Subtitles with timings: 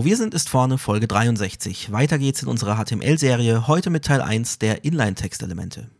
[0.00, 1.92] Wo wir sind, ist vorne Folge 63.
[1.92, 5.90] Weiter geht's in unserer HTML-Serie, heute mit Teil 1 der Inline-Textelemente.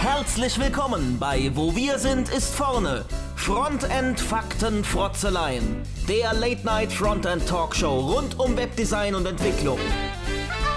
[0.00, 3.04] Herzlich willkommen bei Wo wir sind, ist vorne.
[3.36, 5.82] Frontend Fakten Frotzeleien.
[6.08, 9.78] Der Late Night Frontend Talkshow rund um Webdesign und Entwicklung.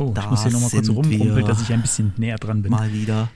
[0.00, 2.70] Oh, da ich muss hier nochmal kurz rumrumpeln, dass ich ein bisschen näher dran bin.
[2.70, 3.28] Mal wieder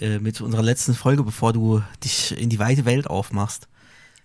[0.00, 3.68] äh, mit unserer letzten Folge, bevor du dich in die weite Welt aufmachst.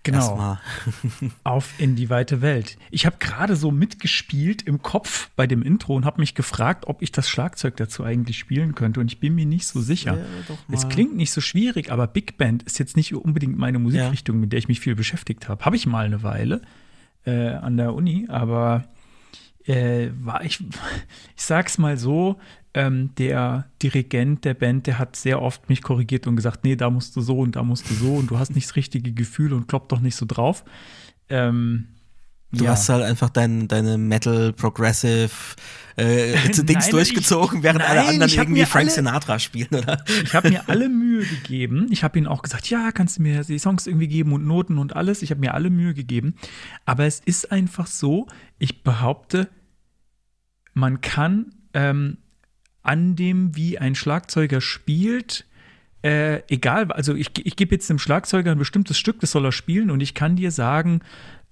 [0.04, 0.58] Genau.
[1.44, 2.76] Auf in die weite Welt.
[2.90, 7.00] Ich habe gerade so mitgespielt im Kopf bei dem Intro und habe mich gefragt, ob
[7.00, 9.00] ich das Schlagzeug dazu eigentlich spielen könnte.
[9.00, 10.18] Und ich bin mir nicht so sicher.
[10.18, 14.36] Ja, es klingt nicht so schwierig, aber Big Band ist jetzt nicht unbedingt meine Musikrichtung,
[14.36, 14.40] ja.
[14.42, 15.64] mit der ich mich viel beschäftigt habe.
[15.64, 16.60] Habe ich mal eine Weile
[17.24, 18.84] äh, an der Uni, aber
[19.66, 20.60] äh, war ich,
[21.36, 22.38] ich sag's mal so,
[22.74, 26.90] ähm, der Dirigent der Band, der hat sehr oft mich korrigiert und gesagt, nee, da
[26.90, 29.52] musst du so und da musst du so und du hast nicht das richtige Gefühl
[29.52, 30.64] und klopp doch nicht so drauf.
[31.28, 31.88] Ähm,
[32.54, 32.70] Du ja.
[32.70, 35.30] hast halt einfach dein, deine Metal Progressive
[35.96, 40.02] äh, Dings durchgezogen, während nein, alle anderen irgendwie Frank alle, Sinatra spielen, oder?
[40.24, 41.88] Ich habe mir alle Mühe gegeben.
[41.90, 44.78] Ich habe ihnen auch gesagt, ja, kannst du mir die Songs irgendwie geben und Noten
[44.78, 45.22] und alles.
[45.22, 46.34] Ich habe mir alle Mühe gegeben.
[46.84, 48.26] Aber es ist einfach so,
[48.58, 49.48] ich behaupte,
[50.72, 52.18] man kann ähm,
[52.82, 55.46] an dem, wie ein Schlagzeuger spielt,
[56.02, 59.52] äh, egal, also ich, ich gebe jetzt dem Schlagzeuger ein bestimmtes Stück, das soll er
[59.52, 61.00] spielen und ich kann dir sagen,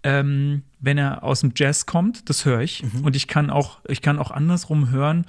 [0.02, 2.82] ähm, wenn er aus dem Jazz kommt, das höre ich.
[2.82, 3.04] Mhm.
[3.04, 5.26] Und ich kann auch, ich kann auch andersrum hören,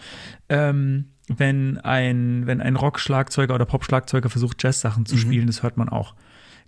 [0.49, 5.19] ähm, wenn ein, wenn ein Rock-Schlagzeuger oder Pop-Schlagzeuger versucht, Jazz-Sachen zu mhm.
[5.19, 6.15] spielen, das hört man auch.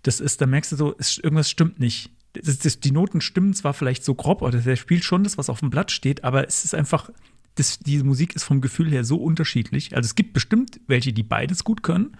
[0.04, 2.12] Das ist, da merkst du so, es, irgendwas stimmt nicht.
[2.34, 5.50] Das, das, die Noten stimmen zwar vielleicht so grob, oder der spielt schon das, was
[5.50, 7.10] auf dem Blatt steht, aber es ist einfach,
[7.56, 9.96] das, diese Musik ist vom Gefühl her so unterschiedlich.
[9.96, 12.16] Also es gibt bestimmt welche, die beides gut können,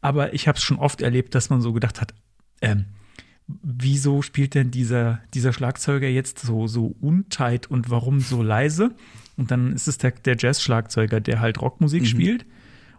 [0.00, 2.12] aber ich habe es schon oft erlebt, dass man so gedacht hat,
[2.60, 2.86] ähm,
[3.48, 8.94] wieso spielt denn dieser, dieser Schlagzeuger jetzt so, so untight und warum so leise?
[9.36, 12.06] Und dann ist es der, der Jazz-Schlagzeuger, der halt Rockmusik mhm.
[12.06, 12.46] spielt.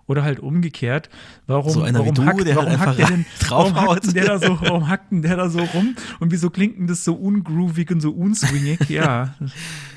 [0.05, 1.09] Oder halt umgekehrt,
[1.47, 4.87] warum, so warum, du, hackt, warum hackt der denn, warum hackt der da so, warum
[4.87, 5.97] hackt der da so rum?
[6.21, 8.89] Und wieso klingt denn das so ungroovig und so unswingig?
[8.89, 9.35] Ja.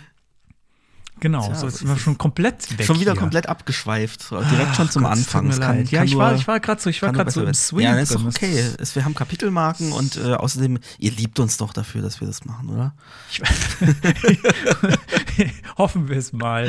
[1.20, 2.86] Genau, Tja, so ist schon komplett weg.
[2.86, 3.20] Schon wieder hier.
[3.20, 5.50] komplett abgeschweift, direkt Ach, schon zum Gott, Anfang.
[5.50, 7.84] Kann, ja, ich war, ich war gerade so, ich war gerade so im Swing.
[7.84, 8.64] Ja, ist doch okay.
[8.78, 12.44] Es, wir haben Kapitelmarken und äh, außerdem, ihr liebt uns doch dafür, dass wir das
[12.44, 12.94] machen, oder?
[13.30, 13.40] Ich,
[15.78, 16.68] hoffen wir es mal.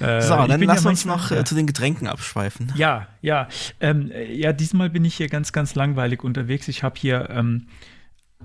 [0.00, 2.72] Äh, so, dann lass ja uns noch äh, zu den Getränken abschweifen.
[2.76, 3.48] Ja, ja.
[3.80, 6.68] Ähm, ja, diesmal bin ich hier ganz, ganz langweilig unterwegs.
[6.68, 7.66] Ich habe hier ähm,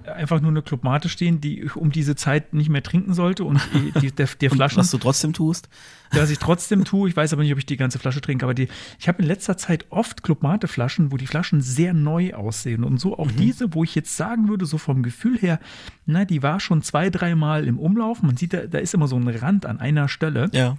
[0.08, 3.62] einfach nur eine Clubmate stehen, die ich um diese Zeit nicht mehr trinken sollte und
[4.02, 4.78] die, der, der Flaschen.
[4.78, 5.70] was du trotzdem tust?
[6.12, 8.54] Was ich trotzdem tue, ich weiß aber nicht, ob ich die ganze Flasche trinke, aber
[8.54, 8.68] die,
[9.00, 13.18] ich habe in letzter Zeit oft Clubmate-Flaschen, wo die Flaschen sehr neu aussehen und so
[13.18, 13.38] auch mhm.
[13.38, 15.60] diese, wo ich jetzt sagen würde, so vom Gefühl her,
[16.06, 18.22] na, die war schon zwei, dreimal im Umlauf.
[18.22, 20.50] Man sieht, da, da ist immer so ein Rand an einer Stelle.
[20.54, 20.78] Ja.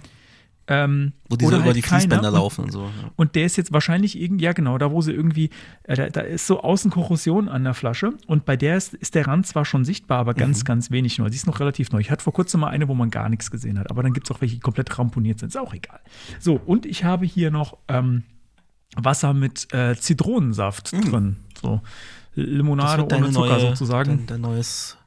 [0.67, 2.85] Ähm, wo die so über halt die Fließbänder laufen und, so.
[2.85, 3.11] Ja.
[3.15, 5.51] Und der ist jetzt wahrscheinlich irgendwie, ja genau, da wo sie irgendwie,
[5.83, 9.27] äh, da, da, ist so Außenkorrosion an der Flasche und bei der ist, ist der
[9.27, 10.65] Rand zwar schon sichtbar, aber ganz, mhm.
[10.65, 11.29] ganz wenig nur.
[11.29, 11.99] Sie ist noch relativ neu.
[11.99, 14.27] Ich hatte vor kurzem mal eine, wo man gar nichts gesehen hat, aber dann gibt
[14.27, 15.49] es auch welche, die komplett ramponiert sind.
[15.49, 15.99] Ist auch egal.
[16.39, 18.23] So, und ich habe hier noch ähm,
[18.95, 21.01] Wasser mit äh, Zitronensaft mhm.
[21.11, 21.35] drin.
[21.61, 21.81] So
[22.33, 24.17] Limonade ohne Zucker neue, sozusagen.
[24.17, 24.97] Dein, dein neues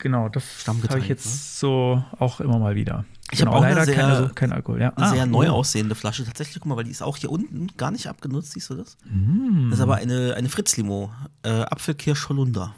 [0.00, 1.32] Genau, das habe ich jetzt ne?
[1.32, 3.04] so auch immer mal wieder.
[3.30, 4.80] Ich genau, habe auch leider sehr, keine, so, kein Alkohol.
[4.80, 4.94] Ja.
[4.94, 5.56] Eine ah, sehr neu oh.
[5.56, 6.24] aussehende Flasche.
[6.24, 8.96] Tatsächlich, guck mal, weil die ist auch hier unten gar nicht abgenutzt, siehst du das?
[9.04, 9.68] Mm.
[9.68, 11.12] Das ist aber eine, eine Fritz-Limo.
[11.42, 12.74] Äh, Apfelkirsch Holunder.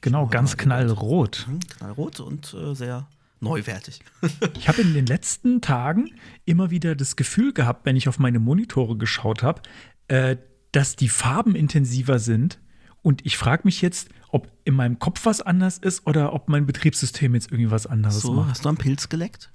[0.00, 1.46] Genau, ganz knallrot.
[1.48, 3.06] Mhm, knallrot und äh, sehr
[3.38, 4.00] neuwertig.
[4.58, 6.10] ich habe in den letzten Tagen
[6.44, 9.62] immer wieder das Gefühl gehabt, wenn ich auf meine Monitore geschaut habe,
[10.08, 10.36] äh,
[10.72, 12.58] dass die Farben intensiver sind.
[13.00, 16.66] Und ich frage mich jetzt, ob in meinem Kopf was anders ist oder ob mein
[16.66, 18.50] Betriebssystem jetzt irgendwie was anderes so, macht.
[18.50, 19.52] Hast du am Pilz geleckt?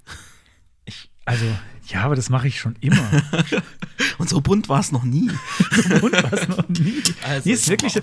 [0.85, 1.45] Ich, also,
[1.88, 3.09] ja, aber das mache ich schon immer.
[4.19, 5.29] Und so bunt war es noch nie.
[5.71, 7.01] so bunt war es noch nie.
[7.27, 8.01] Also, nee, ist wirklich.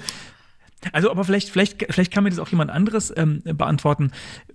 [0.93, 4.11] Also, aber vielleicht, vielleicht, vielleicht kann mir das auch jemand anderes ähm, beantworten.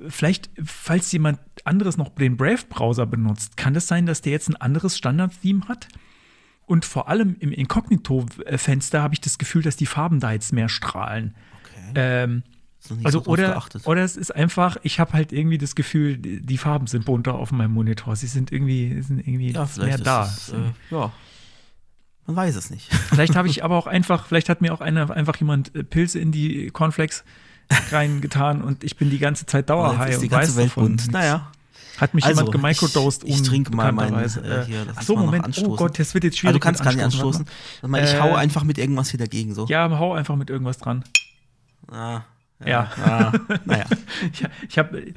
[0.07, 3.56] Vielleicht, falls jemand anderes noch den Brave-Browser benutzt.
[3.56, 5.88] Kann das sein, dass der jetzt ein anderes Standard-Theme hat?
[6.66, 10.69] Und vor allem im Inkognito-Fenster habe ich das Gefühl, dass die Farben da jetzt mehr
[10.69, 11.33] strahlen.
[11.96, 12.44] Ähm,
[13.04, 16.88] also so oder, oder es ist einfach, ich habe halt irgendwie das Gefühl, die Farben
[16.88, 18.16] sind bunter auf meinem Monitor.
[18.16, 20.24] Sie sind irgendwie, sind irgendwie ja, mehr da.
[20.26, 20.56] es, äh,
[20.90, 21.12] ja.
[22.26, 22.88] Man weiß es nicht.
[23.10, 26.20] Vielleicht habe ich aber auch einfach, vielleicht hat mir auch einer, einfach jemand äh, Pilze
[26.20, 27.24] in die Cornflakes
[27.92, 30.84] reingetan und ich bin die ganze Zeit dauerhigh ist die und ganze weiß Welt davon.
[30.98, 31.12] bunt.
[31.12, 31.52] Naja.
[31.98, 34.62] Hat mich Also, jemand gemicrodosed ich- ich trinke mal mein, unbekannterweise.
[34.62, 35.64] äh, hier, lass mal noch Moment.
[35.66, 35.76] Oh.
[35.76, 36.54] Gott, das wird jetzt Ah, schwierig.
[36.56, 37.46] du kannst gar nicht Anstoßen.
[37.86, 39.54] mal, ich hau Äh, einfach mit irgendwas hier dagegen.
[39.54, 39.66] So.
[39.68, 41.04] Ja, hau einfach mit irgendwas dran.
[41.92, 42.22] Ah,
[42.66, 42.92] Ja.
[43.04, 43.32] Ah,
[43.66, 43.86] naja.
[44.34, 45.14] Ich, ich habe,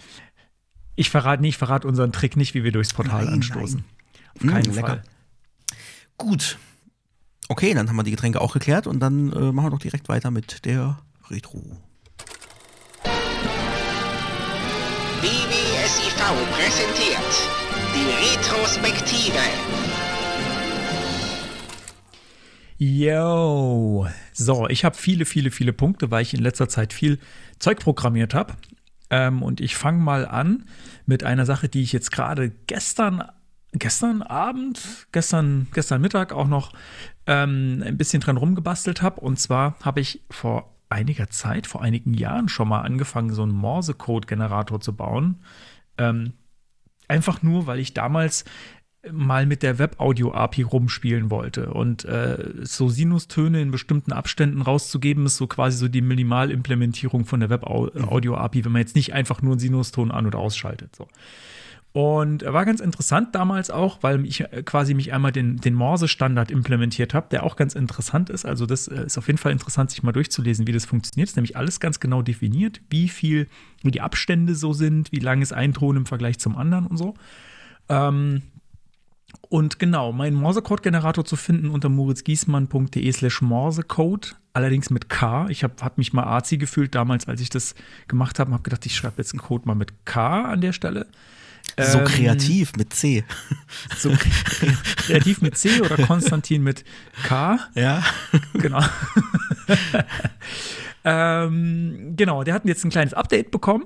[0.95, 3.85] ich verrate nicht, ich verrate unseren Trick nicht, wie wir durchs Portal Nein, anstoßen.
[3.85, 4.25] nein.
[4.35, 4.87] Auf keinen Mm, lecker.
[4.89, 5.03] Fall.
[6.19, 6.59] Gut.
[7.49, 10.09] Okay, dann haben wir die Getränke auch geklärt und dann äh, machen wir doch direkt
[10.09, 10.99] weiter mit der
[11.31, 11.63] Retro.
[15.21, 16.17] BBSIV
[16.53, 17.33] präsentiert
[17.95, 18.07] die
[18.39, 19.39] Retrospektive.
[22.79, 24.07] Yo.
[24.33, 27.19] So, ich habe viele, viele, viele Punkte, weil ich in letzter Zeit viel
[27.59, 28.55] Zeug programmiert habe.
[29.11, 30.65] Ähm, und ich fange mal an
[31.07, 33.23] mit einer Sache, die ich jetzt gerade gestern,
[33.73, 36.73] gestern Abend, gestern, gestern Mittag auch noch
[37.27, 39.21] ähm, ein bisschen dran rumgebastelt habe.
[39.21, 43.53] Und zwar habe ich vor einiger Zeit, vor einigen Jahren schon mal angefangen, so einen
[43.53, 45.43] Morse-Code-Generator zu bauen.
[45.99, 46.33] Ähm,
[47.09, 48.45] einfach nur, weil ich damals
[49.11, 51.73] mal mit der Web-Audio-API rumspielen wollte.
[51.73, 57.41] Und äh, so Sinustöne in bestimmten Abständen rauszugeben, ist so quasi so die Minimalimplementierung von
[57.41, 60.95] der Web-Audio-API, wenn man jetzt nicht einfach nur einen Sinuston an- oder ausschaltet.
[60.95, 61.09] So.
[61.93, 66.51] Und war ganz interessant damals auch, weil ich äh, quasi mich einmal den, den Morse-Standard
[66.51, 68.47] implementiert habe, der auch ganz interessant ist.
[68.47, 71.29] Also das äh, ist auf jeden Fall interessant, sich mal durchzulesen, wie das funktioniert.
[71.29, 73.47] Ist nämlich alles ganz genau definiert, wie viel,
[73.83, 76.97] wie die Abstände so sind, wie lang ist ein Ton im Vergleich zum anderen und
[76.97, 77.15] so.
[77.91, 78.43] Ähm,
[79.49, 85.47] und genau, meinen Morsecode-Generator zu finden unter moritzgiesmann.de slash Morsecode, allerdings mit K.
[85.49, 87.75] Ich habe hab mich mal arzi gefühlt damals, als ich das
[88.09, 91.07] gemacht habe, habe gedacht, ich schreibe jetzt einen Code mal mit K an der Stelle.
[91.79, 93.25] So Ähm, kreativ mit C.
[93.97, 94.11] So
[94.97, 96.85] kreativ mit C oder Konstantin mit
[97.25, 97.59] K.
[97.75, 98.03] Ja.
[98.55, 98.81] Genau.
[101.05, 103.85] ähm, genau, der hat jetzt ein kleines Update bekommen.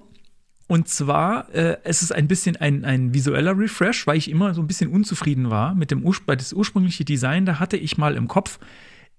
[0.68, 4.60] Und zwar, äh, es ist ein bisschen ein, ein visueller Refresh, weil ich immer so
[4.60, 7.46] ein bisschen unzufrieden war mit dem Urspr das ursprüngliche Design.
[7.46, 8.58] Da hatte ich mal im Kopf,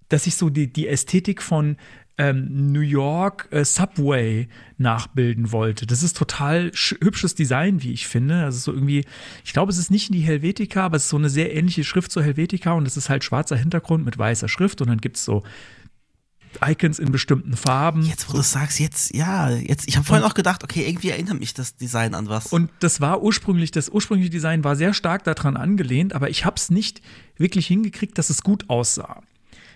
[0.09, 1.77] dass ich so die, die Ästhetik von
[2.17, 4.47] ähm, New York äh, Subway
[4.77, 5.85] nachbilden wollte.
[5.85, 8.44] Das ist total sch- hübsches Design, wie ich finde.
[8.44, 9.05] Also so irgendwie,
[9.45, 11.83] ich glaube, es ist nicht in die Helvetica, aber es ist so eine sehr ähnliche
[11.83, 15.17] Schrift zur Helvetica und es ist halt schwarzer Hintergrund mit weißer Schrift und dann gibt
[15.17, 15.44] es so
[16.63, 18.04] Icons in bestimmten Farben.
[18.04, 21.39] Jetzt, wo du sagst, jetzt, ja, jetzt, ich habe vorhin auch gedacht, okay, irgendwie erinnert
[21.39, 22.48] mich das Design an was.
[22.48, 26.56] Und das war ursprünglich, das ursprüngliche Design war sehr stark daran angelehnt, aber ich habe
[26.57, 27.01] es nicht
[27.38, 29.21] wirklich hingekriegt, dass es gut aussah.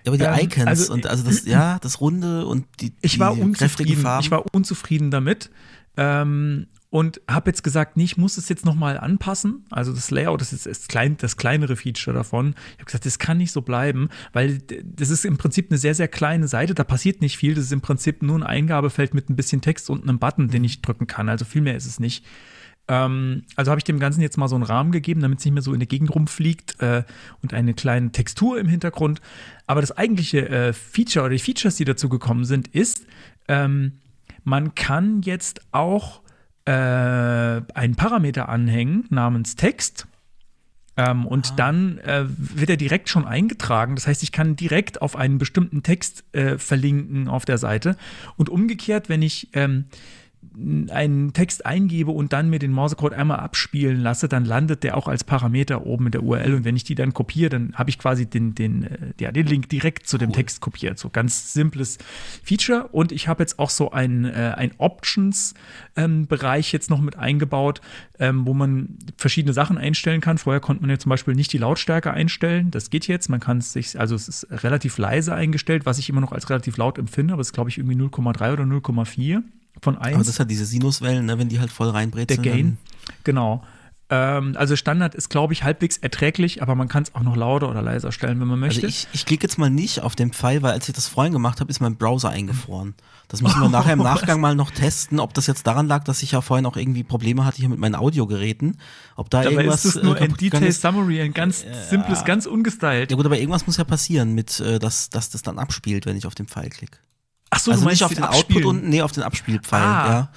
[0.05, 3.19] ja, aber die ähm, Icons also- und also das, ja, das Runde und die, Ich
[3.19, 4.01] war die kräftigen unzufrieden.
[4.01, 4.23] Farben.
[4.25, 5.49] Ich war unzufrieden damit.
[5.97, 9.65] Ähm, und habe jetzt gesagt, nee, ich muss es jetzt noch mal anpassen.
[9.69, 12.53] Also das Layout das ist das, klein, das kleinere Feature davon.
[12.73, 15.95] Ich habe gesagt, das kann nicht so bleiben, weil das ist im Prinzip eine sehr,
[15.95, 16.75] sehr kleine Seite.
[16.75, 17.55] Da passiert nicht viel.
[17.55, 20.65] Das ist im Prinzip nur ein Eingabefeld mit ein bisschen Text und einem Button, den
[20.65, 21.29] ich drücken kann.
[21.29, 22.25] Also viel mehr ist es nicht.
[22.89, 25.53] Ähm, also habe ich dem Ganzen jetzt mal so einen Rahmen gegeben, damit es nicht
[25.53, 27.05] mehr so in der Gegend rumfliegt äh,
[27.41, 29.21] und eine kleine Textur im Hintergrund.
[29.65, 33.05] Aber das eigentliche äh, Feature oder die Features, die dazu gekommen sind, ist,
[33.47, 33.93] ähm,
[34.43, 36.21] man kann jetzt auch
[36.71, 40.07] äh, einen Parameter anhängen namens Text.
[40.97, 43.95] Ähm, und dann äh, wird er direkt schon eingetragen.
[43.95, 47.97] Das heißt, ich kann direkt auf einen bestimmten Text äh, verlinken auf der Seite.
[48.37, 49.85] Und umgekehrt, wenn ich ähm,
[50.53, 55.07] einen Text eingebe und dann mir den Morsecode einmal abspielen lasse, dann landet der auch
[55.07, 57.97] als Parameter oben in der URL und wenn ich die dann kopiere, dann habe ich
[57.97, 60.99] quasi den, den, äh, ja, den Link direkt zu dem Text kopiert.
[60.99, 61.97] So ganz simples
[62.43, 67.79] Feature und ich habe jetzt auch so ein, äh, ein Options-Bereich jetzt noch mit eingebaut,
[68.19, 70.37] ähm, wo man verschiedene Sachen einstellen kann.
[70.37, 72.71] Vorher konnte man ja zum Beispiel nicht die Lautstärke einstellen.
[72.71, 73.29] Das geht jetzt.
[73.29, 76.49] Man kann es sich, also es ist relativ leise eingestellt, was ich immer noch als
[76.49, 79.43] relativ laut empfinde, aber es ist glaube ich irgendwie 0,3 oder 0,4
[79.81, 82.41] von 1 aber das ist halt diese Sinuswellen, ne, wenn die halt voll der reinbrezeln.
[82.41, 82.77] Gain.
[83.23, 83.63] Genau.
[84.11, 87.69] Ähm, also Standard ist, glaube ich, halbwegs erträglich, aber man kann es auch noch lauter
[87.69, 88.85] oder leiser stellen, wenn man möchte.
[88.85, 91.31] Also ich, ich klicke jetzt mal nicht auf den Pfeil, weil als ich das vorhin
[91.31, 92.93] gemacht habe, ist mein Browser eingefroren.
[93.29, 96.23] Das müssen wir nachher im Nachgang mal noch testen, ob das jetzt daran lag, dass
[96.23, 98.77] ich ja vorhin auch irgendwie Probleme hatte hier mit meinen Audiogeräten.
[99.15, 100.69] Ob da Dabei irgendwas ist es nur äh, ein Detail.
[100.73, 103.11] Summary, ein ganz simples, ganz ungestylt.
[103.11, 106.17] Ja gut, aber irgendwas muss ja passieren, mit, äh, dass, dass das dann abspielt, wenn
[106.17, 106.97] ich auf den Pfeil klicke.
[107.51, 108.65] Ach so, also du meinst nicht auf den den Output Abspielen.
[108.65, 110.07] unten, nee, auf den Abspielpfeil, Ah.
[110.09, 110.31] ja.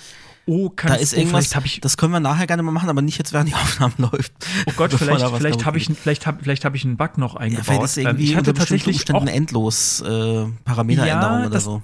[0.46, 2.90] Oh, Da kannst ist oh, irgendwas, habe ich das können wir nachher gerne mal machen,
[2.90, 4.32] aber nicht jetzt, während die Aufnahme läuft.
[4.66, 7.32] Oh Gott, vielleicht, da vielleicht habe ich, vielleicht hab, vielleicht hab ich einen Bug noch
[7.34, 7.64] Ja, eingebaut.
[7.64, 11.50] vielleicht ist Ähm, irgendwie ich hatte unter tatsächlich Umständen auch, endlos äh, Parameteränderungen Ja, oder
[11.50, 11.82] das- so.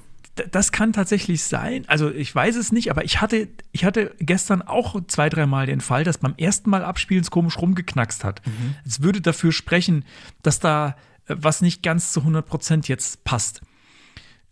[0.53, 1.85] Das kann tatsächlich sein.
[1.89, 5.81] Also ich weiß es nicht, aber ich hatte, ich hatte gestern auch zwei, dreimal den
[5.81, 8.41] Fall, dass beim ersten Mal abspielen es komisch rumgeknackst hat.
[8.47, 8.75] Mhm.
[8.87, 10.05] Es würde dafür sprechen,
[10.43, 10.97] dass da
[11.27, 13.61] äh, was nicht ganz zu 100% jetzt passt.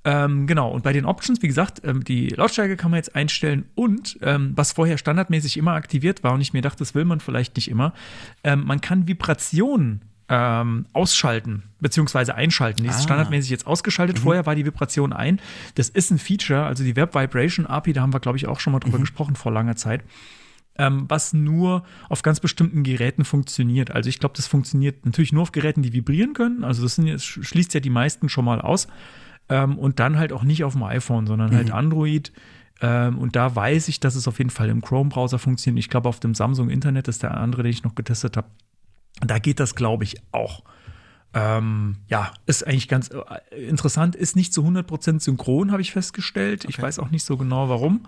[0.05, 3.65] Ähm, genau, und bei den Options, wie gesagt, ähm, die Lautstärke kann man jetzt einstellen
[3.75, 7.21] und ähm, was vorher standardmäßig immer aktiviert war und ich mir dachte, das will man
[7.21, 7.93] vielleicht nicht immer,
[8.45, 12.83] ähm, man kann Vibrationen ähm, ausschalten beziehungsweise einschalten.
[12.83, 13.03] Die ist Ah.
[13.03, 14.19] standardmäßig jetzt ausgeschaltet.
[14.19, 15.41] Vorher war die Vibration ein.
[15.75, 18.61] Das ist ein Feature, also die Web Vibration API, da haben wir, glaube ich, auch
[18.61, 20.05] schon mal drüber gesprochen vor langer Zeit
[20.79, 23.91] ähm, was nur auf ganz bestimmten Geräten funktioniert.
[23.91, 26.65] Also ich glaube, das funktioniert natürlich nur auf Geräten, die vibrieren können.
[26.65, 28.87] Also das, sind, das schließt ja die meisten schon mal aus.
[29.49, 32.33] Ähm, und dann halt auch nicht auf dem iPhone, sondern halt Android.
[32.81, 35.85] Ähm, und da weiß ich, dass es auf jeden Fall im Chrome-Browser funktioniert.
[35.85, 38.49] Ich glaube, auf dem Samsung Internet das ist der andere, den ich noch getestet habe.
[39.21, 40.63] Da geht das, glaube ich, auch.
[41.35, 44.17] Ähm, ja, ist eigentlich ganz äh, interessant.
[44.17, 46.65] Ist nicht zu 100% synchron, habe ich festgestellt.
[46.65, 46.83] Ich Okay.
[46.83, 48.07] weiß auch nicht so genau, warum.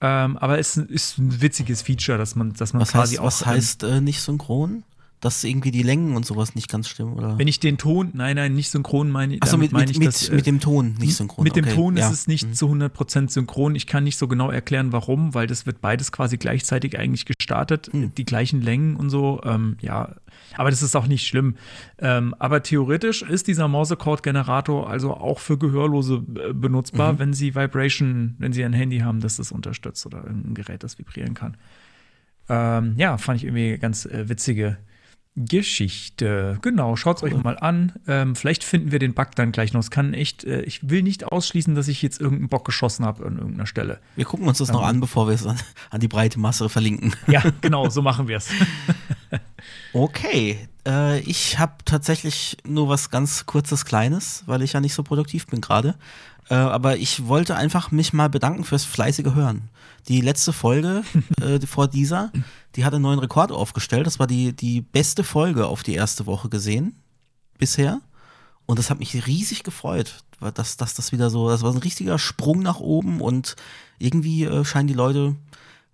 [0.00, 3.42] Ähm, aber es ist, ein witziges Feature, dass man, dass man Was quasi heißt, was
[3.42, 3.46] auch.
[3.48, 4.82] ähm, heißt äh, nicht synchron?
[5.24, 7.38] Dass irgendwie die Längen und sowas nicht ganz stimmen, oder?
[7.38, 9.98] wenn ich den Ton, nein, nein, nicht synchron meine, Achso, damit mit, meine mit, ich
[9.98, 11.44] mit, das, äh, mit dem Ton nicht synchron.
[11.44, 12.06] Mit dem okay, Ton ja.
[12.06, 13.74] ist es nicht zu 100% synchron.
[13.74, 17.88] Ich kann nicht so genau erklären, warum, weil das wird beides quasi gleichzeitig eigentlich gestartet,
[17.90, 18.14] Hm.
[18.14, 19.40] die gleichen Längen und so.
[19.44, 20.14] Ähm, ja,
[20.56, 21.56] aber das ist auch nicht schlimm.
[21.98, 27.18] Ähm, aber theoretisch ist dieser Morse-Code-Generator also auch für Gehörlose äh, benutzbar, Mhm.
[27.18, 30.98] wenn sie Vibration, wenn sie ein Handy haben, das das unterstützt oder irgendein Gerät, das
[30.98, 31.56] vibrieren kann.
[32.48, 34.76] Ähm, ja, fand ich irgendwie ganz äh, witzige
[35.36, 36.58] Geschichte.
[36.62, 37.92] Genau, schaut es euch mal an.
[38.06, 39.80] Ähm, vielleicht finden wir den Bug dann gleich noch.
[39.80, 43.26] Es kann echt, äh, ich will nicht ausschließen, dass ich jetzt irgendeinen Bock geschossen habe
[43.26, 43.98] an irgendeiner Stelle.
[44.14, 45.58] Wir gucken uns das noch an, bevor wir es an,
[45.90, 47.14] an die breite Masse verlinken.
[47.26, 48.48] Ja, genau, so machen wir es.
[49.92, 55.02] Okay, äh, ich habe tatsächlich nur was ganz kurzes Kleines, weil ich ja nicht so
[55.02, 55.94] produktiv bin gerade.
[56.50, 59.70] Äh, aber ich wollte einfach mich mal bedanken fürs fleißige Hören.
[60.08, 61.02] Die letzte Folge
[61.40, 62.32] äh, vor dieser,
[62.76, 64.06] die hat einen neuen Rekord aufgestellt.
[64.06, 66.96] Das war die, die beste Folge auf die erste Woche gesehen
[67.58, 68.00] bisher.
[68.66, 72.18] Und das hat mich riesig gefreut, dass, dass das wieder so, das war ein richtiger
[72.18, 73.56] Sprung nach oben und
[73.98, 75.36] irgendwie äh, scheinen die Leute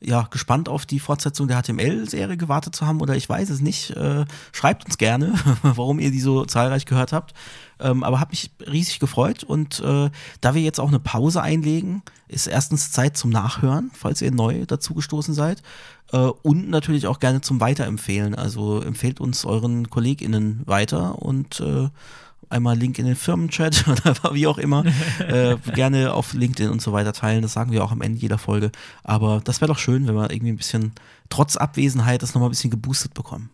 [0.00, 3.90] ja gespannt auf die Fortsetzung der HTML-Serie gewartet zu haben oder ich weiß es nicht.
[3.90, 7.34] Äh, schreibt uns gerne, warum ihr die so zahlreich gehört habt.
[7.78, 12.02] Ähm, aber hat mich riesig gefreut und äh, da wir jetzt auch eine Pause einlegen,
[12.28, 15.62] ist erstens Zeit zum Nachhören, falls ihr neu dazugestoßen seid.
[16.12, 18.34] Äh, und natürlich auch gerne zum Weiterempfehlen.
[18.34, 21.88] Also empfehlt uns euren KollegInnen weiter und äh,
[22.50, 24.84] einmal Link in den Firmenchat oder wie auch immer.
[25.20, 27.42] äh, gerne auf LinkedIn und so weiter teilen.
[27.42, 28.70] Das sagen wir auch am Ende jeder Folge.
[29.04, 30.92] Aber das wäre doch schön, wenn wir irgendwie ein bisschen,
[31.28, 33.50] trotz Abwesenheit, das nochmal ein bisschen geboostet bekommen.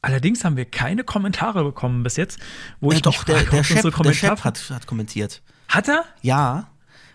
[0.00, 2.38] Allerdings haben wir keine Kommentare bekommen bis jetzt,
[2.80, 5.42] wo Äh, ich doch, der, frage, der, ob Chef, der Chef hat, hat kommentiert.
[5.68, 6.04] Hat er?
[6.22, 6.68] Ja,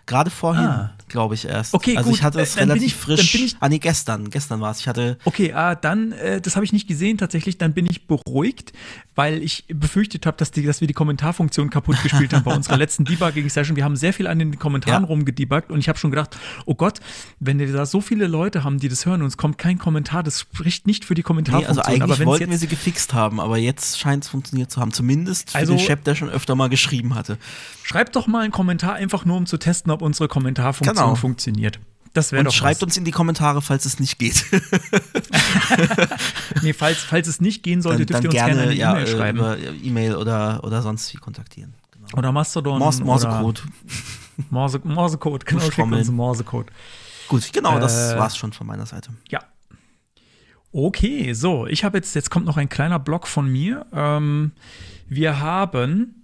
[0.05, 0.93] gerade vorhin, Ah.
[1.07, 1.73] glaube ich erst.
[1.73, 3.35] Okay, also gut, ich hatte äh, es bin relativ ich- frisch.
[3.35, 4.29] ich- ah, nee, gestern.
[4.29, 4.79] Gestern war es.
[4.79, 5.17] Ich hatte.
[5.25, 8.73] Okay, ah, dann, äh, das habe ich nicht gesehen tatsächlich, dann bin ich beruhigt,
[9.15, 12.77] weil ich befürchtet habe, dass, die, dass wir die Kommentarfunktion kaputt gespielt haben bei unserer
[12.77, 13.75] letzten Debugging-Session.
[13.75, 15.07] Wir haben sehr viel an den Kommentaren Ja.
[15.07, 16.99] rumgedebuggt und ich habe schon gedacht, oh Gott,
[17.39, 20.23] wenn wir da so viele Leute haben, die das hören und es kommt kein Kommentar,
[20.23, 21.77] das spricht nicht für die Nee, Kommentarfunktion.
[21.77, 24.91] also eigentlich aber wollten wir sie gefixt haben, aber jetzt scheint es funktioniert zu haben.
[24.91, 27.37] Zumindest für Also- den Chef, der schon öfter mal geschrieben hatte.
[27.85, 31.15] schreibt doch mal einen Kommentar, einfach nur um zu testen, ob unsere Kommentarfunktion Genau.
[31.15, 31.79] funktioniert.
[32.13, 32.83] Das wäre doch schreibt was.
[32.83, 34.45] uns in die Kommentare, falls es nicht geht.
[36.61, 38.99] Nee, falls, falls es nicht gehen sollte, dann, dürft dann ihr uns gerne, gerne eine
[38.99, 39.37] E-Mail ja, äh, schreiben.
[39.39, 41.73] über E-Mail oder, oder sonst wie kontaktieren.
[41.91, 42.17] Genau.
[42.17, 42.79] oder Mastodon.
[42.79, 43.63] Morse, Morsecode.
[44.49, 46.71] Morse, Morsecode, genau, schickt uns Morsecode.
[47.27, 49.11] Gut, genau, das Äh, war's schon von meiner Seite.
[49.29, 49.39] Ja.
[50.71, 53.85] Okay, so, ich habe jetzt, jetzt kommt noch ein kleiner Block von mir.
[53.93, 54.51] Ähm,
[55.07, 56.15] wir haben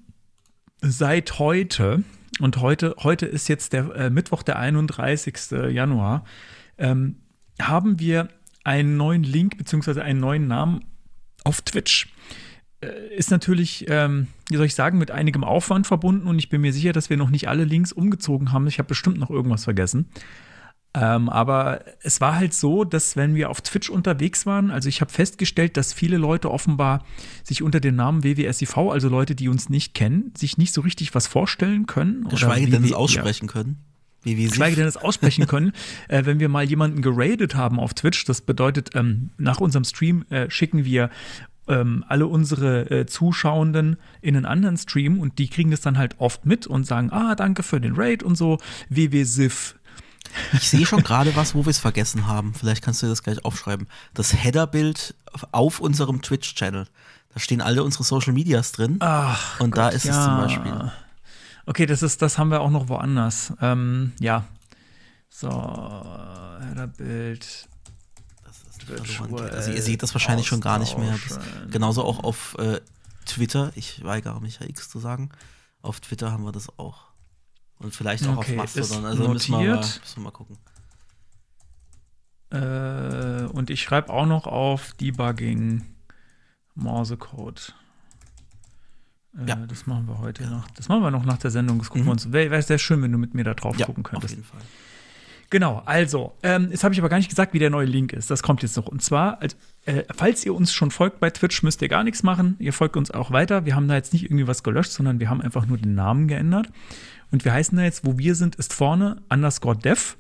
[0.82, 2.04] seit heute,
[2.40, 5.52] und heute, heute ist jetzt der äh, Mittwoch, der 31.
[5.72, 6.24] Januar,
[6.78, 7.18] ähm,
[7.62, 8.30] haben wir
[8.64, 10.86] einen neuen Link beziehungsweise einen neuen Namen
[11.44, 12.14] auf Twitch.
[12.82, 16.62] Äh, Ist natürlich, ähm, wie soll ich sagen, mit einigem Aufwand verbunden und ich bin
[16.62, 18.68] mir sicher, dass wir noch nicht alle Links umgezogen haben.
[18.68, 20.10] Ich habe bestimmt noch irgendwas vergessen.
[20.96, 25.02] Ähm, aber es war halt so, dass wenn wir auf Twitch unterwegs waren, also ich
[25.02, 27.06] habe festgestellt, dass viele Leute offenbar
[27.44, 31.14] sich unter dem Namen WWSIV, also Leute, die uns nicht kennen, sich nicht so richtig
[31.14, 32.22] was vorstellen können.
[32.22, 33.78] oder Geschweige denn es aussprechen können.
[34.24, 35.74] Wie wir geschweige denn es aussprechen können,
[36.08, 38.26] äh, wenn wir mal jemanden geradet haben auf Twitch.
[38.26, 41.10] Das bedeutet, ähm, nach unserem Stream äh, schicken wir
[41.70, 46.16] ähm, alle unsere äh, Zuschauenden in einen anderen Stream und die kriegen das dann halt
[46.18, 48.58] oft mit und sagen, ah, danke für den Raid und so,
[48.90, 49.76] WWSIF.
[50.54, 52.54] Ich sehe schon gerade was, wo wir es vergessen haben.
[52.54, 53.88] Vielleicht kannst du das gleich aufschreiben.
[54.14, 55.16] Das Header-Bild
[55.52, 56.88] auf unserem Twitch-Channel.
[57.34, 58.98] Da stehen alle unsere Social Medias drin.
[59.00, 60.92] Ach, und da Gott, ist es zum Beispiel.
[61.66, 63.54] Okay, das ist, das haben wir auch noch woanders.
[63.62, 64.46] Ähm, ja.
[65.30, 67.68] So, Header-Bild.
[69.52, 71.14] Also ihr seht das wahrscheinlich schon gar nicht mehr.
[71.28, 72.80] Das, genauso auch auf äh,
[73.26, 73.72] Twitter.
[73.76, 75.30] Ich weigere mich ja X zu sagen.
[75.82, 77.09] Auf Twitter haben wir das auch.
[77.80, 79.06] Und vielleicht auch Okay, auf Mastodon.
[79.06, 80.58] Also müssen wir, mal, müssen wir mal gucken.
[82.52, 85.84] Äh, und ich schreibe auch noch auf Debugging
[86.76, 87.76] Morsecode.
[89.38, 89.56] Äh, Ja.
[89.68, 90.68] Das machen wir heute noch.
[90.72, 91.78] Das machen wir noch nach der Sendung.
[91.80, 92.32] Das gucken wir uns.
[92.32, 94.32] Wäre wär sehr schön, wenn du mit mir da drauf Ja, gucken auf könntest.
[94.36, 94.62] jeden Fall.
[95.52, 98.30] Genau, also, ähm, jetzt habe ich aber gar nicht gesagt, wie der neue Link ist.
[98.30, 98.86] Das kommt jetzt noch.
[98.88, 102.56] Und zwar, äh, falls ihr uns schon folgt bei Twitch, müsst ihr gar nichts machen.
[102.60, 103.66] Ihr folgt uns auch weiter.
[103.66, 106.28] Wir haben da jetzt nicht irgendwie was gelöscht, sondern wir haben einfach nur den Namen
[106.28, 106.68] geändert.
[107.32, 110.16] Und wir heißen da jetzt, wo wir sind, ist vorne underscore dev.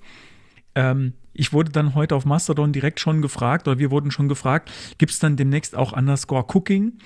[0.75, 4.71] Ähm, ich wurde dann heute auf Mastodon direkt schon gefragt, oder wir wurden schon gefragt,
[4.97, 6.99] gibt es dann demnächst auch underscore cooking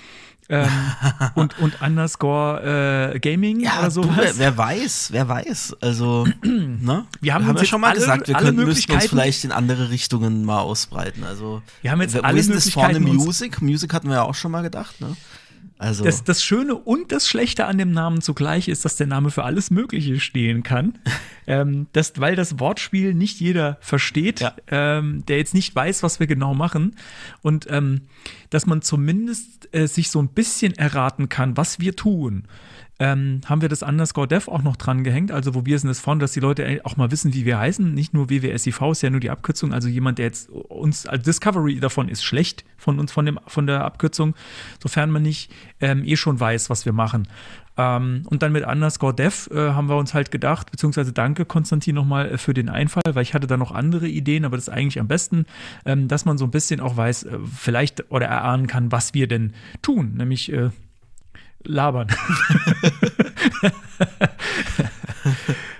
[0.50, 0.68] ähm,
[1.36, 4.18] und, und underscore äh, gaming Ja, oder du, sowas?
[4.18, 5.78] wer, wer weiß, wer weiß.
[5.82, 7.06] Also, ne?
[7.22, 9.44] Wir haben uns ja jetzt schon mal alle- gesagt, wir alle könnten, müssten uns vielleicht
[9.46, 11.24] in andere Richtungen mal ausbreiten.
[11.24, 13.62] Also, Wir haben jetzt alle das vorne Music?
[13.62, 15.16] Music hatten wir ja auch schon mal gedacht, ne?
[15.78, 19.32] Also, Das, das Schöne und das Schlechte an dem Namen zugleich ist, dass der Name
[19.32, 20.98] für alles Mögliche stehen kann.
[21.48, 24.56] ähm, das, weil das Wortspiel nicht jeder versteht, Ja.
[24.70, 26.96] ähm, der jetzt nicht weiß, was wir genau machen.
[27.42, 28.02] Und ähm,
[28.50, 32.44] dass man zumindest äh, sich so ein bisschen erraten kann, was wir tun.
[33.04, 36.00] Ähm, haben wir das Underscore Dev auch noch dran gehängt, also wo wir sind es
[36.00, 37.94] von, dass die Leute auch mal wissen, wie wir heißen.
[37.94, 41.82] Nicht nur WWSIV ist ja nur die Abkürzung, also jemand, der jetzt uns, also Discovery
[41.82, 44.36] davon ist schlecht von uns, von, dem, von der Abkürzung,
[44.82, 47.28] sofern man nicht ähm, eh schon weiß, was wir machen.
[47.76, 51.96] Ähm, und dann mit Underscore Dev äh, haben wir uns halt gedacht, beziehungsweise danke Konstantin
[51.96, 54.74] nochmal äh, für den Einfall, weil ich hatte da noch andere Ideen, aber das ist
[54.74, 55.46] eigentlich am besten,
[55.86, 59.28] ähm, dass man so ein bisschen auch weiß, äh, vielleicht oder erahnen kann, was wir
[59.28, 60.70] denn tun, nämlich äh,
[61.66, 62.08] labern.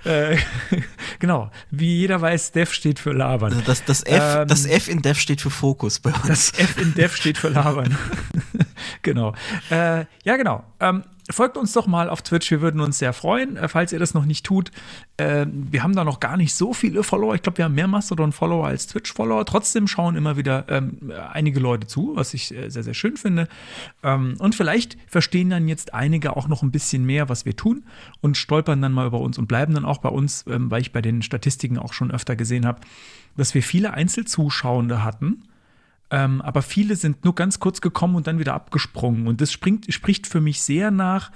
[0.04, 0.36] äh,
[1.18, 3.52] genau, wie jeder weiß, Dev steht für labern.
[3.52, 6.26] also das, das, F, Ähm, das F in Dev steht für Fokus bei uns.
[6.26, 7.96] Das F in Dev steht für labern.
[9.02, 9.34] genau.
[9.70, 10.64] Äh, ja, genau.
[10.80, 13.98] Ähm, folgt uns doch mal auf Twitch, wir würden uns sehr freuen, äh, falls ihr
[13.98, 14.70] das noch nicht tut.
[15.16, 17.34] Äh, wir haben da noch gar nicht so viele Follower.
[17.34, 19.44] Ich glaube, wir haben mehr Mastodon-Follower als Twitch-Follower.
[19.46, 23.48] Trotzdem schauen immer wieder ähm, einige Leute zu, was ich äh, sehr, sehr schön finde.
[24.02, 27.84] Ähm, und vielleicht verstehen dann jetzt einige auch noch ein bisschen mehr, was wir tun
[28.20, 30.92] und stolpern dann mal über uns und bleiben dann auch bei uns, ähm, weil ich
[30.92, 32.80] bei den Statistiken auch schon öfter gesehen habe,
[33.36, 35.44] dass wir viele Einzelzuschauende hatten.
[36.14, 39.26] Ähm, aber viele sind nur ganz kurz gekommen und dann wieder abgesprungen.
[39.26, 41.32] Und das springt, spricht für mich sehr nach.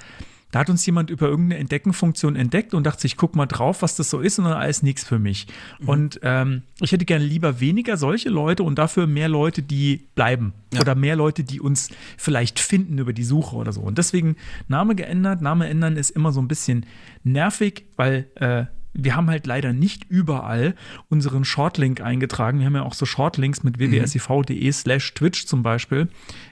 [0.53, 3.97] Da hat uns jemand über irgendeine Entdeckenfunktion entdeckt und dachte sich, guck mal drauf, was
[3.97, 5.49] das so ist, und dann alles nichts für mich.
[5.85, 10.55] Und ähm, ich hätte gerne lieber weniger solche Leute und dafür mehr Leute, die bleiben.
[10.73, 10.81] Ja.
[10.81, 13.81] Oder mehr Leute, die uns vielleicht finden über die Suche oder so.
[13.81, 14.37] Und deswegen
[14.69, 15.43] Name geändert.
[15.43, 16.87] Name ändern ist immer so ein bisschen
[17.25, 18.67] nervig, weil äh,
[18.99, 20.75] wir haben halt leider nicht überall
[21.09, 22.59] unseren Shortlink eingetragen.
[22.59, 26.09] Wir haben ja auch so Shortlinks mit wwsiv.de slash Twitch zum Beispiel.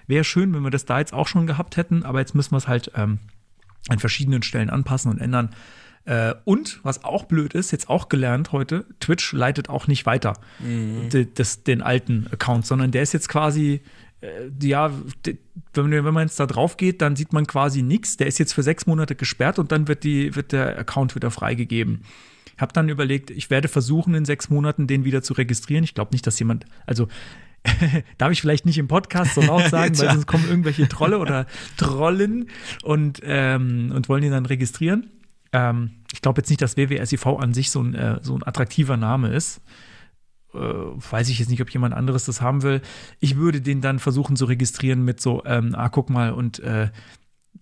[0.07, 2.59] Wäre schön, wenn wir das da jetzt auch schon gehabt hätten, aber jetzt müssen wir
[2.59, 3.19] es halt ähm,
[3.89, 5.51] an verschiedenen Stellen anpassen und ändern.
[6.05, 10.35] Äh, und was auch blöd ist, jetzt auch gelernt heute, Twitch leitet auch nicht weiter
[11.13, 13.81] de, das, den alten Account, sondern der ist jetzt quasi,
[14.21, 14.93] äh, ja,
[15.27, 15.37] de,
[15.75, 18.17] wenn, wenn man jetzt da drauf geht, dann sieht man quasi nichts.
[18.17, 21.33] Der ist jetzt für sechs Monate gesperrt und dann wird, die, wird der Account wieder
[21.33, 22.03] freigegeben.
[22.57, 25.85] Ich habe dann überlegt, ich werde versuchen, in sechs Monaten den wieder zu registrieren.
[25.85, 27.09] Ich glaube nicht, dass jemand, also
[28.19, 31.47] darf ich vielleicht nicht im Podcast so laut sagen, weil sonst kommen irgendwelche Trolle oder
[31.77, 32.49] Trollen
[32.83, 35.11] und, ähm, und wollen ihn dann registrieren.
[35.53, 38.97] Ähm, ich glaube jetzt nicht, dass WWSIV an sich so ein, äh, so ein attraktiver
[38.97, 39.61] Name ist.
[40.55, 42.81] Äh, weiß ich jetzt nicht, ob jemand anderes das haben will.
[43.21, 46.89] Ich würde den dann versuchen zu registrieren mit so, ähm, ah, guck mal, und äh,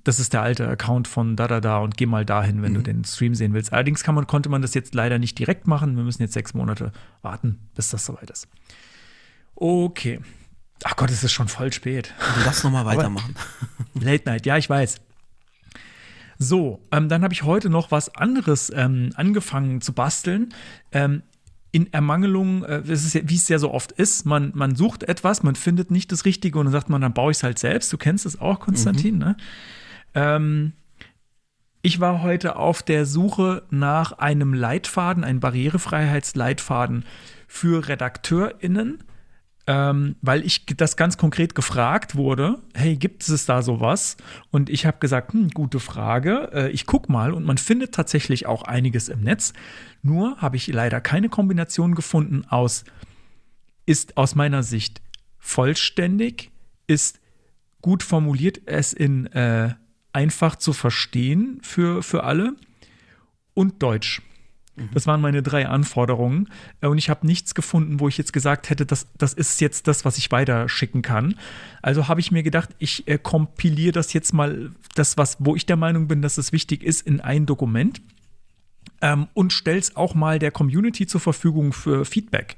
[0.04, 2.82] das ist der alte Account von da da da und geh mal dahin, wenn du
[2.82, 3.72] den Stream sehen willst.
[3.72, 5.96] Allerdings kann man, konnte man das jetzt leider nicht direkt machen.
[5.96, 8.46] Wir müssen jetzt sechs Monate warten, bis das soweit ist.
[9.54, 10.20] Okay.
[10.84, 12.12] Ach Gott, es ist schon voll spät.
[12.44, 13.34] Lass nochmal weitermachen.
[13.94, 15.00] Late Night, ja, ich weiß.
[16.38, 20.52] So, ähm, dann habe ich heute noch was anderes ähm, angefangen zu basteln.
[20.92, 21.22] Ähm,
[21.70, 25.54] in Ermangelung, äh, ja, wie es ja so oft ist, man, man sucht etwas, man
[25.54, 27.92] findet nicht das Richtige und dann sagt man, dann baue ich es halt selbst.
[27.92, 29.36] Du kennst es auch, Konstantin, ne?
[30.14, 30.72] Ähm,
[31.82, 37.04] ich war heute auf der Suche nach einem Leitfaden, einem Barrierefreiheitsleitfaden
[37.46, 39.04] für RedakteurInnen
[39.66, 44.16] ähm, weil ich das ganz konkret gefragt wurde, hey, gibt es da sowas?
[44.50, 48.46] Und ich habe gesagt, hm, gute Frage, äh, ich guck mal und man findet tatsächlich
[48.46, 49.54] auch einiges im Netz.
[50.02, 52.84] Nur habe ich leider keine Kombination gefunden aus,
[53.86, 55.00] ist aus meiner Sicht
[55.38, 56.50] vollständig,
[56.86, 57.20] ist
[57.80, 59.74] gut formuliert, es in äh,
[60.14, 62.54] einfach zu verstehen für, für alle
[63.54, 64.22] und Deutsch.
[64.92, 66.48] Das waren meine drei Anforderungen.
[66.80, 69.86] Äh, Und ich habe nichts gefunden, wo ich jetzt gesagt hätte, das, das ist jetzt
[69.86, 71.36] das, was ich weiterschicken kann.
[71.80, 75.66] Also habe ich mir gedacht, ich äh, kompiliere das jetzt mal, das, was, wo ich
[75.66, 78.02] der Meinung bin, dass es wichtig ist, in ein Dokument
[79.00, 82.56] ähm, und stelle es auch mal der Community zur Verfügung für Feedback.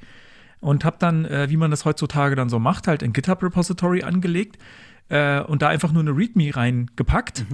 [0.60, 4.56] Und habe dann, äh, wie man das heutzutage dann so macht, halt ein GitHub-Repository angelegt
[5.08, 7.44] äh, und da einfach nur eine README reingepackt,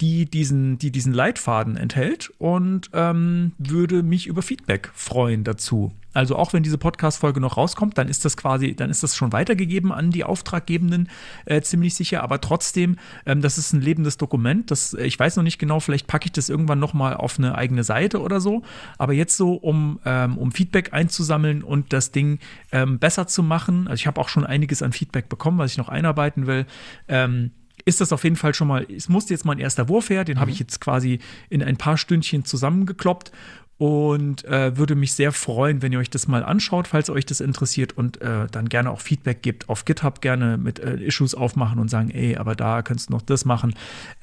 [0.00, 5.92] die, diesen, die diesen Leitfaden enthält und ähm, würde mich über Feedback freuen dazu.
[6.16, 9.32] Also auch wenn diese Podcast-Folge noch rauskommt, dann ist das quasi, dann ist das schon
[9.32, 11.10] weitergegeben an die Auftraggebenden,
[11.44, 12.22] äh, ziemlich sicher.
[12.22, 14.70] Aber trotzdem, ähm, das ist ein lebendes Dokument.
[14.70, 17.38] Das, äh, ich weiß noch nicht genau, vielleicht packe ich das irgendwann noch mal auf
[17.38, 18.62] eine eigene Seite oder so.
[18.96, 22.38] Aber jetzt so, um, ähm, um Feedback einzusammeln und das Ding
[22.72, 23.86] ähm, besser zu machen.
[23.86, 26.64] Also ich habe auch schon einiges an Feedback bekommen, was ich noch einarbeiten will.
[27.08, 27.50] Ähm,
[27.86, 30.40] ist das auf jeden Fall schon mal, es musste jetzt mein erster Wurf her, den
[30.40, 33.30] habe ich jetzt quasi in ein paar Stündchen zusammengekloppt
[33.78, 37.40] und äh, würde mich sehr freuen, wenn ihr euch das mal anschaut, falls euch das
[37.40, 41.78] interessiert und äh, dann gerne auch Feedback gebt auf GitHub, gerne mit äh, Issues aufmachen
[41.78, 43.74] und sagen, ey, aber da könntest du noch das machen.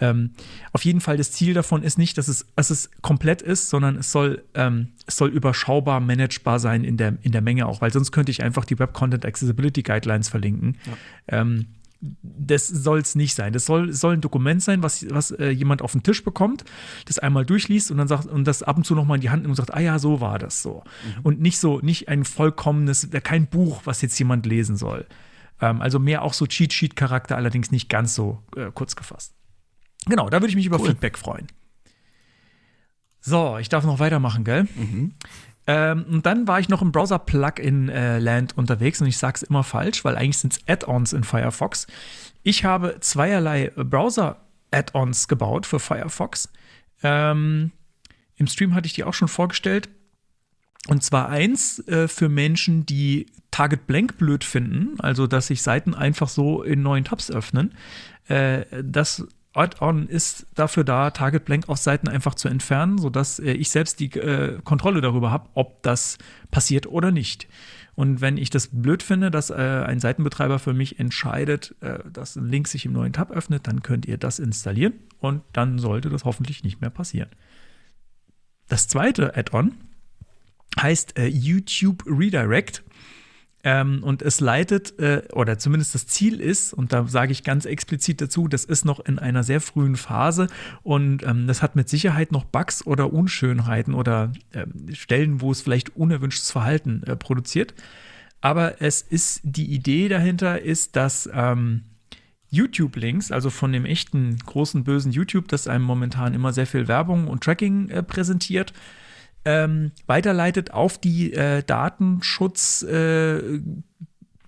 [0.02, 0.32] Ähm,
[0.74, 3.96] auf jeden Fall, das Ziel davon ist nicht, dass es, dass es komplett ist, sondern
[3.96, 7.94] es soll, ähm, es soll überschaubar managebar sein in der, in der Menge auch, weil
[7.94, 10.78] sonst könnte ich einfach die Web Content Accessibility Guidelines verlinken.
[11.28, 11.68] Ähm,
[12.22, 13.54] das soll es nicht sein.
[13.54, 16.66] Das soll, soll ein Dokument sein, was, was äh, jemand auf den Tisch bekommt,
[17.06, 19.44] das einmal durchliest und dann sagt und das ab und zu nochmal in die Hand
[19.44, 20.84] nimmt und sagt, ah ja, so war das so.
[21.24, 25.06] Und nicht so, nicht ein vollkommenes, äh, kein Buch, was jetzt jemand lesen soll.
[25.62, 29.34] Ähm, also mehr auch so Cheat Sheet-Charakter, allerdings nicht ganz so äh, kurz gefasst.
[30.06, 31.48] Genau, da würde ich mich über Feedback freuen.
[33.22, 34.68] So, ich darf noch weitermachen, gell?
[35.66, 40.04] Ähm, und dann war ich noch im Browser-Plugin-Land unterwegs und ich sage es immer falsch,
[40.04, 41.88] weil eigentlich sind es Add-ons in Firefox.
[42.44, 46.50] Ich habe zweierlei Browser-Add-ons gebaut für Firefox.
[47.02, 47.72] Ähm,
[48.36, 49.90] Im Stream hatte ich die auch schon vorgestellt.
[50.88, 55.94] Und zwar eins äh, für Menschen, die Target Blank blöd finden, also dass sich Seiten
[55.94, 57.74] einfach so in neuen Tabs öffnen.
[58.28, 63.52] Äh, das Add-on ist dafür da, Target Blank auf Seiten einfach zu entfernen, sodass äh,
[63.52, 66.18] ich selbst die äh, Kontrolle darüber habe, ob das
[66.50, 67.48] passiert oder nicht.
[67.96, 72.36] Und wenn ich das blöd finde, dass äh, ein Seitenbetreiber für mich entscheidet, äh, dass
[72.36, 76.10] ein Link sich im neuen Tab öffnet, dann könnt ihr das installieren und dann sollte
[76.10, 77.30] das hoffentlich nicht mehr passieren.
[78.68, 79.74] Das zweite Add-on
[80.82, 82.84] heißt äh, YouTube Redirect.
[83.66, 87.64] Ähm, und es leitet, äh, oder zumindest das Ziel ist, und da sage ich ganz
[87.66, 90.48] explizit dazu, das ist noch in einer sehr frühen Phase
[90.84, 95.62] und ähm, das hat mit Sicherheit noch Bugs oder Unschönheiten oder ähm, Stellen, wo es
[95.62, 97.74] vielleicht unerwünschtes Verhalten äh, produziert.
[98.42, 101.84] Aber es ist, die Idee dahinter ist, dass ähm,
[102.50, 107.28] YouTube-Links, also von dem echten großen bösen YouTube, das einem momentan immer sehr viel Werbung
[107.28, 108.74] und Tracking äh, präsentiert,
[109.46, 113.60] ähm, weiterleitet auf die äh, Datenschutz, äh,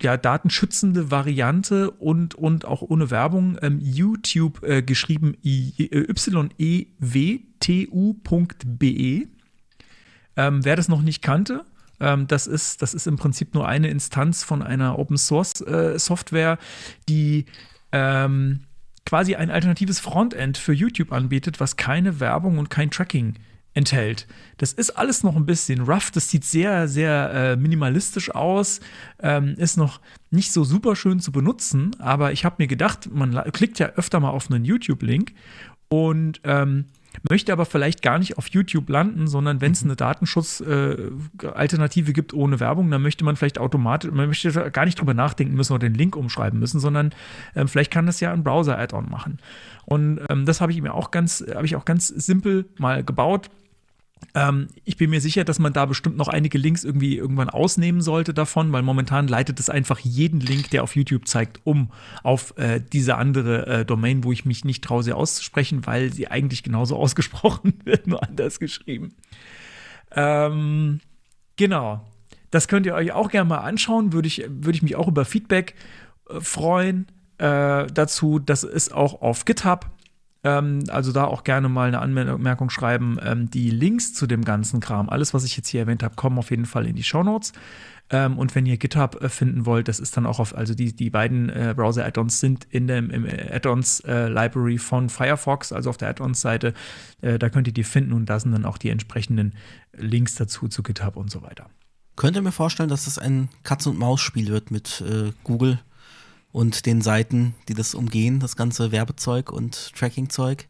[0.02, 5.88] ja, datenschützende Variante und, und auch ohne Werbung ähm, YouTube äh, geschrieben yew.tu.be.
[10.38, 11.64] Ähm, wer das noch nicht kannte,
[12.00, 15.98] ähm, das, ist, das ist im Prinzip nur eine Instanz von einer Open Source äh,
[15.98, 16.58] Software,
[17.08, 17.46] die
[17.92, 18.62] ähm,
[19.06, 23.36] quasi ein alternatives Frontend für YouTube anbietet, was keine Werbung und kein Tracking
[23.76, 24.26] enthält.
[24.58, 28.80] Das ist alles noch ein bisschen rough, das sieht sehr, sehr äh, minimalistisch aus,
[29.22, 33.36] ähm, ist noch nicht so super schön zu benutzen, aber ich habe mir gedacht, man
[33.52, 35.34] klickt ja öfter mal auf einen YouTube-Link
[35.90, 36.86] und ähm,
[37.30, 42.60] möchte aber vielleicht gar nicht auf YouTube landen, sondern wenn es eine Datenschutz-Alternative gibt ohne
[42.60, 45.94] Werbung, dann möchte man vielleicht automatisch, man möchte gar nicht drüber nachdenken müssen oder den
[45.96, 47.14] Link umschreiben müssen, sondern
[47.56, 49.40] ähm, vielleicht kann das ja ein Browser-Add-on machen.
[49.86, 53.50] Und ähm, das habe ich mir auch ganz, habe ich auch ganz simpel mal gebaut.
[54.34, 58.02] Ähm, ich bin mir sicher, dass man da bestimmt noch einige Links irgendwie irgendwann ausnehmen
[58.02, 61.92] sollte davon, weil momentan leitet es einfach jeden Link, der auf YouTube zeigt, um
[62.24, 66.28] auf äh, diese andere äh, Domain, wo ich mich nicht traue, sie auszusprechen, weil sie
[66.28, 69.16] eigentlich genauso ausgesprochen wird, nur anders geschrieben.
[70.12, 71.00] Ähm,
[71.56, 72.06] genau.
[72.52, 74.14] Das könnt ihr euch auch gerne mal anschauen.
[74.14, 75.76] Würde ich, würde ich mich auch über Feedback
[76.30, 78.40] äh, freuen äh, dazu.
[78.40, 79.90] Das ist auch auf GitHub
[80.46, 83.18] Ähm, also da auch gerne mal eine Anmerkung schreiben.
[83.22, 86.38] Ähm, die Links zu dem ganzen Kram, alles, was ich jetzt hier erwähnt habe, kommen
[86.38, 87.52] auf jeden Fall in die Show Notes.
[88.12, 90.96] Ähm, und wenn ihr GitHub äh, finden wollt, das ist dann auch auf, also die,
[90.96, 96.76] die beiden äh, Browser-Add-ons sind in dem Add-ons-Library äh, von Firefox, also auf der Add-ons-Seite.
[97.22, 99.56] Äh, da könnt ihr die finden und da sind dann auch die entsprechenden
[99.94, 101.72] Links dazu zu GitHub und so weiter.
[102.16, 105.80] Könnt ihr mir vorstellen, dass das ein Katz-und-Maus-Spiel wird mit äh, Google
[106.56, 110.70] und den Seiten, die das umgehen, das ganze Werbezeug und Tracking-Zeug?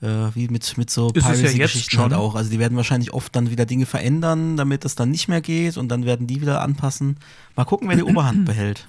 [0.00, 2.36] Äh, wie mit, mit so Piracy-Geschichten ja halt auch.
[2.36, 5.76] Also die werden wahrscheinlich oft dann wieder Dinge verändern, damit das dann nicht mehr geht
[5.78, 7.18] und dann werden die wieder anpassen.
[7.56, 8.86] Mal gucken, wer die Oberhand behält.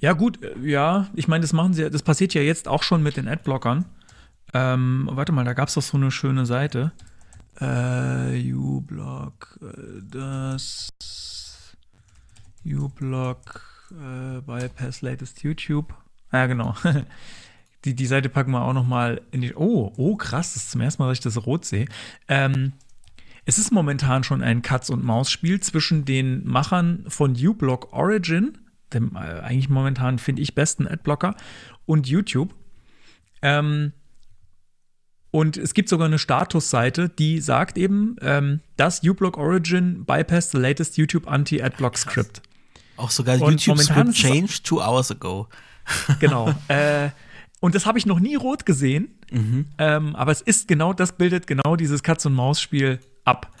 [0.00, 3.02] Ja, gut, äh, ja, ich meine, das machen sie, das passiert ja jetzt auch schon
[3.02, 3.84] mit den Adblockern.
[4.54, 6.92] Ähm, warte mal, da gab es doch so eine schöne Seite.
[7.60, 10.88] Äh, uBlock, äh, das
[12.64, 15.94] uBlock, äh, Bypass Latest YouTube.
[16.32, 16.74] Ja, genau.
[17.84, 19.54] die, die Seite packen wir auch noch mal in die.
[19.54, 21.86] Oh, oh, krass, das ist zum ersten Mal, dass ich das rot sehe.
[22.28, 22.72] Ähm,
[23.44, 28.58] es ist momentan schon ein Katz-und-Maus-Spiel zwischen den Machern von uBlock Origin,
[28.92, 31.34] dem äh, eigentlich momentan, finde ich, besten Adblocker,
[31.84, 32.54] und YouTube.
[33.42, 33.92] Ähm,
[35.32, 40.58] und es gibt sogar eine Statusseite, die sagt eben, ähm, dass uBlock Origin bypassed the
[40.58, 42.42] latest YouTube Anti-Adblock Script.
[42.96, 45.48] Auch sogar und YouTube Script changed two hours ago.
[46.20, 46.54] Genau.
[46.68, 47.10] äh,
[47.60, 49.18] und das habe ich noch nie rot gesehen.
[49.30, 49.66] Mhm.
[49.78, 53.52] Ähm, aber es ist genau, das bildet genau dieses Katz-und-Maus-Spiel ab.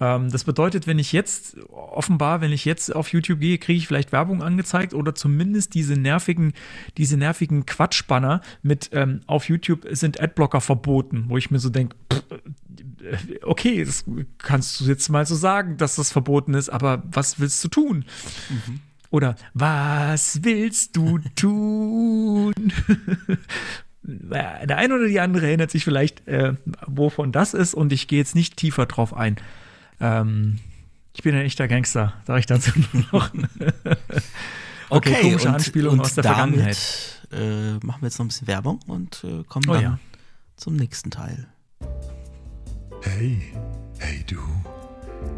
[0.00, 3.86] Ähm, das bedeutet, wenn ich jetzt, offenbar, wenn ich jetzt auf YouTube gehe, kriege ich
[3.86, 6.52] vielleicht Werbung angezeigt oder zumindest diese nervigen,
[6.96, 11.96] diese nervigen Quatschbanner mit ähm, auf YouTube sind Adblocker verboten, wo ich mir so denke,
[13.42, 14.04] okay, das
[14.38, 18.04] kannst du jetzt mal so sagen, dass das verboten ist, aber was willst du tun?
[18.48, 18.80] Mhm.
[19.10, 22.52] Oder was willst du tun?
[24.06, 26.54] Der eine oder die andere erinnert sich vielleicht, äh,
[26.86, 29.36] wovon das ist, und ich gehe jetzt nicht tiefer drauf ein.
[29.98, 30.58] Ähm,
[31.14, 33.32] ich bin ein echter Gangster, sage ich dazu nur noch.
[34.90, 37.28] okay, okay, komische und, Anspielung und aus der damit, Vergangenheit.
[37.32, 39.98] Äh, machen wir jetzt noch ein bisschen Werbung und äh, kommen oh, dann ja.
[40.56, 41.48] zum nächsten Teil.
[43.06, 43.38] Hey,
[43.98, 44.40] hey du.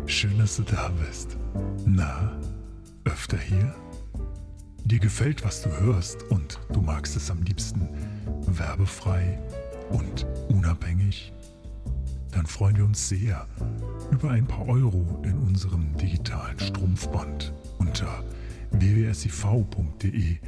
[0.06, 1.36] Schön, dass du da bist.
[1.84, 2.32] Na,
[3.04, 3.74] öfter hier?
[4.84, 7.88] Dir gefällt, was du hörst und du magst es am liebsten
[8.46, 9.40] werbefrei
[9.90, 11.32] und unabhängig?
[12.30, 13.48] Dann freuen wir uns sehr
[14.12, 18.22] über ein paar Euro in unserem digitalen Strumpfband unter
[18.70, 20.38] wwsiv.de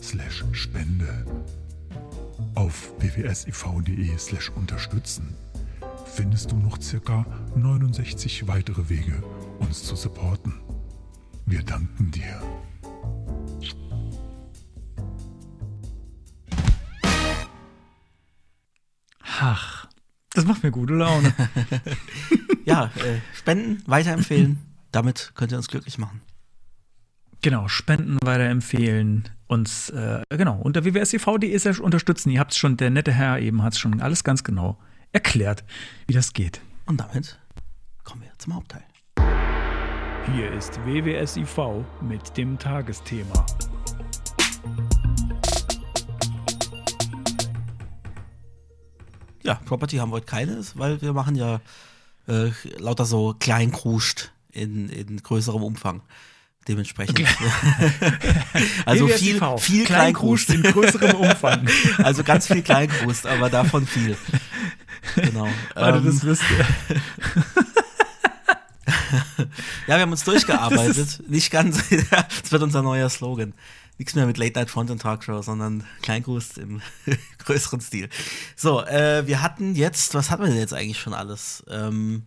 [0.00, 1.26] slash spende.
[2.54, 5.34] Auf wwsiv.de slash unterstützen
[6.08, 9.22] findest du noch circa 69 weitere Wege,
[9.58, 10.54] uns zu supporten.
[11.46, 12.42] Wir danken dir.
[19.40, 19.86] Ach,
[20.30, 21.32] das macht mir gute Laune.
[22.64, 24.58] ja, äh, spenden, weiterempfehlen.
[24.90, 26.22] Damit könnt ihr uns glücklich machen.
[27.40, 32.30] Genau, spenden, weiterempfehlen, uns, äh, genau, unter www.siv.de unterstützen.
[32.30, 34.78] Ihr habt es schon, der nette Herr eben hat es schon alles ganz genau
[35.12, 35.64] erklärt,
[36.06, 36.60] wie das geht.
[36.86, 37.38] Und damit
[38.04, 38.84] kommen wir zum Hauptteil.
[40.34, 43.46] Hier ist WWSIV mit dem Tagesthema.
[49.42, 51.60] Ja, Property haben wir heute keines, weil wir machen ja
[52.26, 56.02] äh, lauter so Kleinkruscht in, in größerem Umfang.
[56.68, 57.20] Dementsprechend.
[58.84, 61.66] also viel, viel Kleinkrust in größerem Umfang.
[61.98, 64.18] also ganz viel Kleinkrust, aber davon viel.
[65.16, 65.48] Genau.
[65.74, 66.58] Warte, ähm, das wisst ihr.
[69.86, 71.22] ja, wir haben uns durchgearbeitet.
[71.28, 71.88] Nicht ganz.
[72.10, 73.54] das wird unser neuer Slogan.
[73.98, 76.80] Nichts mehr mit Late Night Front und Talkshow, sondern Kleingrust im
[77.38, 78.08] größeren Stil.
[78.54, 81.64] So, äh, wir hatten jetzt, was hatten wir denn jetzt eigentlich schon alles?
[81.68, 82.22] Ähm,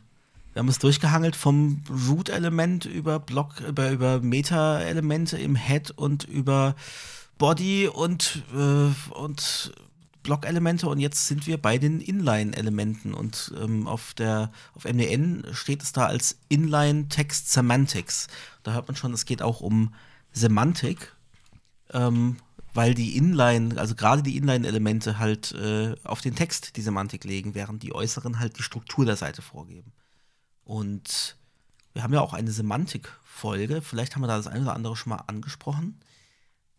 [0.53, 6.75] wir haben es durchgehangelt vom Root-Element über Block, über, über Meta-Elemente im Head und über
[7.38, 9.71] Body und, äh, und
[10.23, 15.81] Block-Elemente und jetzt sind wir bei den Inline-Elementen und ähm, auf der auf MDN steht
[15.81, 18.27] es da als Inline Text Semantics.
[18.63, 19.93] Da hört man schon, es geht auch um
[20.31, 21.15] Semantik,
[21.91, 22.38] ähm,
[22.73, 27.55] weil die Inline, also gerade die Inline-Elemente halt äh, auf den Text die Semantik legen,
[27.55, 29.91] während die äußeren halt die Struktur der Seite vorgeben.
[30.63, 31.36] Und
[31.93, 35.10] wir haben ja auch eine Semantik-Folge, vielleicht haben wir da das eine oder andere schon
[35.10, 35.99] mal angesprochen.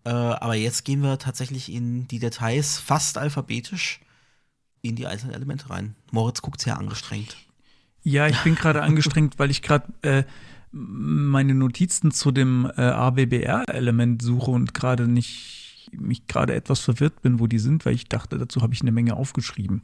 [0.04, 4.00] Äh, aber jetzt gehen wir tatsächlich in die Details fast alphabetisch
[4.80, 5.94] in die einzelnen Elemente rein.
[6.10, 7.36] Moritz guckt sehr angestrengt.
[8.02, 10.24] Ja, ich bin gerade angestrengt, weil ich gerade äh,
[10.72, 15.62] meine Notizen zu dem äh, ABBR-Element suche und gerade nicht
[15.92, 18.80] ich mich gerade etwas verwirrt bin, wo die sind, weil ich dachte, dazu habe ich
[18.80, 19.82] eine Menge aufgeschrieben.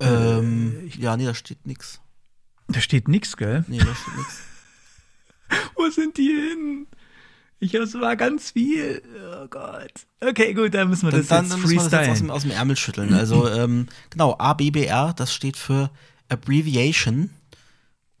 [0.00, 2.00] Ähm, ja, nee, da steht nix.
[2.68, 3.64] Da steht nichts, gell?
[3.68, 4.42] Nee, da steht nix.
[5.76, 6.86] Wo sind die hin?
[7.62, 9.00] Ich es war ganz viel.
[9.40, 9.92] Oh Gott.
[10.20, 12.30] Okay, gut, dann müssen wir Dann, das dann jetzt müssen wir das jetzt aus dem,
[12.30, 13.14] aus dem Ärmel schütteln.
[13.14, 15.88] Also, ähm, genau, ABBR, das steht für
[16.28, 17.30] Abbreviation.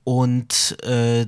[0.04, 1.26] Und äh,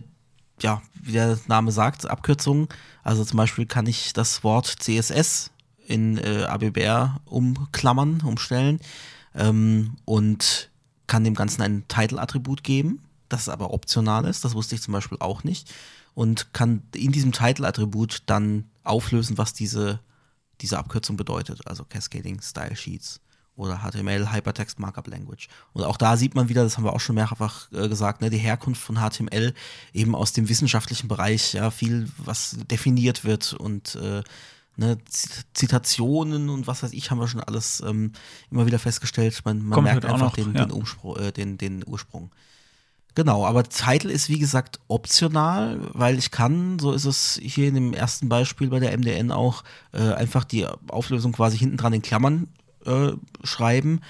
[0.60, 2.68] ja, wie der Name sagt, Abkürzung.
[3.02, 5.50] Also zum Beispiel kann ich das Wort CSS
[5.88, 8.78] in äh, ABBR umklammern, umstellen
[9.34, 10.70] ähm, und
[11.08, 14.44] kann dem Ganzen ein Title-Attribut geben, das aber optional ist.
[14.44, 15.74] Das wusste ich zum Beispiel auch nicht.
[16.14, 19.98] Und kann in diesem Title-Attribut dann auflösen, was diese,
[20.60, 21.66] diese Abkürzung bedeutet.
[21.66, 23.20] Also Cascading Style Sheets
[23.56, 25.48] oder HTML Hypertext Markup Language.
[25.72, 28.30] Und auch da sieht man wieder, das haben wir auch schon mehrfach äh, gesagt, ne,
[28.30, 29.54] die Herkunft von HTML
[29.92, 34.22] eben aus dem wissenschaftlichen Bereich, ja, viel, was definiert wird und äh,
[34.76, 38.12] ne, Zit- Zitationen und was weiß ich, haben wir schon alles ähm,
[38.50, 39.40] immer wieder festgestellt.
[39.44, 40.64] Man, man merkt auch einfach noch, den, ja.
[40.66, 42.30] den, äh, den, den Ursprung.
[43.14, 47.74] Genau, aber Title ist wie gesagt optional, weil ich kann, so ist es hier in
[47.74, 52.02] dem ersten Beispiel bei der MDN auch, äh, einfach die Auflösung quasi hinten dran in
[52.02, 52.48] Klammern
[52.84, 53.12] äh,
[53.44, 54.00] schreiben.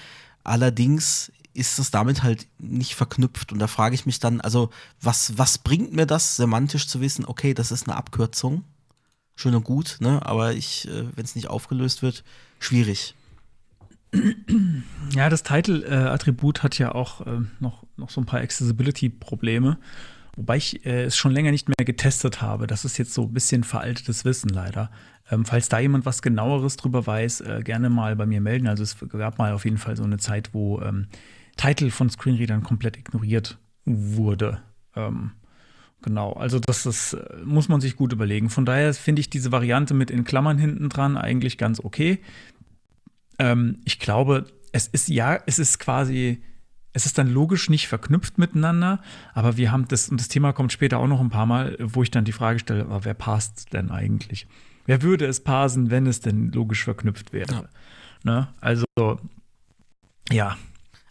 [0.43, 5.37] Allerdings ist es damit halt nicht verknüpft und da frage ich mich dann, also was,
[5.37, 8.63] was bringt mir das semantisch zu wissen, okay, das ist eine Abkürzung,
[9.35, 10.25] schön und gut, ne?
[10.25, 12.23] aber ich, äh, wenn es nicht aufgelöst wird,
[12.59, 13.15] schwierig.
[15.15, 19.77] Ja, das Title-Attribut hat ja auch ähm, noch, noch so ein paar Accessibility-Probleme.
[20.35, 22.67] Wobei ich äh, es schon länger nicht mehr getestet habe.
[22.67, 24.91] Das ist jetzt so ein bisschen veraltetes Wissen leider.
[25.31, 28.67] Ähm, falls da jemand was genaueres drüber weiß, äh, gerne mal bei mir melden.
[28.67, 31.07] Also es gab mal auf jeden Fall so eine Zeit, wo ähm,
[31.57, 34.61] Title von Screenreadern komplett ignoriert wurde.
[34.95, 35.31] Ähm,
[36.01, 38.49] genau, also das ist, äh, muss man sich gut überlegen.
[38.49, 42.19] Von daher finde ich diese Variante mit in Klammern hinten dran eigentlich ganz okay.
[43.39, 46.41] Ähm, ich glaube, es ist ja, es ist quasi,
[46.93, 49.01] es ist dann logisch nicht verknüpft miteinander,
[49.33, 52.03] aber wir haben das, und das Thema kommt später auch noch ein paar Mal, wo
[52.03, 54.47] ich dann die Frage stelle, aber wer passt denn eigentlich?
[54.85, 57.69] Wer würde es parsen, wenn es denn logisch verknüpft wäre?
[58.23, 58.47] Ne?
[58.61, 58.85] Also,
[60.31, 60.57] ja,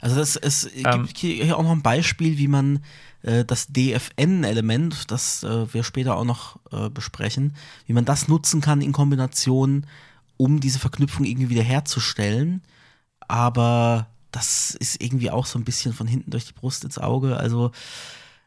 [0.01, 1.07] Also das, es Ähm.
[1.07, 2.81] gibt hier auch noch ein Beispiel, wie man
[3.23, 7.57] äh, das DFN-Element, das äh, wir später auch noch äh, besprechen,
[7.87, 9.87] wie man das nutzen kann in Kombination,
[10.37, 12.62] um diese Verknüpfung irgendwie wieder herzustellen.
[13.27, 17.37] Aber das ist irgendwie auch so ein bisschen von hinten durch die Brust ins Auge.
[17.37, 17.70] Also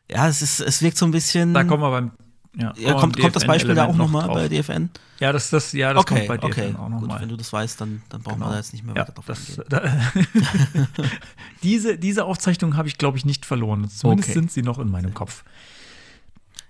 [0.09, 1.53] ja, es ist, es wirkt so ein bisschen.
[1.53, 2.11] da kommen wir beim.
[2.55, 4.47] Ja, ja, kommt, kommt das Beispiel da auch nochmal noch bei.
[4.49, 4.89] DFN?
[5.19, 6.69] Ja, das, das, ja, das okay, kommt bei okay.
[6.69, 7.21] DFN auch Gut, nochmal.
[7.21, 9.25] wenn du das weißt, dann, dann brauchen wir da jetzt nicht mehr Ja, weiter drauf
[9.27, 9.81] das, da,
[11.63, 13.87] diese, diese Aufzeichnung habe ich, glaube ich, nicht verloren.
[13.89, 14.39] Zumindest Okay.
[14.39, 15.43] sind sie noch in meinem Kopf.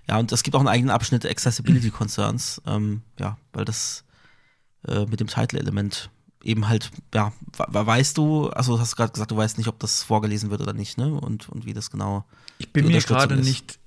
[0.08, 4.04] Ja, und es gibt auch einen eigenen Abschnitt Accessibility Concerns, ähm, ja, weil das
[4.86, 6.10] äh, mit dem Title-Element
[6.44, 9.78] eben halt, ja, we- weißt du, also du hast gerade gesagt, du weißt nicht, ob
[9.80, 11.12] das vorgelesen wird oder nicht, ne?
[11.12, 12.24] Und, und wie das genau.
[12.58, 13.78] Ich bin mir gerade nicht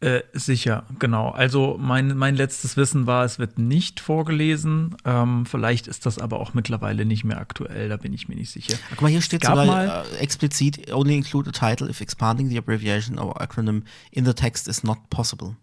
[0.00, 1.28] äh, sicher, genau.
[1.28, 4.96] Also mein, mein letztes Wissen war, es wird nicht vorgelesen.
[5.04, 8.50] Ähm, vielleicht ist das aber auch mittlerweile nicht mehr aktuell, da bin ich mir nicht
[8.50, 8.76] sicher.
[8.90, 12.56] Guck mal, hier steht sogar mal- äh, explizit, only include a title if expanding the
[12.58, 15.54] abbreviation or acronym in the text is not possible.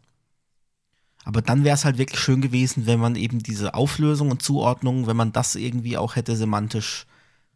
[1.28, 5.08] Aber dann wäre es halt wirklich schön gewesen, wenn man eben diese Auflösung und Zuordnung,
[5.08, 7.06] wenn man das irgendwie auch hätte semantisch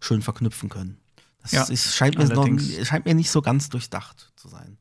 [0.02, 0.98] schön verknüpfen können.
[1.42, 2.46] Das Ja, ist, scheint, mir noch,
[2.84, 4.78] scheint mir nicht so ganz durchdacht zu sein.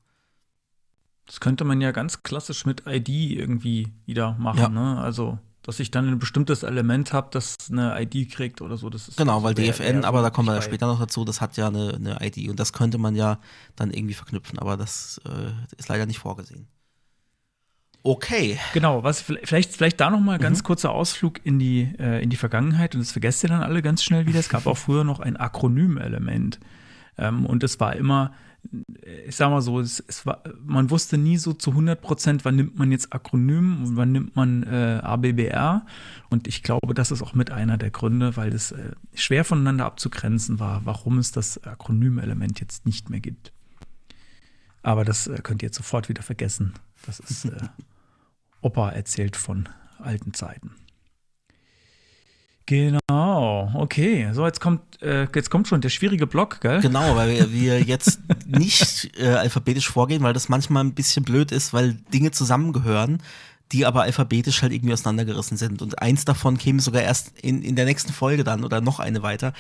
[1.27, 4.59] Das könnte man ja ganz klassisch mit ID irgendwie wieder machen.
[4.59, 4.69] Ja.
[4.69, 5.01] Ne?
[5.01, 8.91] Also, dass ich dann ein bestimmtes Element habe, das eine ID kriegt oder so.
[8.91, 11.41] Das ist Genau, weil wär- DFN, aber da kommen wir ja später noch dazu, das
[11.41, 13.39] hat ja eine, eine ID und das könnte man ja
[13.77, 16.67] dann irgendwie verknüpfen, aber das äh, ist leider nicht vorgesehen.
[18.03, 18.59] Okay.
[18.73, 20.43] Genau, was vielleicht, vielleicht da noch mal Mhm.
[20.43, 23.83] ganz kurzer Ausflug in die, äh, in die Vergangenheit und das vergesst ihr dann alle
[23.83, 24.39] ganz schnell wieder.
[24.41, 26.59] Es gab auch früher noch ein Akronym-Element.
[27.19, 28.33] Ähm, und es war immer,
[29.27, 32.57] ich sag mal so, es, es war, man wusste nie so zu 100 Prozent, wann
[32.57, 35.85] nimmt man jetzt Akronym und wann nimmt man äh, ABBR.
[36.31, 39.85] Und ich glaube, das ist auch mit einer der Gründe, weil es äh, schwer voneinander
[39.85, 43.53] abzugrenzen war, warum es das Akronym-Element jetzt nicht mehr gibt.
[44.83, 46.73] Aber das äh, könnt ihr jetzt sofort wieder vergessen.
[47.05, 47.51] Das ist äh,
[48.61, 49.69] Opa erzählt von
[49.99, 50.75] alten Zeiten.
[52.67, 54.29] Genau, okay.
[54.33, 56.81] So, jetzt kommt, äh, jetzt kommt schon der schwierige Block, gell?
[56.81, 61.51] Genau, weil wir, wir jetzt nicht äh, alphabetisch vorgehen, weil das manchmal ein bisschen blöd
[61.51, 63.23] ist, weil Dinge zusammengehören,
[63.73, 65.83] die aber alphabetisch halt irgendwie auseinandergerissen sind.
[65.83, 69.23] Und eins davon käme sogar erst in, in der nächsten Folge dann oder noch eine
[69.23, 69.53] weiter.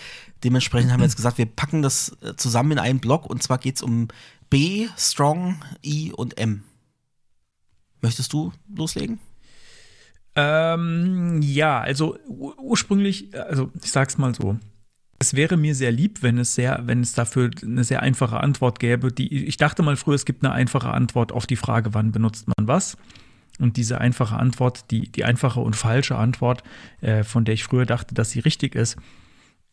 [0.45, 3.59] Dementsprechend haben wir jetzt gesagt, wir packen das äh, zusammen in einen Block und zwar
[3.59, 4.07] geht's um
[4.51, 6.63] B, Strong, I und M.
[8.01, 9.19] Möchtest du loslegen?
[10.37, 14.59] Ähm, ja, also ur ursprünglich, also ich sag's mal so.
[15.19, 18.79] Es wäre mir sehr lieb, wenn es sehr, wenn es dafür eine sehr einfache Antwort
[18.79, 19.13] gäbe.
[19.13, 22.47] Die, ich dachte mal früher, es gibt eine einfache Antwort auf die Frage, wann benutzt
[22.47, 22.97] man was.
[23.59, 26.63] Und diese einfache Antwort, die, die einfache und falsche Antwort,
[27.03, 28.97] äh, von der ich früher dachte, dass sie richtig ist,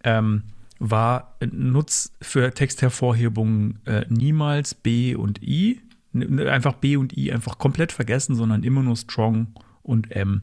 [0.03, 0.43] ähm,
[0.79, 5.81] war Nutz für Texthervorhebungen äh, niemals B und I.
[6.21, 9.47] Einfach B und I einfach komplett vergessen, sondern immer nur Strong
[9.83, 10.41] und M.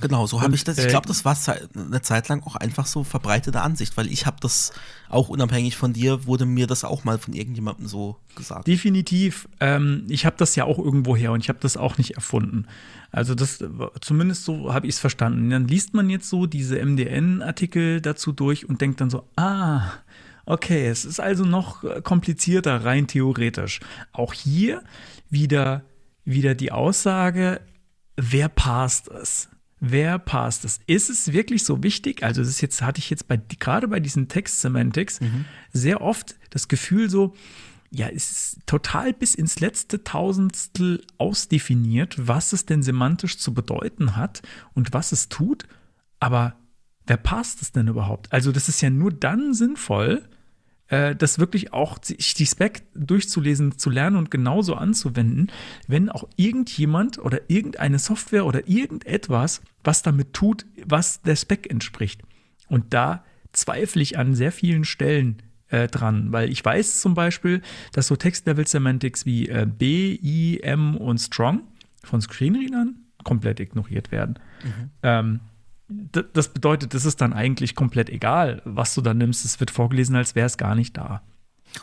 [0.00, 0.78] Genau, so habe ich das.
[0.78, 1.36] Ich äh, glaube, das war
[1.74, 4.72] eine Zeit lang auch einfach so verbreitete Ansicht, weil ich habe das
[5.08, 8.66] auch unabhängig von dir, wurde mir das auch mal von irgendjemandem so gesagt.
[8.66, 9.48] Definitiv.
[9.60, 12.66] Ähm, ich habe das ja auch irgendwo her und ich habe das auch nicht erfunden.
[13.12, 13.62] Also das,
[14.00, 15.50] zumindest so habe ich es verstanden.
[15.50, 19.92] Dann liest man jetzt so diese MDN-Artikel dazu durch und denkt dann so, ah,
[20.46, 23.80] okay, es ist also noch komplizierter, rein theoretisch.
[24.12, 24.82] Auch hier
[25.30, 25.84] wieder,
[26.24, 27.60] wieder die Aussage,
[28.16, 29.48] wer passt es?
[29.80, 30.80] Wer passt es?
[30.86, 32.22] Ist es wirklich so wichtig?
[32.22, 35.20] Also, das ist jetzt, hatte ich jetzt bei, gerade bei diesen Text-Semantics
[35.72, 37.34] sehr oft das Gefühl so,
[37.90, 44.16] ja, es ist total bis ins letzte Tausendstel ausdefiniert, was es denn semantisch zu bedeuten
[44.16, 44.42] hat
[44.72, 45.66] und was es tut.
[46.18, 46.56] Aber
[47.06, 48.32] wer passt es denn überhaupt?
[48.32, 50.26] Also, das ist ja nur dann sinnvoll,
[50.88, 55.50] äh, das wirklich auch sich die Spec durchzulesen, zu lernen und genauso anzuwenden,
[55.86, 62.22] wenn auch irgendjemand oder irgendeine Software oder irgendetwas, was damit tut, was der Spec entspricht.
[62.68, 67.62] Und da zweifle ich an sehr vielen Stellen äh, dran, weil ich weiß zum Beispiel,
[67.92, 71.62] dass so Text-Level-Semantics wie äh, B, I, M und Strong
[72.02, 74.38] von Screenreadern komplett ignoriert werden.
[75.02, 75.40] Ähm, d-
[75.88, 79.44] das bedeutet, es ist dann eigentlich komplett egal, was du da nimmst.
[79.44, 81.22] Es wird vorgelesen, als wäre es gar nicht da.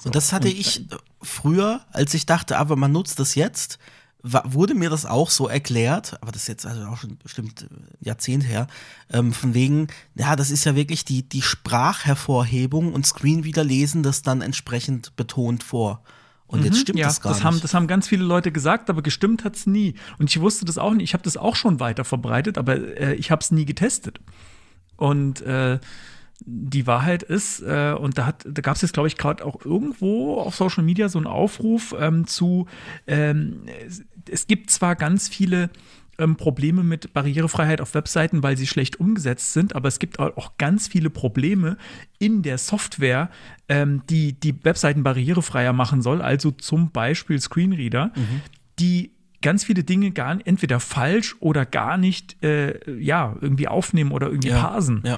[0.03, 0.87] und das hatte ich
[1.21, 3.77] früher, als ich dachte, aber man nutzt das jetzt,
[4.23, 7.87] wurde mir das auch so erklärt, aber das ist jetzt also auch schon bestimmt ein
[7.99, 8.67] Jahrzehnt her,
[9.09, 14.21] ähm, von wegen, ja, das ist ja wirklich die, die Sprachhervorhebung und Screenreader lesen das
[14.21, 16.03] dann entsprechend betont vor.
[16.51, 17.01] Und jetzt stimmt Mhm.
[17.01, 17.63] ja, das gar Haben, nicht.
[17.63, 19.95] das haben ganz viele Leute gesagt, aber gestimmt hat es nie.
[20.19, 21.03] Und ich wusste das auch nicht.
[21.03, 24.19] Ich habe das auch schon weiter verbreitet, aber äh, ich habe es nie getestet.
[24.97, 25.79] Und äh,
[26.43, 29.63] die Wahrheit ist, äh, und da, hat, da gab es jetzt, glaube ich, gerade auch
[29.63, 32.67] irgendwo auf Social Media so einen Aufruf ähm, zu,
[33.07, 33.63] ähm,
[34.29, 35.69] es gibt zwar ganz viele
[36.21, 40.31] ähm, Probleme mit Barrierefreiheit auf Webseiten, weil sie schlecht umgesetzt sind, aber es gibt au-
[40.37, 41.77] auch ganz viele Probleme
[42.19, 43.29] in der Software,
[43.67, 48.11] ähm, die die Webseiten barrierefreier machen soll, also zum Beispiel Screenreader,
[48.79, 49.11] die
[49.41, 54.49] ganz viele Dinge gar entweder falsch oder gar nicht äh, ja irgendwie aufnehmen oder irgendwie
[54.49, 55.01] Ja, parsen.
[55.05, 55.17] ja.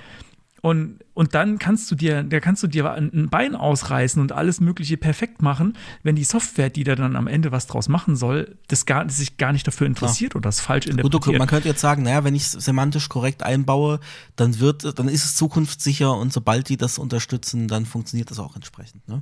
[0.63, 4.31] Und, und dann kannst du dir, da kannst du dir ein ein Bein ausreißen und
[4.31, 8.15] alles Mögliche perfekt machen, wenn die Software, die da dann am Ende was draus machen
[8.15, 11.37] soll, das gar, sich gar nicht dafür interessiert oder das falsch Gut, interpretiert.
[11.37, 13.99] man könnte jetzt sagen, naja, wenn ich es semantisch korrekt einbaue,
[14.37, 18.55] dann wird, dann ist es zukunftssicher und sobald die das unterstützen, dann funktioniert das auch
[18.55, 19.05] entsprechend.
[19.09, 19.21] Ne?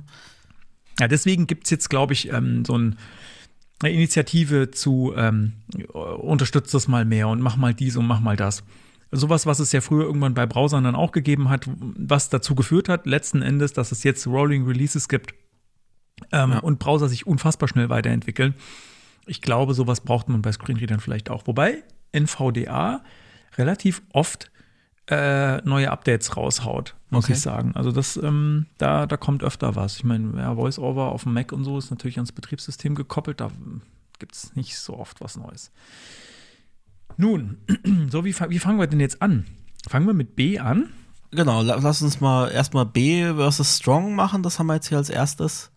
[1.00, 2.96] Ja, deswegen gibt es jetzt, glaube ich, ähm, so ein,
[3.82, 5.54] eine Initiative zu ähm,
[5.92, 8.62] unterstützt das mal mehr und mach mal dies und mach mal das.
[9.14, 12.88] Sowas, was es ja früher irgendwann bei Browsern dann auch gegeben hat, was dazu geführt
[12.88, 15.34] hat, letzten Endes, dass es jetzt Rolling Releases gibt
[16.32, 16.58] ähm, Ja.
[16.60, 18.54] und Browser sich unfassbar schnell weiterentwickeln.
[19.26, 21.46] Ich glaube, sowas braucht man bei Screenreadern vielleicht auch.
[21.46, 21.82] Wobei
[22.12, 23.02] NVDA
[23.58, 24.50] relativ oft
[25.08, 27.34] äh, neue Updates raushaut, muss Okay.
[27.34, 27.72] ich sagen.
[27.74, 29.96] Also das, ähm, da, da kommt öfter was.
[29.96, 33.50] Ich meine, ja, VoiceOver auf dem Mac und so ist natürlich ans Betriebssystem gekoppelt, da
[34.18, 35.70] gibt es nicht so oft was Neues.
[37.16, 37.58] Nun,
[38.10, 39.46] so wie, wie fangen wir denn jetzt an?
[39.88, 40.88] Fangen wir mit B an?
[41.30, 44.98] Genau, la- lass uns mal erstmal B versus Strong machen, das haben wir jetzt hier
[44.98, 45.70] als erstes.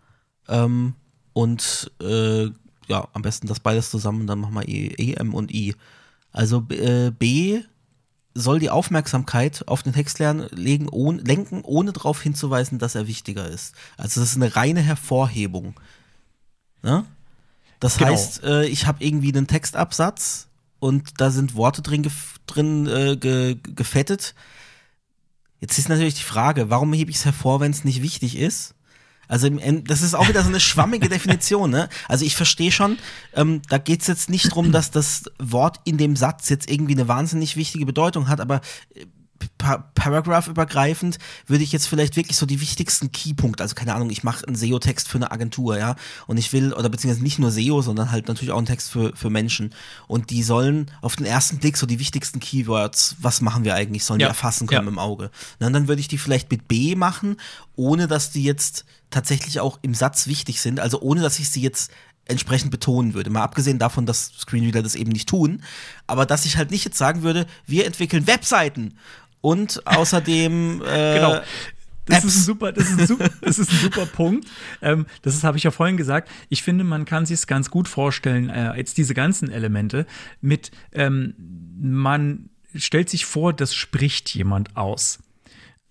[0.48, 0.94] Ähm,
[1.34, 2.46] und äh,
[2.88, 5.76] ja, am besten das beides zusammen, dann machen wir E, E, M und I.
[6.32, 7.62] Also B- äh, B
[8.34, 13.08] soll die Aufmerksamkeit auf den Text lernen, legen, ohne, lenken, ohne darauf hinzuweisen, dass er
[13.08, 13.74] wichtiger ist.
[13.98, 15.80] Also das ist eine reine Hervorhebung.
[16.84, 17.06] Ne?
[17.80, 18.12] Das Genau.
[18.12, 20.48] heißt, äh, ich habe irgendwie einen Textabsatz
[20.80, 24.36] und da sind Worte drin, gef drin äh, ge gefettet.
[25.60, 28.76] Jetzt ist natürlich die Frage, warum hebe ich es hervor, wenn es nicht wichtig ist?
[29.28, 31.72] Also das ist auch wieder so eine schwammige Definition.
[31.72, 31.90] Ne?
[32.08, 32.98] Also ich verstehe schon,
[33.34, 36.94] ähm, da geht es jetzt nicht drum, dass das Wort in dem Satz jetzt irgendwie
[36.94, 38.62] eine wahnsinnig wichtige Bedeutung hat, aber
[39.58, 41.18] pa paragraph übergreifend
[41.48, 44.56] würde ich jetzt vielleicht wirklich so die wichtigsten Keypunkte, also keine Ahnung, ich mache einen
[44.56, 45.96] SEO-Text für eine Agentur, ja,
[46.28, 49.16] und ich will, oder beziehungsweise nicht nur SEO, sondern halt natürlich auch einen Text für,
[49.16, 49.74] für Menschen.
[50.08, 54.04] Und die sollen auf den ersten Blick so die wichtigsten Keywords, was machen wir eigentlich,
[54.04, 54.92] sollen Ja, die erfassen können ja.
[54.92, 55.32] im Auge.
[55.60, 57.38] Na, dann würde ich die vielleicht mit B machen,
[57.76, 61.62] ohne dass die jetzt tatsächlich auch im Satz wichtig sind, also ohne dass ich sie
[61.62, 61.92] jetzt
[62.26, 63.30] entsprechend betonen würde.
[63.30, 65.62] Mal abgesehen davon, dass Screenreader das eben nicht tun,
[66.08, 68.96] aber dass ich halt nicht jetzt sagen würde, wir entwickeln Webseiten
[69.46, 71.40] und außerdem äh, Genau.
[72.08, 72.26] Das Apps.
[72.26, 74.48] ist, ein super, das, ist ein super, das ist ein super Punkt.
[74.84, 76.30] Ähm, das habe ich ja vorhin gesagt.
[76.50, 80.06] Ich finde, man kann sich es ganz gut vorstellen, äh, jetzt diese ganzen Elemente
[80.40, 81.34] mit, ähm,
[81.80, 85.18] man stellt sich vor, das spricht jemand aus.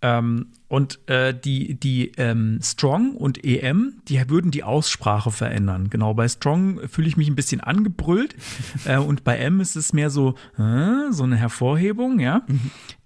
[0.02, 5.88] Ähm, und äh, die, die ähm, Strong und EM, die würden die Aussprache verändern.
[5.88, 8.34] Genau, bei Strong fühle ich mich ein bisschen angebrüllt
[8.84, 12.42] äh, und bei M ist es mehr so, äh, so eine Hervorhebung, ja.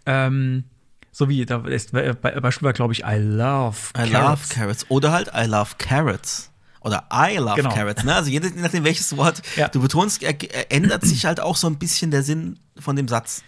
[0.07, 0.65] Ähm,
[1.13, 4.13] so wie, da ist, äh, Be- Beispiel war, glaube ich, I love I carrots.
[4.13, 4.87] love carrots.
[4.91, 6.51] Oder halt I love carrots.
[6.81, 7.75] Oder I love Genau.
[7.75, 8.05] carrots.
[8.05, 8.15] Ne?
[8.15, 9.69] Also je nachdem, welches Wort Ja.
[9.69, 13.09] du betonst, er, er ändert sich halt auch so ein bisschen der Sinn von dem
[13.09, 13.43] Satz.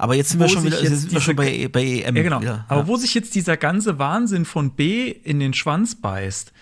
[0.00, 2.22] Aber jetzt sind Wo wir schon wieder sind wir schon bei, diese- bei EM Ja,
[2.22, 2.40] genau.
[2.40, 2.64] wieder.
[2.68, 2.86] Aber ja.
[2.86, 6.52] wo sich jetzt dieser ganze Wahnsinn von B in den Schwanz beißt,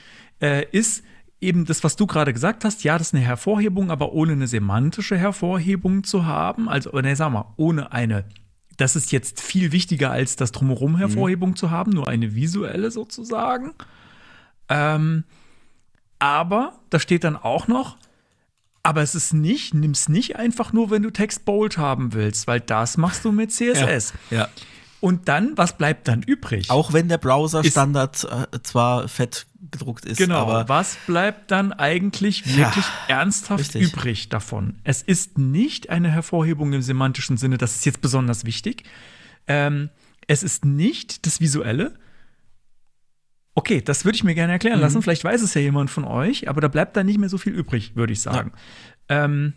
[0.40, 1.04] äh, ist
[1.40, 2.82] eben das, was du gerade gesagt hast.
[2.84, 6.68] Ja, das ist eine Hervorhebung, aber ohne eine semantische Hervorhebung zu haben.
[6.68, 8.24] Also, ne, sag mal, ohne eine.
[8.76, 13.72] Das ist jetzt viel wichtiger als das Drumherum Hervorhebung zu haben, nur eine visuelle sozusagen.
[14.68, 15.24] Ähm,
[16.18, 17.96] aber da steht dann auch noch,
[18.88, 22.58] aber es ist nicht, nimm's nicht einfach nur, wenn du Text bold haben willst, weil
[22.58, 24.14] das machst du mit CSS.
[24.30, 24.48] ja.
[25.00, 26.70] Und dann, was bleibt dann übrig?
[26.70, 30.38] Auch wenn der Browser-Standard äh, zwar fett gedruckt ist, genau.
[30.38, 33.82] aber was bleibt dann eigentlich wirklich ernsthaft richtig.
[33.92, 34.76] übrig davon?
[34.84, 38.84] Es ist nicht eine Hervorhebung im semantischen Sinne, das ist jetzt besonders wichtig.
[39.46, 39.90] Ähm,
[40.26, 41.92] es ist nicht das Visuelle.
[43.58, 44.82] Okay, das würde ich mir gerne erklären Mhm.
[44.82, 45.02] lassen.
[45.02, 47.52] Vielleicht weiß es ja jemand von euch, aber da bleibt dann nicht mehr so viel
[47.52, 48.52] übrig, würde ich sagen.
[49.08, 49.54] Ähm,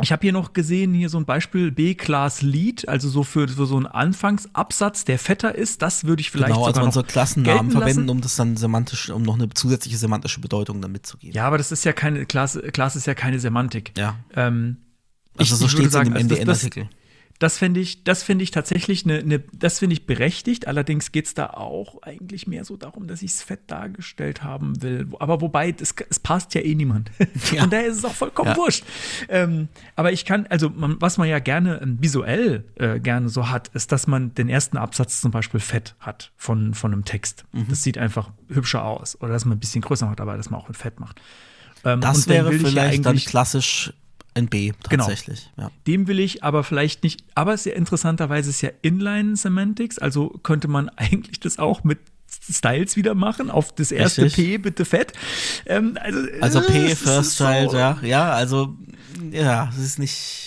[0.00, 3.66] ich habe hier noch gesehen, hier so ein Beispiel B-Class Lead, also so für, für
[3.66, 5.82] so einen Anfangsabsatz, der fetter ist.
[5.82, 8.08] Das würde ich vielleicht genau, also sogar man noch soll Klassennamen verwenden, lassen.
[8.08, 11.34] um das dann semantisch, um noch eine zusätzliche semantische Bedeutung dann mitzugeben.
[11.36, 13.92] Ja, aber das ist ja keine, Class, Class ist ja keine Semantik.
[13.98, 14.16] Ja.
[14.34, 14.78] Ähm,
[15.36, 16.88] Also so ich würde steht es in dem also MDN-Artikel.
[17.40, 20.66] Das fände ich, das finde ich tatsächlich eine, eine das finde ich berechtigt.
[20.66, 24.82] Allerdings geht es da auch eigentlich mehr so darum, dass ich es fett dargestellt haben
[24.82, 25.06] will.
[25.20, 27.10] Aber wobei, es, es passt ja eh niemand.
[27.52, 27.60] Ja.
[27.62, 28.56] Von daher ist es auch vollkommen Ja.
[28.56, 28.82] wurscht.
[29.28, 33.48] Ähm, aber ich kann, also man, was man ja gerne ähm, visuell äh, gerne so
[33.50, 37.44] hat, ist, dass man den ersten Absatz zum Beispiel fett hat von, von einem Text.
[37.52, 37.66] Mhm.
[37.70, 39.16] Das sieht einfach hübscher aus.
[39.20, 41.20] Oder dass man ein bisschen größer macht, aber dass man auch ein Fett macht.
[41.84, 43.92] Ähm, Das wäre vielleicht dann klassisch
[44.38, 45.04] NB Genau.
[45.04, 45.50] tatsächlich.
[45.56, 45.70] Ja.
[45.86, 49.98] dem will ich aber vielleicht nicht, aber es ist ja interessanterweise ist ja Inline Semantics,
[49.98, 51.98] also könnte man eigentlich das auch mit
[52.50, 54.44] Styles wieder machen, auf das erste Richtig.
[54.46, 55.12] P bitte fett.
[55.66, 57.98] Ähm, also, Also äh, P, ist First so- Child, ja.
[58.02, 58.76] Ja, also,
[59.30, 60.44] ja, es ist nicht.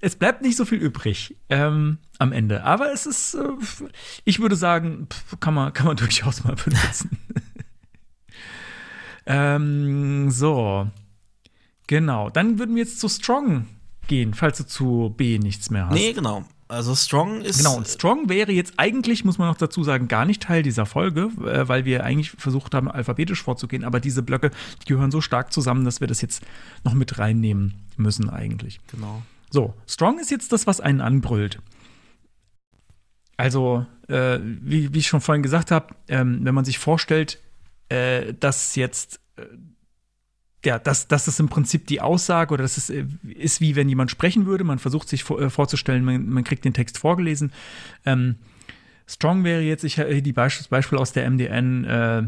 [0.00, 3.44] Es bleibt nicht so viel übrig ähm, am Ende, aber es ist, äh,
[4.24, 5.08] ich würde sagen,
[5.40, 7.18] kann man, kann man durchaus mal benutzen.
[9.26, 10.88] ähm, so,
[11.86, 12.30] genau.
[12.30, 13.66] Dann würden wir jetzt zu Strong
[14.06, 15.94] gehen, falls du zu B nichts mehr hast.
[15.94, 16.44] Nee, genau.
[16.66, 17.58] Also Strong ist.
[17.58, 20.86] Genau, und Strong wäre jetzt eigentlich, muss man noch dazu sagen, gar nicht Teil dieser
[20.86, 24.50] Folge, äh, weil wir eigentlich versucht haben, alphabetisch vorzugehen, aber diese Blöcke,
[24.82, 26.42] die gehören so stark zusammen, dass wir das jetzt
[26.82, 28.80] noch mit reinnehmen müssen eigentlich.
[28.90, 29.22] Genau.
[29.50, 31.60] So, Strong ist jetzt das, was einen anbrüllt.
[33.36, 37.40] Also, äh, wie, wie ich schon vorhin gesagt habe, ähm, wenn man sich vorstellt,
[37.88, 39.42] äh, dass jetzt äh,
[40.66, 43.04] ja, das, das ist im Prinzip die Aussage oder das ist, äh,
[43.34, 44.64] ist wie wenn jemand sprechen würde.
[44.64, 47.52] Man versucht sich vor, äh, vorzustellen, man, man kriegt den Text vorgelesen.
[48.04, 48.36] Ähm,
[49.06, 52.22] Strong wäre jetzt, ich äh, die Beispiel, Beispiel aus der MDN, äh,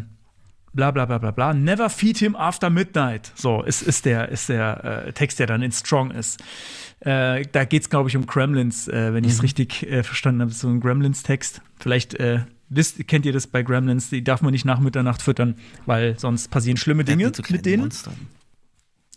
[0.77, 1.55] bla bla bla bla bla.
[1.55, 3.33] Never feed him after midnight.
[3.35, 6.43] So ist, ist der, ist der äh, Text, der dann in Strong ist.
[7.01, 10.43] Äh, da geht es, glaube ich, um Gremlins, äh, wenn ich es richtig äh, verstanden
[10.43, 10.53] habe.
[10.53, 11.63] So ein Gremlins-Text.
[11.79, 15.57] Vielleicht äh, wisst, kennt ihr das bei Gremlins, die darf man nicht nach Mitternacht füttern,
[15.87, 18.15] weil sonst passieren schlimme Dinge mit denen Monstern.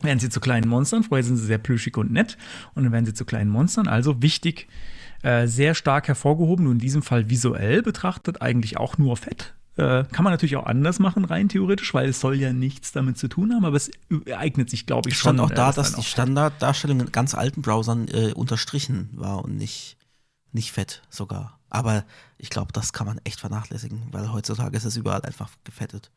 [0.02, 1.04] werden sie zu kleinen Monstern.
[1.04, 2.38] Vorher sind sie sehr plüschig und nett
[2.76, 3.88] und dann werden sie zu kleinen Monstern.
[3.88, 4.68] Also wichtig,
[5.24, 9.54] äh, sehr stark hervorgehoben, nur in diesem Fall visuell betrachtet, eigentlich auch nur fett.
[9.76, 13.18] Äh, kann man natürlich auch anders machen, rein theoretisch, weil es soll ja nichts damit
[13.18, 13.90] zu tun haben, aber es
[14.36, 15.46] eignet sich, glaube ich, Es stand schon.
[15.48, 19.56] auch äh, da, das dass die Standarddarstellung in ganz alten Browsern äh, unterstrichen war und
[19.56, 19.98] nicht,
[20.52, 21.59] nicht fett sogar.
[21.70, 22.04] Aber
[22.38, 26.12] ich glaube, das kann man echt vernachlässigen, weil heutzutage ist es überall einfach gefettet.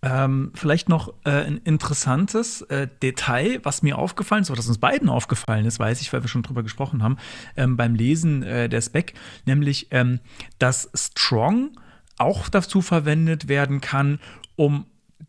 [0.00, 4.78] Ähm, vielleicht noch äh, ein interessantes äh, Detail, was mir aufgefallen ist, oder das uns
[4.78, 7.16] beiden aufgefallen ist, weiß ich, weil wir schon drüber gesprochen haben,
[7.56, 9.14] ähm, beim Lesen äh, der Spec,
[9.44, 10.20] nämlich, ähm,
[10.60, 11.72] dass Strong
[12.16, 14.20] auch dazu verwendet werden kann,
[14.54, 14.86] um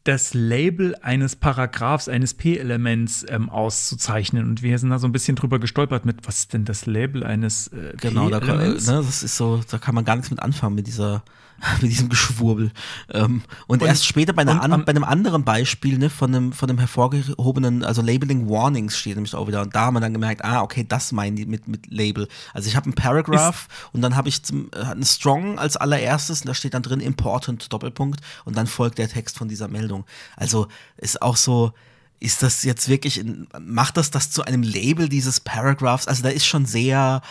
[0.10, 4.48] das Label eines Paragraphs, eines P-Elements ähm, auszuzeichnen.
[4.50, 7.24] Und wir sind da so ein bisschen drüber gestolpert mit, was ist denn das Label
[7.24, 8.86] eines äh, Genau, da kann, ne, P-Elements?
[8.86, 11.24] das ist so, da kann man gar nichts mit anfangen mit dieser
[11.82, 12.72] mit diesem Geschwurbel.
[13.12, 16.54] Ähm, und, Und- erst später bei, einer an, bei einem anderen Beispiel, ne, von einem,
[16.54, 19.62] von einem hervorgehobenen, also Labeling Warnings steht nämlich auch wieder.
[19.62, 22.28] Und da haben wir dann gemerkt, ah, okay, das meinen die mit, mit Label.
[22.54, 26.42] Also ich habe einen Paragraph und dann habe ich zum, äh, einen Strong als allererstes
[26.42, 30.06] und da steht dann drin Important Doppelpunkt und dann folgt der Text von dieser Meldung.
[30.36, 31.74] Also ist auch so,
[32.20, 36.08] ist das jetzt wirklich, in, macht das das zu einem Label dieses Paragraphs?
[36.08, 37.22] Also da ist schon sehr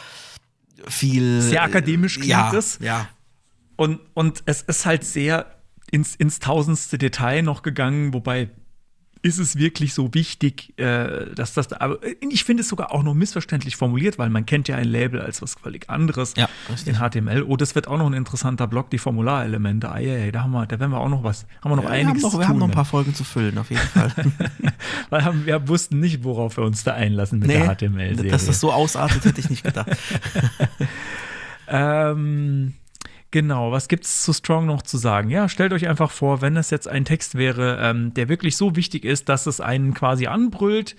[0.87, 1.43] viel.
[1.43, 2.79] Sehr akademisch klingt ja, es.
[2.81, 3.09] Ja,
[3.79, 5.47] Und, und es ist halt sehr
[5.93, 8.51] ins, ins tausendste Detail noch gegangen, wobei
[9.23, 11.99] ist es wirklich so wichtig, äh, dass das, aber
[12.29, 15.43] ich finde es sogar auch noch missverständlich formuliert, weil man kennt ja ein Label als
[15.43, 16.49] was völlig anderes Ja,
[16.87, 17.45] in HTML.
[17.45, 19.93] Oh, das wird auch noch ein interessanter Block, die Formularelemente.
[19.93, 21.85] Ah, ja, ja, da haben wir, da werden wir auch noch was, haben wir noch
[21.85, 23.83] wir einiges haben noch, wir haben tun, noch ein paar Folgen zu füllen, auf jeden
[23.83, 24.13] Fall.
[25.11, 28.31] Weil haben, wir wussten nicht, worauf wir uns da einlassen mit Nee, der HTML-Serie.
[28.33, 29.89] dass das so ausartet, hätte ich nicht gedacht.
[31.71, 32.75] Ähm,
[33.31, 35.31] genau, was gibt's zu Strong noch zu sagen?
[35.31, 38.77] Ja, stellt euch einfach vor, wenn es jetzt ein Text wäre, ähm, der wirklich so
[38.77, 40.97] wichtig ist, dass es einen quasi anbrüllt,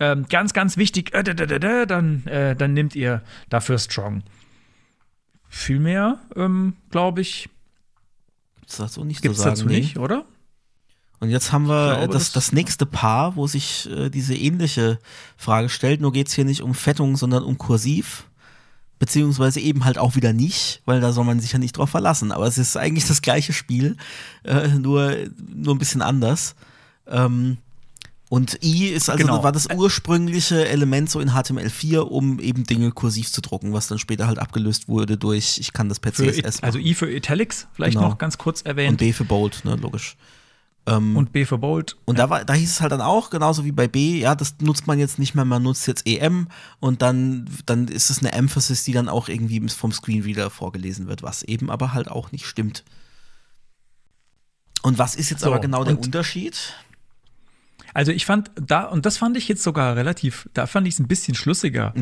[0.00, 3.78] ähm, ganz, ganz wichtig, äh, da, da, da, da, dann, äh, dann nehmt ihr dafür
[3.78, 4.22] Strong.
[5.48, 7.48] Viel mehr, ähm, glaube ich,
[8.66, 9.56] Das ist so nicht gibt's zu sagen.
[9.56, 9.78] dazu nee.
[9.80, 10.24] nicht, oder?
[11.20, 14.98] Und jetzt haben wir glaube, das, das- nächste Paar, wo sich äh, diese ähnliche
[15.36, 16.00] Frage stellt.
[16.00, 18.27] Nur geht's hier nicht um Fettung, sondern um Kursiv.
[18.98, 22.32] Beziehungsweise eben halt auch wieder nicht, weil da soll man sich ja nicht drauf verlassen.
[22.32, 23.96] Aber es ist eigentlich das gleiche Spiel,
[24.44, 25.14] äh, nur,
[25.54, 26.54] nur ein bisschen anders.
[27.06, 27.58] Ähm,
[28.28, 29.42] und I ist also Genau.
[29.42, 33.98] war das ursprüngliche Element so in HTML4, um eben Dinge kursiv zu drucken, was dann
[33.98, 36.86] später halt abgelöst wurde durch, ich kann das per Für, CSS also machen.
[36.88, 38.08] I für Italics, vielleicht Genau.
[38.08, 38.98] noch ganz kurz und erwähnt.
[38.98, 40.16] B für Bold, ne, logisch.
[40.88, 41.96] Ähm, Und B für Bold.
[42.06, 44.56] und da, war, da hieß es halt dann auch, genauso wie bei B, ja, das
[44.60, 46.48] nutzt man jetzt nicht mehr, man nutzt jetzt EM
[46.80, 51.22] und dann, dann ist es eine Emphasis, die dann auch irgendwie vom Screenreader vorgelesen wird,
[51.22, 52.84] was eben aber halt auch nicht stimmt.
[54.82, 56.74] Und was ist jetzt So, aber genau der Unterschied?
[57.94, 61.00] Also ich fand da, und das fand ich jetzt sogar relativ, da fand ich es
[61.00, 61.94] ein bisschen schlüssiger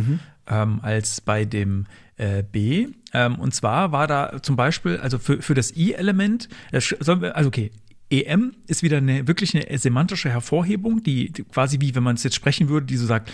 [0.46, 2.88] ähm, als bei dem äh, B.
[3.12, 7.70] Ähm, und zwar war da zum Beispiel, also für, für das I-Element, wir- also okay,
[8.10, 12.22] EM ist wieder eine wirklich eine semantische Hervorhebung, die, die quasi wie wenn man es
[12.22, 13.30] jetzt sprechen würde, die so sagt,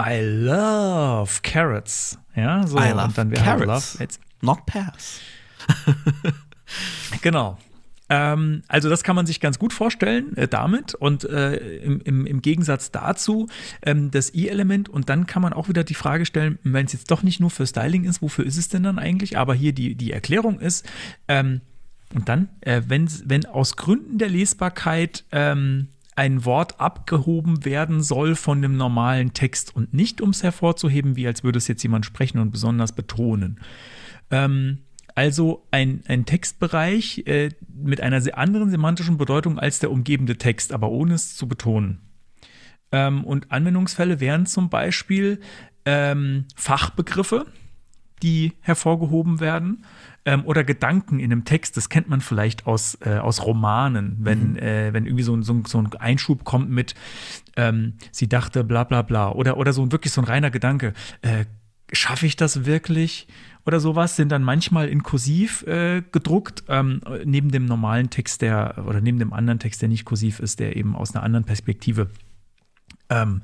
[0.00, 2.18] I love carrots.
[2.34, 3.94] Ja, so I love und dann wäre halt carrots.
[3.94, 5.20] love jetzt Not pass.
[7.20, 7.58] Genau.
[8.08, 12.26] Ähm, also das kann man sich ganz gut vorstellen äh, damit und äh, im, im,
[12.26, 13.48] im Gegensatz dazu
[13.82, 17.10] ähm, das I-Element und dann kann man auch wieder die Frage stellen, wenn es jetzt
[17.10, 19.38] doch nicht nur für Styling ist, wofür ist es denn dann eigentlich?
[19.38, 20.86] Aber hier die, die Erklärung ist,
[21.28, 21.60] ähm,
[22.14, 28.34] und dann, äh, wenn, wenn aus Gründen der Lesbarkeit ähm, ein Wort abgehoben werden soll
[28.34, 32.04] von dem normalen Text und nicht um es hervorzuheben, wie als würde es jetzt jemand
[32.04, 33.60] sprechen und besonders betonen.
[34.30, 34.78] Ähm,
[35.14, 40.90] also ein, ein Textbereich äh, mit einer anderen semantischen Bedeutung als der umgebende Text, aber
[40.90, 42.00] ohne es zu betonen.
[42.92, 45.40] Ähm, und Anwendungsfälle wären zum Beispiel
[45.84, 47.46] ähm, Fachbegriffe,
[48.22, 49.84] die hervorgehoben werden,
[50.24, 51.76] ähm, oder Gedanken in einem Text.
[51.76, 55.52] Das kennt man vielleicht aus, äh, aus Romanen, wenn, äh, wenn irgendwie so, ein- so,
[55.54, 56.94] ein- so ein Einschub kommt mit,
[57.56, 60.92] ähm, sie dachte bla bla bla, oder, oder so ein wirklich so ein reiner Gedanke.
[61.22, 61.44] Äh,
[61.94, 63.26] Schaffe ich das wirklich?
[63.66, 68.82] Oder sowas sind dann manchmal in kursiv äh, gedruckt, ähm, neben dem normalen Text, der,
[68.86, 72.08] oder neben dem anderen Text, der nicht kursiv ist, der eben aus einer anderen Perspektive
[73.10, 73.42] ähm,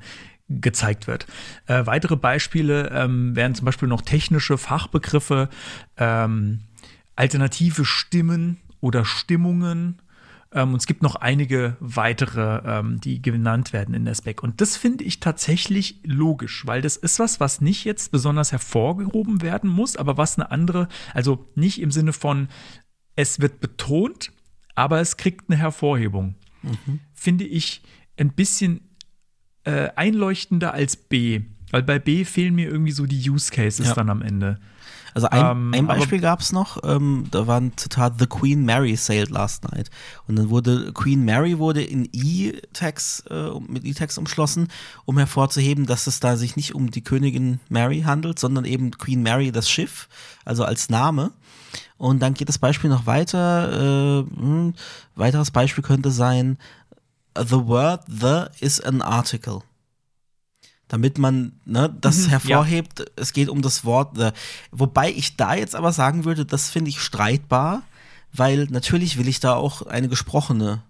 [0.49, 1.27] gezeigt wird.
[1.67, 5.49] Äh, weitere Beispiele ähm, wären zum Beispiel noch technische Fachbegriffe,
[5.97, 6.61] ähm,
[7.19, 10.01] alternative Stimmen oder Stimmungen.
[10.53, 14.41] Ähm, und es gibt noch einige weitere, ähm, die genannt werden in der Spec.
[14.41, 19.41] Und das finde ich tatsächlich logisch, weil das ist was, was nicht jetzt besonders hervorgehoben
[19.41, 22.47] werden muss, aber was eine andere, also nicht im Sinne von,
[23.15, 24.31] es wird betont,
[24.73, 26.35] aber es kriegt eine Hervorhebung.
[27.13, 27.81] Finde ich
[28.17, 28.81] ein bisschen
[29.65, 31.41] äh, einleuchtender als B.
[31.71, 33.93] Weil bei B fehlen mir irgendwie so die Use Cases Ja.
[33.93, 34.59] dann am Ende.
[35.13, 38.65] Also ein, Ähm, ein Beispiel gab es noch, ähm, da war ein Zitat, The Queen
[38.65, 39.89] Mary sailed last night.
[40.27, 44.67] Und dann wurde Queen Mary wurde in E-Text, äh, mit E-Text umschlossen,
[45.05, 49.23] um hervorzuheben, dass es da sich nicht um die Königin Mary handelt, sondern eben Queen
[49.23, 50.07] Mary das Schiff,
[50.45, 51.31] also als Name.
[51.97, 54.23] Und dann geht das Beispiel noch weiter.
[54.23, 54.73] Äh, hm,
[55.15, 56.57] weiteres Beispiel könnte sein,
[57.37, 59.61] The word the is an article.
[60.89, 64.31] Damit man ne, das Mhm, hervorhebt, es geht um das Wort the.
[64.71, 67.83] Wobei ich da jetzt aber sagen würde, das finde ich streitbar,
[68.33, 70.81] weil natürlich will ich da auch eine gesprochene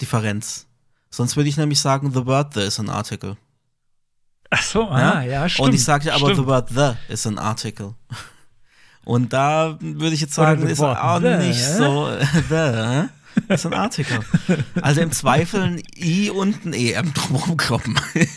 [0.00, 0.66] Differenz.
[1.10, 3.36] Sonst würde ich nämlich sagen, the word the is an article.
[4.50, 5.68] Ach so, ah, ja, stimmt.
[5.68, 6.36] Und ich sagte aber, stimmt.
[6.38, 7.94] the word the is an article.
[9.04, 11.36] Und da würde ich jetzt sagen, ist auch the.
[11.36, 12.10] nicht so
[12.48, 13.08] the.
[13.46, 14.18] Das ist ein Artikel.
[14.80, 17.98] Also im Zweifel ein I und ein EM drumherum kloppen.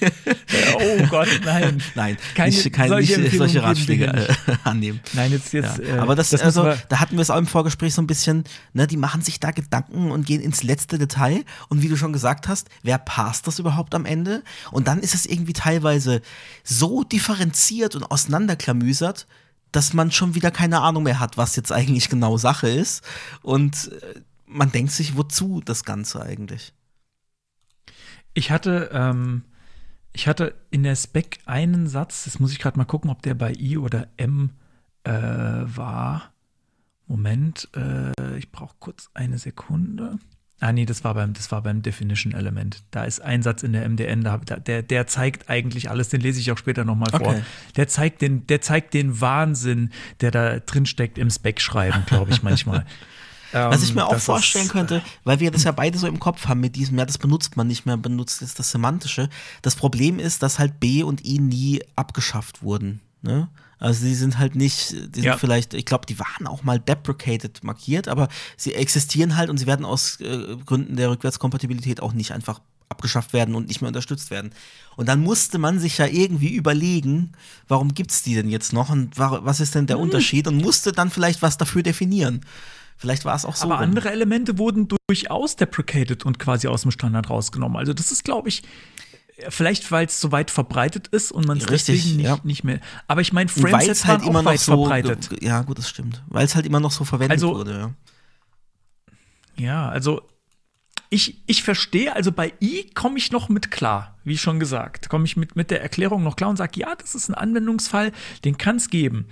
[0.74, 1.82] Oh Gott, nein.
[1.96, 4.34] Nein, Keine nicht, kein, solche nicht solche Ratschläge äh,
[4.64, 5.00] annehmen.
[5.14, 5.78] Nein, jetzt, jetzt.
[5.80, 5.96] Ja.
[5.96, 8.44] äh, Aber das, müssen also, da hatten wir es auch im Vorgespräch so ein bisschen,
[8.74, 11.44] ne, die machen sich da Gedanken und gehen ins letzte Detail.
[11.70, 14.44] Und wie du schon gesagt hast, wer passt das überhaupt am Ende?
[14.72, 16.22] Und dann ist es irgendwie teilweise
[16.64, 19.28] so differenziert und auseinanderklamüsert,
[19.72, 23.04] dass man schon wieder keine Ahnung mehr hat, was jetzt eigentlich genau Sache ist.
[23.42, 24.20] Und äh,
[24.52, 26.74] man denkt sich, wozu das Ganze eigentlich?
[28.34, 29.44] Ich hatte, ähm,
[30.14, 33.34] ich hatte in der Spec einen Satz, das muss ich gerade mal gucken, ob der
[33.34, 34.52] bei I oder M
[35.04, 36.34] äh, war.
[37.08, 40.18] Moment, äh, ich brauche kurz eine Sekunde.
[40.62, 42.84] Ah, nee, das war beim, das war beim Definition Element.
[42.92, 46.40] Da ist ein Satz in der MDN, da, der, der zeigt eigentlich alles, den lese
[46.40, 47.22] ich auch später nochmal vor.
[47.22, 47.42] Okay.
[47.78, 49.90] Der zeigt, den, der zeigt den Wahnsinn,
[50.22, 52.86] der da drin steckt im Spec-Schreiben, glaube ich manchmal.
[53.54, 56.08] Was ich Ähm, mir auch das vorstellen ist, könnte, weil wir das ja beide so
[56.08, 59.30] im Kopf haben mit diesem, ja, das benutzt man nicht mehr, benutzt jetzt das Semantische.
[59.62, 63.02] Das Problem ist, dass halt B und I nie abgeschafft wurden.
[63.22, 63.50] Ne?
[63.78, 65.38] Also die sind halt nicht, die sind Ja.
[65.38, 69.66] vielleicht, ich glaube, die waren auch mal deprecated markiert, aber sie existieren halt und sie
[69.68, 74.32] werden aus äh, Gründen der Rückwärtskompatibilität auch nicht einfach abgeschafft werden und nicht mehr unterstützt
[74.32, 74.52] werden.
[74.98, 77.32] Und dann musste man sich ja irgendwie überlegen,
[77.68, 80.92] warum gibt's die denn jetzt noch und wa- was ist denn der Unterschied und musste
[80.92, 82.42] dann vielleicht was dafür definieren.
[83.02, 83.66] Vielleicht war es auch so.
[83.66, 83.84] Aber rum.
[83.84, 87.76] andere Elemente wurden durchaus deprecated und quasi aus dem Standard rausgenommen.
[87.78, 88.62] Also das ist, glaube ich,
[89.50, 92.38] vielleicht weil es so weit verbreitet ist und man es Richtig, deswegen nicht, ja.
[92.44, 92.80] nicht mehr.
[93.08, 95.30] Aber ich meine, Framesets es halt waren immer auch noch weit so verbreitet.
[95.42, 96.22] Ja, gut, das stimmt.
[96.28, 97.72] Weil es halt immer noch so verwendet Also- wurde.
[97.72, 97.94] Ja.
[99.58, 100.22] Ja, also
[101.10, 105.10] ich, ich verstehe, also bei I komme ich noch mit klar, wie schon gesagt.
[105.10, 108.12] Komme ich mit, mit der Erklärung noch klar und sage, ja, das ist ein Anwendungsfall,
[108.46, 109.26] den kann es geben.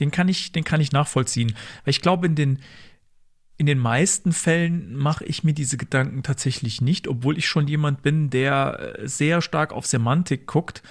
[0.00, 1.54] Den kann, ich, den kann ich nachvollziehen.
[1.84, 2.60] Weil ich glaube, in den,
[3.58, 8.02] in den meisten Fällen mache ich mir diese Gedanken tatsächlich nicht, obwohl ich schon jemand
[8.02, 10.82] bin, der äh, sehr stark auf Semantik guckt.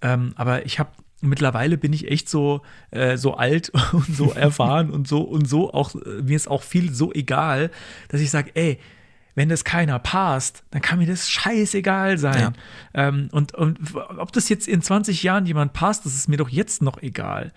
[0.00, 0.90] Ähm, aber ich habe
[1.20, 5.72] mittlerweile bin ich echt so äh, so alt und so erfahren und so und so
[5.72, 7.70] auch äh, mir ist auch viel so egal,
[8.08, 8.78] dass ich sage, ey,
[9.34, 12.54] wenn das keiner passt, dann kann mir das scheißegal sein.
[12.94, 16.48] Ähm, und, und ob das jetzt in 20 Jahren jemand passt, das ist mir doch
[16.48, 17.52] jetzt noch egal.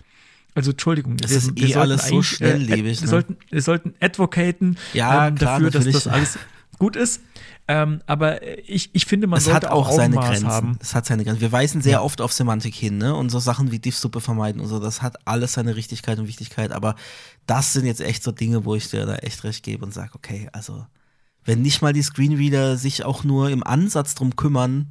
[0.54, 3.10] Also Entschuldigung, Das ist eh sollten alles so eigentlich, schnelllebig, wir ne?
[3.10, 6.38] sollten, wir sollten advocaten Ja, ähm, klar, dafür, dass das alles
[6.78, 7.20] gut ist.
[7.68, 10.48] Ähm, aber ich, ich finde, man Es sollte hat auch seine Augenmaß Grenzen.
[10.48, 10.78] haben.
[10.82, 11.40] Es hat seine Grenzen.
[11.40, 13.14] Wir weisen sehr oft auf Semantik hin, ne?
[13.14, 16.72] Und so Sachen wie Diffsuppe vermeiden und so, das hat alles seine Richtigkeit und Wichtigkeit.
[16.72, 16.96] Aber
[17.46, 20.10] das sind jetzt echt so Dinge, wo ich dir da echt recht gebe und sage,
[20.14, 20.84] okay, also
[21.44, 24.88] wenn nicht mal die Screenreader sich auch nur im Ansatz drum kümmern,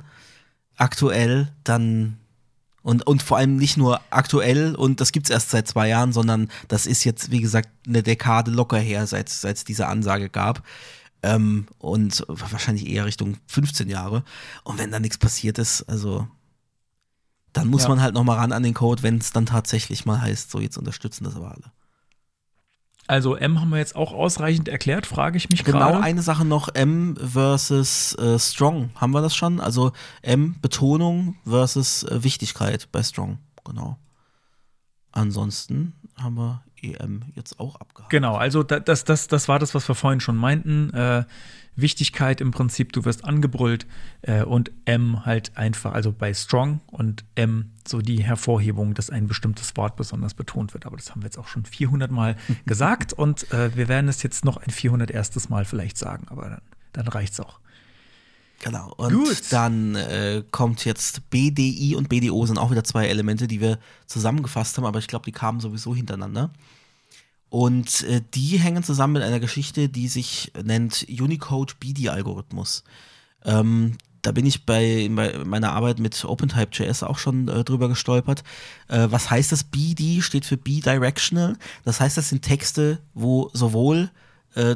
[0.77, 2.18] aktuell, dann
[2.81, 6.49] und, und vor allem nicht nur aktuell und das gibt's erst seit zwei Jahren, sondern
[6.67, 10.63] das ist jetzt, wie gesagt, eine Dekade locker her, seit seit es diese Ansage gab.
[11.21, 14.23] Ähm, und wahrscheinlich eher Richtung 15 Jahre.
[14.63, 16.27] Und wenn da nichts passiert ist, also
[17.51, 17.89] dann muss Ja.
[17.89, 20.59] man halt noch mal ran an den Code, wenn es dann tatsächlich mal heißt, so
[20.61, 21.71] jetzt unterstützen das aber alle.
[23.09, 26.03] Also M haben wir jetzt auch ausreichend erklärt, frage ich mich Genau gerade.
[26.03, 28.91] eine Sache noch, M versus äh, Strong.
[28.95, 29.59] Haben wir das schon?
[29.59, 33.39] Also M Betonung versus äh, Wichtigkeit bei Strong.
[33.65, 33.97] Genau.
[35.11, 38.11] Ansonsten haben wir EM jetzt auch abgehakt.
[38.11, 40.91] Genau, also da- das, das, das war das, was wir vorhin schon meinten.
[40.93, 41.25] Äh,
[41.81, 43.85] Wichtigkeit im Prinzip, du wirst angebrüllt
[44.21, 49.27] äh, und M halt einfach, also bei Strong und M so die Hervorhebung, dass ein
[49.27, 50.85] bestimmtes Wort besonders betont wird.
[50.85, 54.23] Aber das haben wir jetzt auch schon 400 Mal gesagt und äh, wir werden es
[54.23, 55.49] jetzt noch ein 401.
[55.49, 56.61] Mal vielleicht sagen, aber dann,
[56.93, 57.59] dann reicht's auch.
[58.61, 58.93] Genau.
[58.97, 59.41] Und Gut.
[59.51, 64.77] dann äh, kommt jetzt BDI und BDO sind auch wieder zwei Elemente, die wir zusammengefasst
[64.77, 66.51] haben, aber ich glaube, die kamen sowieso hintereinander.
[67.49, 72.83] Und äh, die hängen zusammen mit einer Geschichte, die sich nennt Unicode BD-Algorithmus.
[73.43, 78.43] Ähm, da bin ich bei, bei meiner Arbeit mit OpenType.js auch schon äh, drüber gestolpert.
[78.87, 79.63] Äh, was heißt das?
[79.63, 81.57] BD steht für Bidirectional.
[81.85, 84.11] Das heißt, das sind Texte, wo sowohl
[84.55, 84.75] äh,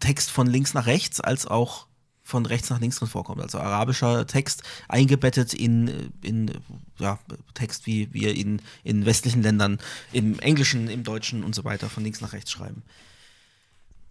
[0.00, 1.86] Text von links nach rechts als auch
[2.32, 3.42] von rechts nach links drin vorkommt.
[3.42, 6.50] Also arabischer Text eingebettet in, in
[6.98, 7.18] ja,
[7.52, 9.78] Text, wie wir ihn in westlichen Ländern
[10.12, 12.82] im Englischen, im Deutschen und so weiter von links nach rechts schreiben.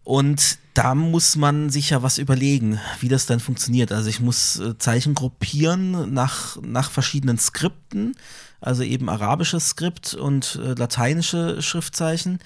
[0.04, 3.92] Und da muss man sich ja was überlegen, wie das dann funktioniert.
[3.92, 8.16] Also ich muss äh, Zeichen gruppieren nach, nach verschiedenen Skripten,
[8.60, 12.40] also eben arabisches Skript und äh, lateinische Schriftzeichen.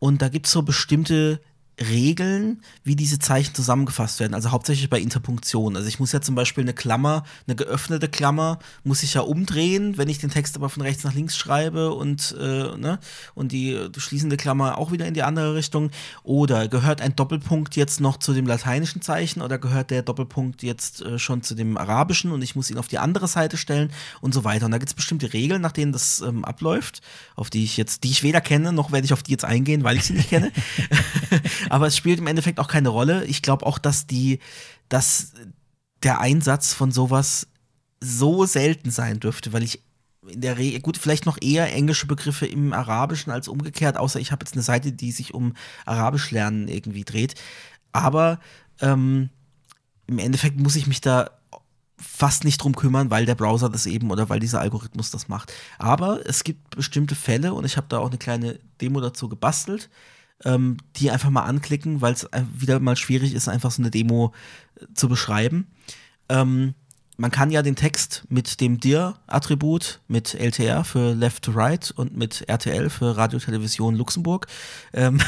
[0.00, 1.40] Und da gibt es so bestimmte
[1.80, 4.34] Regeln, wie diese Zeichen zusammengefasst werden.
[4.34, 5.76] Also hauptsächlich bei Interpunktion.
[5.76, 9.96] Also ich muss ja zum Beispiel eine Klammer, eine geöffnete Klammer, muss ich ja umdrehen,
[9.96, 12.98] wenn ich den Text aber von rechts nach links schreibe und, äh, ne,
[13.34, 15.90] und die, die schließende Klammer auch wieder in die andere Richtung.
[16.22, 21.00] Oder gehört ein Doppelpunkt jetzt noch zu dem lateinischen Zeichen oder gehört der Doppelpunkt jetzt
[21.00, 24.34] äh, schon zu dem arabischen und ich muss ihn auf die andere Seite stellen und
[24.34, 24.66] so weiter.
[24.66, 27.00] Und da gibt es bestimmte Regeln, nach denen das ähm, abläuft,
[27.36, 29.82] auf die ich jetzt, die ich weder kenne, noch werde ich auf die jetzt eingehen,
[29.82, 30.52] weil ich sie nicht kenne.
[31.70, 33.24] Aber es spielt im Endeffekt auch keine Rolle.
[33.24, 34.40] Ich glaube auch, dass die,
[34.88, 35.32] dass
[36.02, 37.46] der Einsatz von sowas
[38.00, 39.82] so selten sein dürfte, weil ich
[40.28, 44.32] in der Regel, gut, vielleicht noch eher englische Begriffe im Arabischen als umgekehrt, außer ich
[44.32, 45.54] habe jetzt eine Seite, die sich um
[45.86, 47.34] Arabisch lernen irgendwie dreht.
[47.92, 48.38] Aber
[48.80, 49.30] ähm,
[50.06, 51.30] im Endeffekt muss ich mich da
[51.96, 55.52] fast nicht drum kümmern, weil der Browser das eben oder weil dieser Algorithmus das macht.
[55.78, 59.90] Aber es gibt bestimmte Fälle und ich habe da auch eine kleine Demo dazu gebastelt,
[60.44, 64.32] ähm, die einfach mal anklicken, weil es wieder mal schwierig ist, einfach so eine Demo
[64.76, 65.66] äh, zu beschreiben.
[66.28, 66.74] Ähm,
[67.20, 72.16] man kann ja den Text mit dem dir-Attribut, mit LTR für Left to Right und
[72.16, 74.46] mit RTL für Radio Television Luxemburg,
[74.94, 75.20] ähm,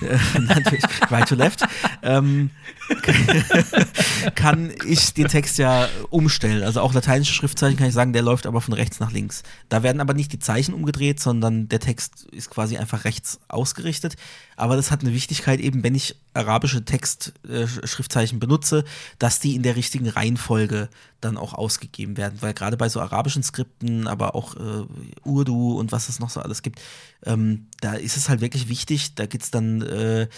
[0.00, 1.64] äh, natürlich Right to Left,
[2.02, 2.50] ähm,
[4.34, 6.64] kann ich den Text ja umstellen.
[6.64, 9.44] Also auch lateinische Schriftzeichen kann ich sagen, der läuft aber von rechts nach links.
[9.68, 14.16] Da werden aber nicht die Zeichen umgedreht, sondern der Text ist quasi einfach rechts ausgerichtet.
[14.58, 18.84] Aber das hat eine Wichtigkeit eben, wenn ich arabische Textschriftzeichen äh, benutze,
[19.20, 20.88] dass die in der richtigen Reihenfolge
[21.20, 22.42] dann auch ausgegeben werden.
[22.42, 24.84] Weil gerade bei so arabischen Skripten, aber auch äh,
[25.22, 26.80] Urdu und was es noch so alles gibt,
[27.24, 30.28] ähm, da ist es halt wirklich wichtig, da gibt es dann äh,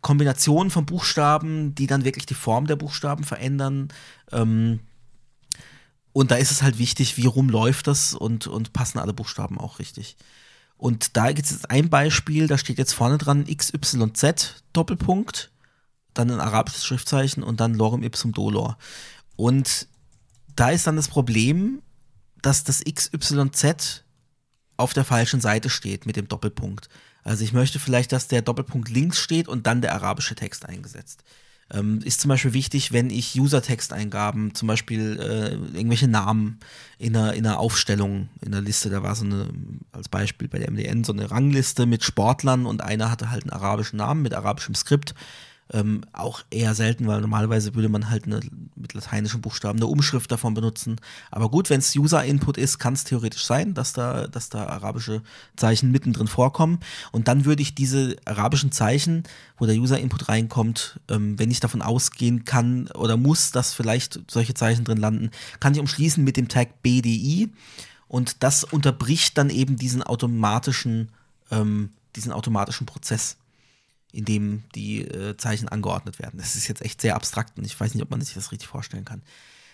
[0.00, 3.88] Kombinationen von Buchstaben, die dann wirklich die Form der Buchstaben verändern.
[4.32, 4.80] Ähm,
[6.12, 9.56] und da ist es halt wichtig, wie rum läuft das und, und passen alle Buchstaben
[9.56, 10.16] auch richtig.
[10.78, 15.50] Und da gibt es ein Beispiel, da steht jetzt vorne dran XYZ Doppelpunkt,
[16.14, 18.78] dann ein arabisches Schriftzeichen und dann Lorem Ipsum Dolor.
[19.36, 19.88] Und
[20.54, 21.82] da ist dann das Problem,
[22.42, 24.04] dass das XYZ
[24.76, 26.88] auf der falschen Seite steht mit dem Doppelpunkt.
[27.24, 31.24] Also ich möchte vielleicht, dass der Doppelpunkt links steht und dann der arabische Text eingesetzt.
[31.70, 36.60] Ähm, ist zum Beispiel wichtig, wenn ich User-Texteingaben, zum Beispiel äh, irgendwelche Namen
[36.98, 39.48] in einer, in einer Aufstellung, in der Liste, da war so eine,
[39.92, 43.52] als Beispiel bei der MDN, so eine Rangliste mit Sportlern und einer hatte halt einen
[43.52, 45.14] arabischen Namen mit arabischem Skript
[45.72, 48.40] ähm, auch eher selten, weil normalerweise würde man halt eine,
[48.74, 50.96] mit lateinischen Buchstaben eine Umschrift davon benutzen.
[51.30, 55.22] Aber gut, wenn es User-Input ist, kann es theoretisch sein, dass da, dass da arabische
[55.56, 56.80] Zeichen mittendrin vorkommen.
[57.12, 59.24] Und dann würde ich diese arabischen Zeichen,
[59.58, 64.54] wo der User-Input reinkommt, ähm, wenn ich davon ausgehen kann oder muss, dass vielleicht solche
[64.54, 67.50] Zeichen drin landen, kann ich umschließen mit dem Tag BDI.
[68.08, 71.10] Und das unterbricht dann eben diesen automatischen,
[71.50, 73.36] ähm, diesen automatischen Prozess
[74.12, 76.38] in dem die äh, Zeichen angeordnet werden.
[76.38, 78.68] Das ist jetzt echt sehr abstrakt und ich weiß nicht, ob man sich das richtig
[78.68, 79.22] vorstellen kann.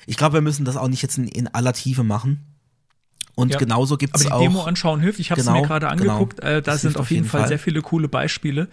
[0.07, 2.45] Ich glaube, wir müssen das auch nicht jetzt in, in aller Tiefe machen.
[3.37, 3.59] Und ja.
[3.59, 4.33] genauso gibt es auch.
[4.33, 5.19] Aber die Demo anschauen hilft.
[5.19, 6.13] Ich habe es genau, mir gerade genau.
[6.13, 6.41] angeguckt.
[6.41, 6.53] Genau.
[6.53, 8.69] Äh, da sind auf jeden Fall, Fall, sehr viele coole Beispiele.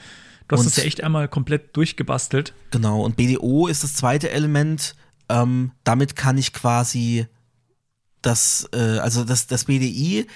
[0.47, 2.53] Du hast das ja echt einmal komplett durchgebastelt.
[2.71, 3.01] Genau.
[3.03, 4.95] Und BDO ist das zweite Element.
[5.29, 7.25] Ähm, damit kann ich quasi
[8.21, 10.27] das, äh, also das, das BDI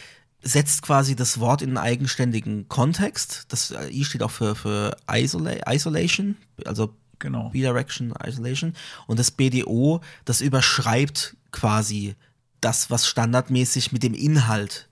[0.46, 3.46] setzt quasi das Wort in einen eigenständigen Kontext.
[3.50, 7.50] Das I steht auch für, für Isola Isolation, also genau.
[7.50, 8.74] Bidirection Isolation.
[9.08, 12.16] Und das BDO, das überschreibt quasi
[12.62, 14.88] das, was standardmäßig mit dem Inhalt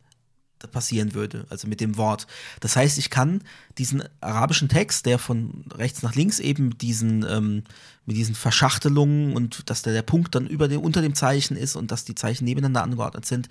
[0.72, 2.26] passieren würde, also mit dem Wort.
[2.62, 3.44] Das heißt, ich kann
[3.78, 7.64] diesen arabischen Text, der von rechts nach links eben diesen, ähm,
[8.06, 11.76] mit diesen Verschachtelungen und dass der, der Punkt dann über dem, unter dem Zeichen ist
[11.76, 13.50] und dass die Zeichen nebeneinander angeordnet sind,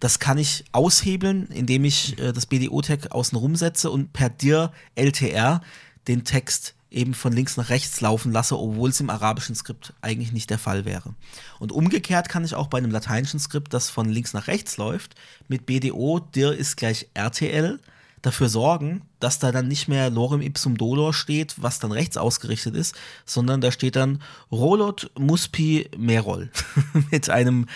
[0.00, 5.60] das kann ich aushebeln, indem ich äh, das BDO-Tag außenrum setze und per dir LTR
[6.08, 10.32] den Text eben von links nach rechts laufen lasse, obwohl es im arabischen Skript eigentlich
[10.32, 11.14] nicht der Fall wäre.
[11.58, 15.14] Und umgekehrt kann ich auch bei einem lateinischen Skript, das von links nach rechts läuft,
[15.48, 17.80] mit BDO dir ist gleich RTL
[18.26, 22.74] dafür sorgen, dass da dann nicht mehr Lorem ipsum dolor steht, was dann rechts ausgerichtet
[22.74, 22.94] ist,
[23.24, 26.50] sondern da steht dann Rolot muspi merol
[27.10, 27.66] mit einem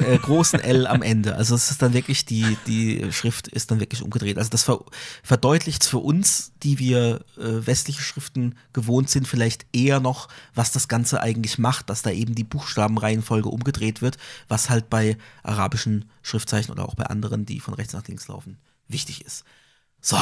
[0.00, 1.36] äh, großen L am Ende.
[1.36, 4.38] Also es ist dann wirklich die die Schrift ist dann wirklich umgedreht.
[4.38, 4.84] Also das ver
[5.22, 10.88] verdeutlicht für uns, die wir äh, westliche Schriften gewohnt sind, vielleicht eher noch, was das
[10.88, 16.72] Ganze eigentlich macht, dass da eben die Buchstabenreihenfolge umgedreht wird, was halt bei arabischen Schriftzeichen
[16.72, 19.44] oder auch bei anderen, die von rechts nach links laufen, wichtig ist.
[20.06, 20.16] So,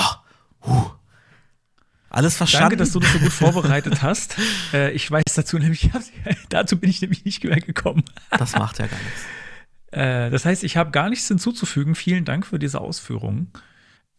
[0.64, 0.90] huh.
[2.08, 2.70] Alles verstanden.
[2.70, 4.38] Danke, dass du das so gut vorbereitet hast.
[4.72, 5.90] Äh, ich weiß dazu nämlich,
[6.48, 8.02] dazu bin ich nämlich nicht mehr gekommen.
[8.30, 9.24] das macht ja gar nichts.
[9.90, 11.94] Äh, das heißt, ich habe gar nichts hinzuzufügen.
[11.94, 13.52] Vielen Dank für diese Ausführungen.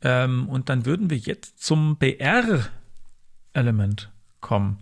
[0.01, 4.09] Ähm, und dann würden wir jetzt zum BR-Element
[4.39, 4.77] kommen.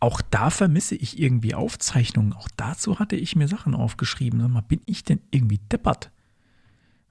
[0.00, 2.34] Auch da vermisse ich irgendwie Aufzeichnungen.
[2.34, 4.38] Auch dazu hatte ich mir Sachen aufgeschrieben.
[4.38, 6.10] Sag mal, bin ich denn irgendwie deppert?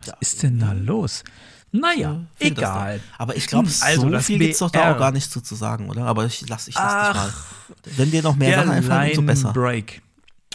[0.06, 1.24] Was ist denn da los?
[1.72, 3.02] Naja, das egal.
[3.18, 5.90] Aber ich glaube, Also so viel gibt's doch da auch gar nicht zu, zu sagen,
[5.90, 6.06] oder?
[6.06, 7.30] Aber ich lass, ich lass dich mal.
[7.30, 7.46] Ach,
[7.98, 9.54] Wenn dir noch mehr Sachen einfallen, umso besser.
[9.54, 10.02] Break.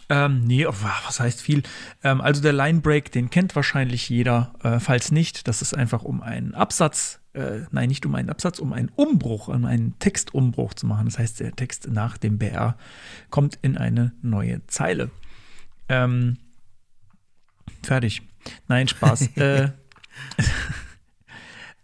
[0.08, 0.74] Ähm, nee, oh,
[1.06, 1.62] was heißt viel?
[2.02, 4.52] Ähm, also der Line Break, den kennt wahrscheinlich jeder.
[4.62, 8.58] Äh, falls nicht, das ist einfach um einen Absatz, äh, nein, nicht um einen Absatz,
[8.58, 11.06] um einen Umbruch, um einen Textumbruch zu machen.
[11.06, 12.76] Das heißt, der Text nach dem BR
[13.30, 15.10] kommt in eine neue Zeile.
[15.88, 16.36] Ähm,
[17.82, 18.22] fertig.
[18.68, 19.28] Nein, Spaß.
[19.36, 19.70] äh,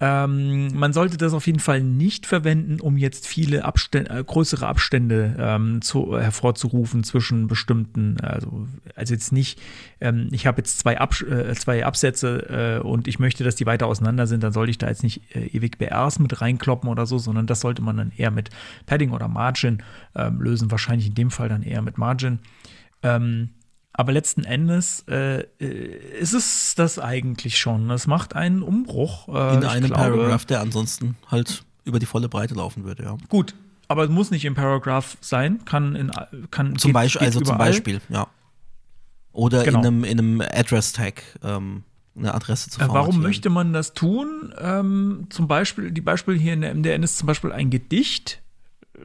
[0.00, 4.66] ähm, man sollte das auf jeden Fall nicht verwenden, um jetzt viele Abstände, äh, größere
[4.66, 9.60] Abstände ähm, zu, hervorzurufen zwischen bestimmten, also, also jetzt nicht,
[10.00, 13.66] ähm, ich habe jetzt zwei, Absch äh, zwei Absätze äh, und ich möchte, dass die
[13.66, 17.04] weiter auseinander sind, dann sollte ich da jetzt nicht äh, ewig BRs mit reinkloppen oder
[17.04, 18.50] so, sondern das sollte man dann eher mit
[18.86, 19.82] Padding oder Margin
[20.14, 22.38] ähm, lösen, wahrscheinlich in dem Fall dann eher mit Margin.
[23.02, 23.50] Ähm,
[23.98, 25.64] aber letzten Endes äh, äh,
[26.20, 27.90] ist es das eigentlich schon.
[27.90, 29.26] Es macht einen Umbruch.
[29.28, 33.16] Äh, In einem glaube- Paragraph, der ansonsten halt über die volle Breite laufen würde, ja.
[33.28, 33.54] Gut,
[33.88, 35.64] aber es muss nicht im Paragraph sein.
[35.64, 36.12] Kann in
[36.50, 37.58] kann Zum geht- Beispiel, geht also zum.
[37.58, 38.28] Beispiel, ja.
[39.32, 39.80] Oder Genau.
[39.80, 41.82] in einem, in einem Address-Tag ähm,
[42.16, 43.06] eine Adresse zu Äh, formatieren.
[43.14, 44.54] warum möchte man das tun?
[44.58, 48.40] Ähm, zum Beispiel, die Beispiel hier in der MDN ist zum Beispiel ein Gedicht,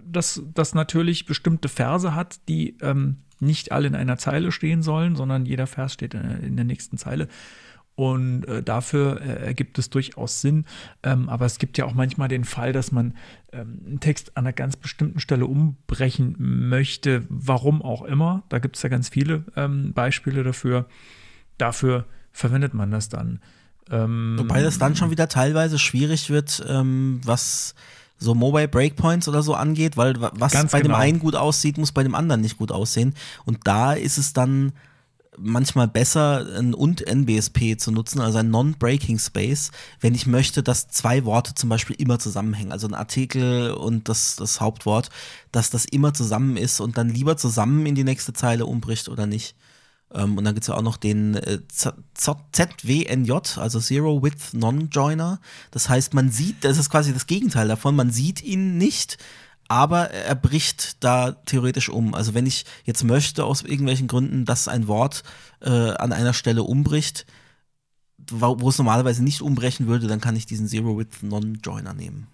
[0.06, 5.16] das, das natürlich bestimmte Verse hat, die ähm, nicht alle in einer Zeile stehen sollen,
[5.16, 7.28] sondern jeder Vers steht in, der nächsten Zeile.
[7.96, 10.66] Und äh, dafür äh, ergibt es durchaus Sinn.
[11.04, 13.16] Ähm, aber es gibt ja auch manchmal den Fall, dass man
[13.52, 18.44] ähm, einen Text an einer ganz bestimmten Stelle umbrechen möchte, warum auch immer.
[18.50, 20.88] Da gibt es ja ganz viele ähm, Beispiele dafür.
[21.60, 23.40] Dafür verwendet man das dann.
[23.92, 27.76] Ähm, Wobei das dann schon wieder teilweise schwierig wird, ähm, was
[28.18, 30.98] so Mobile Breakpoints oder so angeht, weil wa- was Ganz bei dem genau.
[30.98, 33.16] einen gut aussieht, muss bei dem anderen nicht gut aussehen.
[33.46, 34.72] Und da ist es dann
[35.38, 40.88] manchmal besser, ein und NBSP zu nutzen, also ein Non-Breaking Space, wenn ich möchte, dass
[40.90, 45.10] zwei Worte zum Beispiel immer zusammenhängen, also ein Artikel und das, das Hauptwort,
[45.52, 49.26] dass das immer zusammen ist und dann lieber zusammen in die nächste Zeile umbricht oder
[49.26, 49.56] nicht.
[50.14, 55.40] Ähm, und dann gibt es ja auch noch den äh, ZWNJ, also Zero Width Non-Joiner.
[55.72, 59.18] Das heißt, man sieht, das ist quasi das Gegenteil davon, man sieht ihn nicht,
[59.68, 62.14] aber er bricht da theoretisch um.
[62.14, 65.24] Also wenn ich jetzt möchte, aus irgendwelchen Gründen, dass ein Wort
[65.62, 67.26] äh, an einer Stelle umbricht,
[68.30, 72.28] wo wo es normalerweise nicht umbrechen würde, dann kann ich diesen Zero Width Non-Joiner nehmen.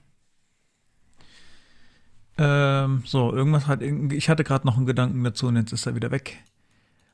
[2.38, 3.82] Ähm, so, irgendwas hat.
[3.82, 6.38] Ich hatte gerade noch einen Gedanken dazu und jetzt ist er wieder weg.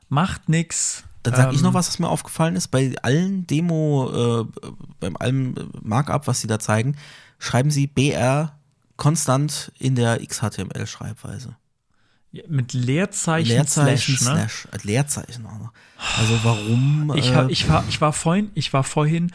[0.09, 1.03] Macht nix.
[1.23, 2.67] Dann sage ich Ähm, noch was, was mir aufgefallen ist.
[2.67, 6.95] Bei allen Demo, äh, beim allem Markup, was sie da zeigen,
[7.39, 8.59] schreiben sie BR
[8.95, 11.55] konstant in der XHTML-Schreibweise.
[12.47, 14.35] Mit Leerzeichen, Leerzeichen, Slash, ne?
[14.35, 15.71] Slash, äh, Leerzeichen auch noch.
[16.17, 17.13] Also warum?
[17.15, 19.31] Ich, äh, hab, ich, war, ich, war vorhin, ich war vorhin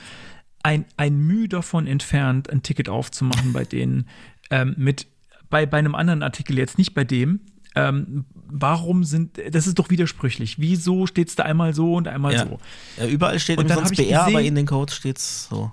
[0.63, 4.07] ein, ein Mühe davon entfernt, ein Ticket aufzumachen bei denen
[4.51, 5.07] ähm, mit
[5.49, 7.41] bei, bei einem anderen Artikel jetzt nicht bei dem.
[7.75, 10.59] Ähm, warum sind das ist doch widersprüchlich.
[10.59, 12.47] Wieso steht es da einmal so und einmal ja.
[12.47, 12.59] so?
[12.99, 15.73] Ja, überall steht Und dann ich BR, aber gesehen- in den Codes steht's so.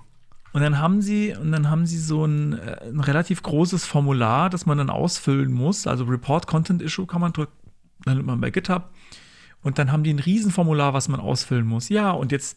[0.52, 4.48] Und dann haben sie, und dann haben sie so ein, äh, ein relativ großes Formular,
[4.50, 5.86] das man dann ausfüllen muss.
[5.86, 7.52] Also Report Content Issue kann man drücken,
[8.04, 8.90] dann nimmt man bei GitHub.
[9.62, 11.88] Und dann haben die ein Riesenformular, was man ausfüllen muss.
[11.88, 12.56] Ja, und jetzt,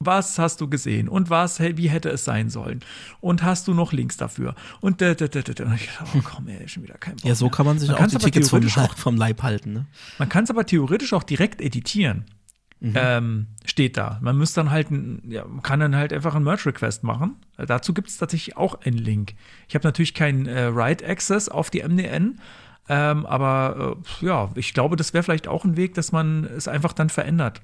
[0.00, 1.08] was hast du gesehen?
[1.08, 2.80] Und was, wie hätte es sein sollen?
[3.20, 4.54] Und hast du noch Links dafür?
[4.80, 5.64] Und da, da, da, da, da.
[5.64, 7.90] Und ich dachte, oh komm, ey, schon wieder kein Bock Ja, so kann man sich
[7.90, 9.72] auch kann's die Tickets vom, theoretisch auch vom Leib halten.
[9.72, 9.86] Ne?
[10.18, 12.24] man kann es aber theoretisch auch direkt editieren.
[12.80, 14.18] Ähm, steht da.
[14.22, 14.86] Man müsste dann halt,
[15.28, 17.34] ja, man kann dann halt einfach einen Merge-Request machen.
[17.56, 19.34] Dazu gibt es tatsächlich auch einen Link.
[19.68, 22.40] Ich habe natürlich keinen äh, Write-Access auf die MDN,
[22.88, 26.68] ähm, aber äh, ja, ich glaube, das wäre vielleicht auch ein Weg, dass man es
[26.68, 27.62] einfach dann verändert.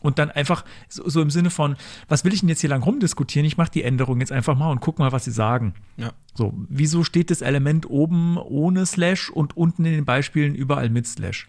[0.00, 1.76] Und dann einfach so, so im Sinne von,
[2.08, 3.46] was will ich denn jetzt hier lang rumdiskutieren?
[3.46, 5.74] Ich mache die Änderung jetzt einfach mal und guck mal, was sie sagen.
[5.96, 6.12] Ja.
[6.34, 11.06] So, wieso steht das Element oben ohne Slash und unten in den Beispielen überall mit
[11.06, 11.48] Slash?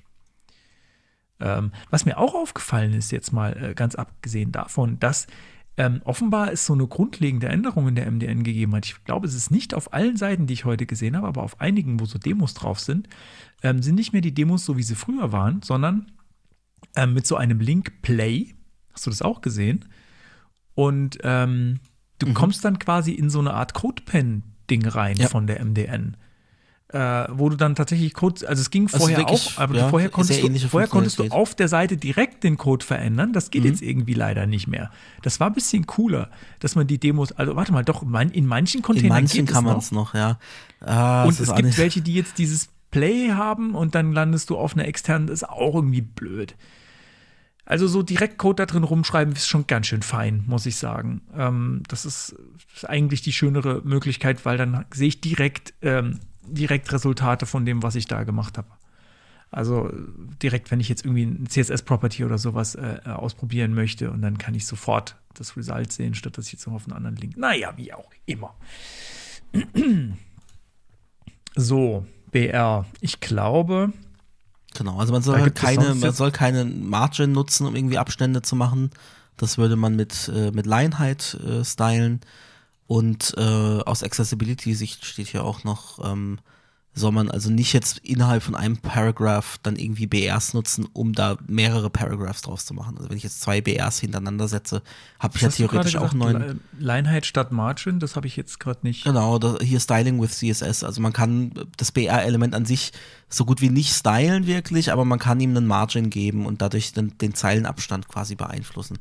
[1.40, 5.28] Ähm, was mir auch aufgefallen ist, jetzt mal äh, ganz abgesehen davon, dass
[5.78, 8.86] ähm, offenbar es so eine grundlegende Änderung in der MDN gegeben hat.
[8.86, 11.60] Ich glaube, es ist nicht auf allen Seiten, die ich heute gesehen habe, aber auf
[11.60, 13.08] einigen, wo so Demos drauf sind,
[13.64, 16.12] ähm, sind nicht mehr die Demos so, wie sie früher waren, sondern
[16.96, 18.56] ähm, mit so einem Link Play.
[18.94, 19.86] Hast du das auch gesehen?
[20.76, 21.80] Und ähm,
[22.20, 25.28] du kommst dann quasi in so eine Art CodePen-Ding rein Ja.
[25.28, 26.18] von der MDN.
[26.94, 29.88] äh, wo du dann tatsächlich Code, also es ging Also vorher wirklich, auch, aber ja,
[29.88, 33.32] vorher konntest, du, vorher konntest du auf der Seite direkt den Code verändern.
[33.32, 33.52] Das Mhm.
[33.52, 34.92] geht jetzt irgendwie leider nicht mehr.
[35.22, 36.30] Das war ein bisschen cooler,
[36.60, 39.64] dass man die Demos, also warte mal, doch, in manchen In Containern manchen geht kann
[39.64, 39.82] man noch.
[39.82, 40.38] es noch, ja.
[40.82, 44.74] Ah, Und es gibt welche, die jetzt dieses Play haben und dann landest du auf
[44.76, 46.56] einer externen, ist auch irgendwie blöd.
[47.66, 51.22] Also so direkt Code da drin rumschreiben ist schon ganz schön fein, muss ich sagen.
[51.36, 52.36] Ähm, das ist,
[52.76, 57.82] ist eigentlich die schönere Möglichkeit, weil dann sehe ich direkt, ähm, direkt Resultate von dem,
[57.82, 58.68] was ich da gemacht habe.
[59.52, 59.92] Also
[60.42, 64.38] direkt, wenn ich jetzt irgendwie ein CSS-Property oder sowas äh, äh, ausprobieren möchte und dann
[64.38, 67.38] kann ich sofort das Result sehen, statt dass ich jetzt noch auf einen anderen Link.
[67.38, 68.56] Naja, wie auch immer.
[71.56, 72.86] So, BR.
[73.02, 73.94] Ich glaube,
[74.74, 78.56] Genau, also man soll halt keine, man soll keine Margin nutzen, um irgendwie Abstände zu
[78.56, 78.92] machen.
[79.38, 82.22] Das würde man mit, äh, mit Lionheit äh, stylen.
[82.88, 86.40] Und äh, aus Accessibility-Sicht steht hier auch noch, ähm,
[86.94, 91.38] soll man also nicht jetzt innerhalb von einem Paragraph dann irgendwie BRs nutzen, um da
[91.48, 92.98] mehrere Paragraphs draus zu machen.
[92.98, 94.82] Also wenn ich jetzt zwei BRs hintereinander setze,
[95.18, 96.60] habe ich ja theoretisch auch neun.
[96.78, 99.06] Leinheit statt Margin, das habe ich jetzt gerade nicht.
[99.06, 100.84] Genau, da, hier Styling with CSS.
[100.84, 102.92] Also man kann das BR-Element an sich
[103.30, 106.92] so gut wie nicht stylen wirklich, aber man kann ihm einen Margin geben und dadurch
[106.92, 109.00] den, den Zeilenabstand quasi beeinflussen.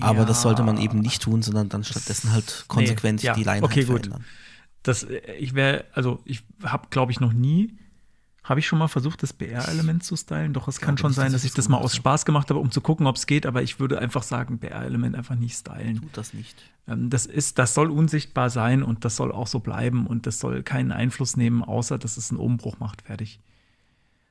[0.00, 3.62] Aber das sollte man eben nicht tun, sondern dann stattdessen halt konsequent ja, die Line
[3.62, 4.10] okay, halt gut.
[4.88, 7.76] Das, äh, ich wäre, also ich habe, glaube ich, noch nie,
[8.44, 10.54] habe ich schon mal versucht, das BR-Element zu stylen.
[10.54, 11.94] Doch es kann schon nicht, sein, dass dass ich das das mal aus.
[11.94, 15.14] Spaß gemacht habe, um zu gucken, ob es geht, aber ich würde einfach sagen, BR-Element
[15.16, 16.00] einfach nicht stylen.
[16.00, 16.56] Tut das nicht.
[16.88, 20.40] Ähm, Das ist, das soll unsichtbar sein und das soll auch so bleiben und das
[20.40, 23.02] soll keinen Einfluss nehmen, außer dass es einen Umbruch macht.
[23.02, 23.38] Fertig.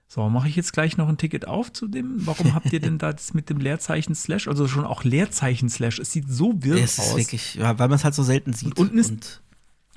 [0.10, 2.26] So, mache ich jetzt gleich noch ein Ticket auf zu dem.
[2.26, 4.48] Warum habt ihr denn da das mit dem Leerzeichen Slash?
[4.48, 6.00] Also schon auch Leerzeichen Slash.
[6.00, 7.18] Es sieht so wirr aus.
[7.18, 8.80] wirklich, weil man es halt so selten sieht.
[8.80, 9.42] unten ist- und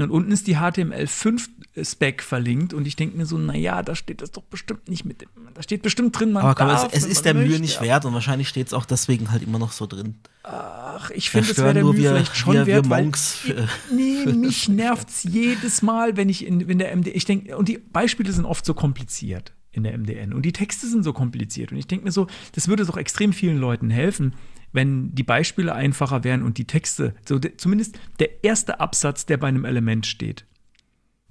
[0.03, 4.31] Und unten ist die HTML5-Spec verlinkt und ich denke mir so, naja, da steht das
[4.31, 5.29] doch bestimmt nicht mit dem.
[5.55, 7.61] Da steht bestimmt drin, man aber komm, es, darf, es wenn ist der Mühe möchte,
[7.63, 10.17] nicht aber- wert und wahrscheinlich steht es auch deswegen halt immer noch so drin.
[10.43, 13.45] Ach, ich finde, es wäre der Mühe wir- vielleicht schon wir- wir wert, weil Monks,
[13.49, 17.69] äh, nee, mich nervt's jedes Mal, wenn ich in, in der MD, ich denke, und
[17.69, 21.71] die Beispiele sind oft so kompliziert in der MDN und die Texte sind so kompliziert
[21.73, 24.35] und ich denke mir so, das würde doch extrem vielen Leuten helfen,
[24.73, 29.37] wenn die Beispiele einfacher wären und die Texte, so de, zumindest der erste Absatz, der
[29.37, 30.45] bei einem Element steht,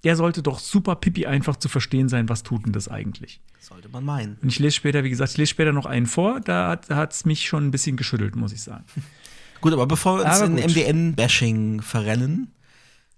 [0.03, 3.41] der sollte doch super pipi einfach zu verstehen sein, was tut denn das eigentlich?
[3.59, 4.37] Sollte man meinen.
[4.41, 7.25] Und ich lese später, wie gesagt, ich lese später noch einen vor, da hat es
[7.25, 8.85] mich schon ein bisschen geschüttelt, muss ich sagen.
[9.61, 10.55] Gut, aber bevor wir uns Aber in.
[10.55, 12.51] MDN-Bashing verrennen,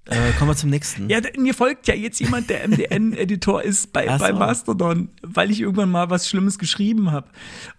[0.06, 1.10] äh, kommen wir zum nächsten.
[1.10, 4.18] Ja, mir folgt ja jetzt jemand, der MDN-Editor ist bei, so.
[4.18, 7.28] bei Mastodon, weil ich irgendwann mal was Schlimmes geschrieben habe.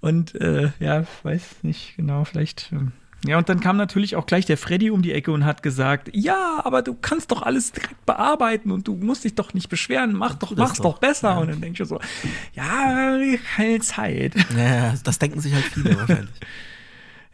[0.00, 2.70] Und äh, ja, weiß nicht genau, vielleicht.
[2.72, 2.92] ähm,
[3.24, 6.10] ja, und dann kam natürlich auch gleich der Freddy um die Ecke und hat gesagt,
[6.12, 10.12] ja, aber du kannst doch alles direkt bearbeiten und du musst dich doch nicht beschweren,
[10.12, 10.94] mach doch, mach's doch.
[10.94, 11.38] doch besser.
[11.38, 12.00] Und dann denke ich so,
[12.54, 13.16] ja,
[13.56, 14.34] keine Zeit.
[14.56, 16.34] Ja, das denken sich halt viele wahrscheinlich.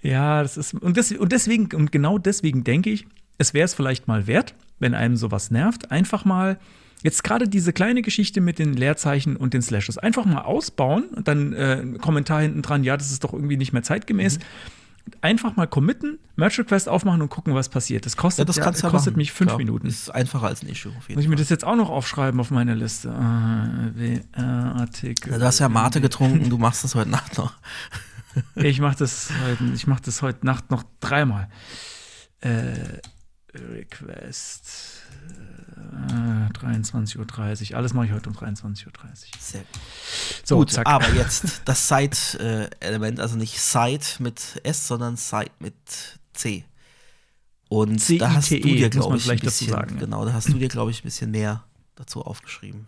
[0.03, 3.07] Ja, das ist und, das, und deswegen und genau deswegen denke ich,
[3.39, 6.59] es wäre es vielleicht mal wert, wenn einem sowas nervt, einfach mal
[7.03, 11.29] jetzt gerade diese kleine Geschichte mit den Leerzeichen und den Slashes einfach mal ausbauen und
[11.29, 14.39] dann äh, Kommentar hinten dran, ja, das ist doch irgendwie nicht mehr zeitgemäß.
[15.23, 18.05] Einfach mal committen, Merge Request aufmachen und gucken, was passiert.
[18.05, 19.87] Das Ja, kostet, das ja, kannst du ja kostet mich fünf Klar, Minuten.
[19.87, 22.39] Ist einfacher als ein Issue auf jeden Muss ich mir das jetzt auch noch aufschreiben
[22.41, 23.11] auf meine Liste?
[23.11, 25.39] Ah, WR-Artikel.
[25.39, 27.55] Du hast ja Mate getrunken, du machst das heute Nacht noch.
[28.55, 31.49] Ich mache das, heute- ich mach das heute Nacht noch dreimal.
[32.41, 32.75] Äh,
[33.73, 35.03] Request.
[36.09, 37.77] Äh, 23.30 Uhr.
[37.77, 38.93] Alles mache ich heute um 23.30 Uhr.
[39.39, 39.81] Sehr gut.
[40.45, 40.87] So, Gut, zack.
[40.87, 45.75] aber jetzt das Site-Element, also nicht Site mit S, sondern Site mit
[46.33, 46.65] C.
[47.69, 50.01] Und C-I-T-E, da hast du dir, E, glaube ich, ein bisschen, sagen, ne?
[50.01, 51.65] genau, da hast du dir, glaube ich, ein bisschen mehr
[51.97, 52.87] dazu aufgeschrieben.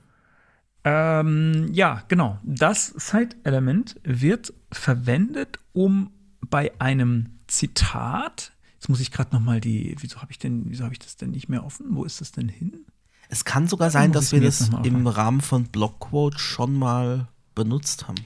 [0.85, 2.39] Ähm, ja, genau.
[2.43, 6.11] Das Site-Element wird verwendet, um
[6.49, 8.53] bei einem Zitat.
[8.81, 9.95] Jetzt muss ich gerade noch mal die.
[10.01, 10.63] Wieso habe ich denn?
[10.67, 11.89] Wieso habe ich das denn nicht mehr offen?
[11.91, 12.87] Wo ist das denn hin?
[13.29, 15.07] Es kann sogar sein, dass wir das im.
[15.07, 18.17] Rahmen von Blockquote schon mal benutzt haben.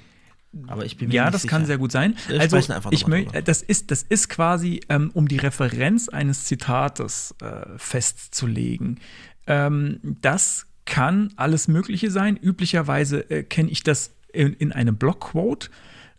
[0.69, 1.51] Aber ich bin mir Ja, nicht das sicher.
[1.57, 2.17] kann sehr gut sein.
[2.29, 2.57] Wir also
[2.91, 9.01] ich möchte, das ist, das ist quasi, ähm, um die Referenz eines Zitates äh, festzulegen.
[9.49, 12.37] Ähm, das kann alles Mögliche sein.
[12.37, 15.71] Üblicherweise äh, kenne ich das in, in einem Blockquote.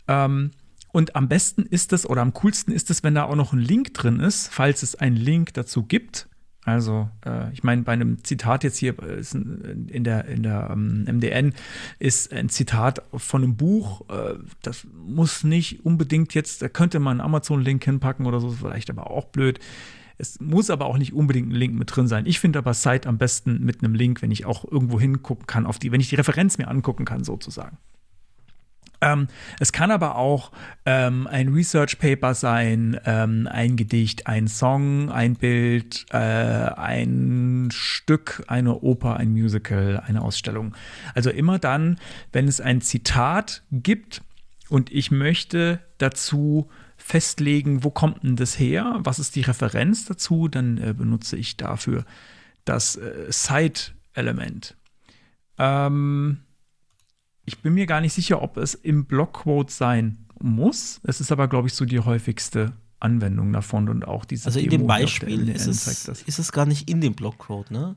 [0.09, 0.51] Ähm,
[0.95, 3.59] und am besten ist es oder am coolsten ist es, wenn da auch noch ein
[3.59, 6.30] Link drin ist, falls es einen Link dazu gibt.
[6.63, 10.69] Also, äh, ich meine, bei einem Zitat jetzt hier äh, ein, in der, in der
[10.72, 11.53] ähm, MDN
[11.99, 14.07] ist ein Zitat von einem Buch.
[14.09, 18.59] Äh, das muss nicht unbedingt jetzt, da könnte man einen Amazon-Link hinpacken oder so, ist
[18.59, 19.59] vielleicht aber auch blöd.
[20.17, 22.26] Es muss aber auch nicht unbedingt ein Link mit drin sein.
[22.26, 25.65] Ich finde aber Site am besten mit einem Link, wenn ich auch irgendwo hingucken kann,
[25.65, 27.80] auf die, wenn ich die Referenz mir angucken kann, sozusagen.
[29.06, 29.27] Ähm,
[29.60, 30.52] es kann aber auch
[30.86, 38.44] ähm, ein Research Paper sein, ähm, ein Gedicht, ein Song, ein Bild, äh, ein Stück,
[38.48, 40.76] eine Oper, ein Musical, eine Ausstellung.
[41.14, 41.99] Also immer dann,
[42.32, 44.23] wenn es ein Zitat gibt
[44.69, 46.68] und ich möchte dazu
[46.98, 51.57] festlegen, wo kommt denn das her, was ist die Referenz dazu, dann äh, benutze ich
[51.57, 52.06] dafür
[52.64, 54.76] das äh, Site-Element.
[55.60, 56.44] Ähm,
[57.45, 60.99] ich bin mir gar nicht sicher, ob es im Blockquote sein muss.
[61.03, 64.47] Es ist aber, glaube ich, so die häufigste Anwendung davon und auch diese.
[64.47, 67.95] Also in dem Beispiel ist es, ist es gar nicht in dem Blockquote, ne?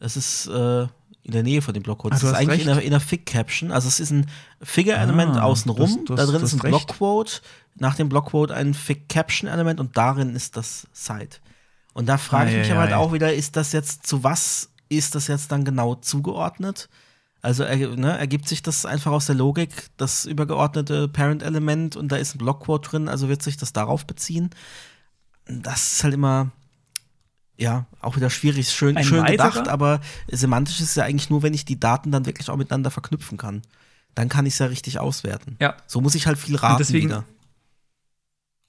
[0.00, 0.82] Es ist äh,
[1.28, 2.14] in der Nähe von dem Blockquote.
[2.14, 3.72] Es ist eigentlich in der, in der Fig-Caption.
[3.72, 4.26] Also es ist ein
[4.62, 6.04] Figure-Element ah, außenrum.
[6.06, 7.40] da drin ist ein Blockquote.
[7.74, 11.38] Nach dem Blockquote ein Fig-Caption-Element und darin ist das Site.
[11.92, 15.14] Und da frage ich mich aber halt auch wieder, ist das jetzt zu was ist
[15.14, 16.88] das jetzt dann genau zugeordnet?
[17.40, 22.34] Also ne, ergibt sich das einfach aus der Logik, das übergeordnete Parent-Element und da ist
[22.34, 24.50] ein Blockquote drin, also wird sich das darauf beziehen.
[25.46, 26.50] Das ist halt immer,
[27.56, 31.54] ja, auch wieder schwierig, schön, schön gedacht, aber semantisch ist es ja eigentlich nur, wenn
[31.54, 33.62] ich die Daten dann wirklich auch miteinander verknüpfen kann.
[34.14, 35.56] Dann kann ich es ja richtig auswerten.
[35.60, 35.76] Ja.
[35.86, 37.24] So muss ich halt viel raten deswegen, wieder.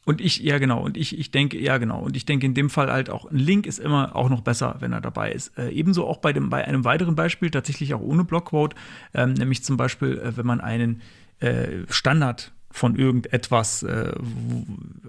[0.09, 2.71] Und ich, ja genau, und ich, ich denke, ja genau, und ich denke in dem
[2.71, 5.55] Fall halt auch, ein Link ist immer auch noch besser, wenn er dabei ist.
[5.55, 8.75] Äh, ebenso auch bei, dem, bei einem weiteren Beispiel, tatsächlich auch ohne Blockquote,
[9.13, 11.03] ähm, nämlich zum Beispiel, äh, wenn man einen
[11.41, 14.11] äh, Standard von irgendetwas, äh,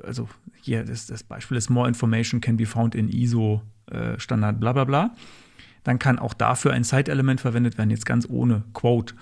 [0.07, 0.29] also
[0.61, 4.75] hier, das, das Beispiel ist More Information can be found in ISO äh, Standard, bla
[4.75, 5.17] bla bla,
[5.83, 9.15] dann kann auch dafür ein Site-Element verwendet werden, jetzt ganz ohne Quote.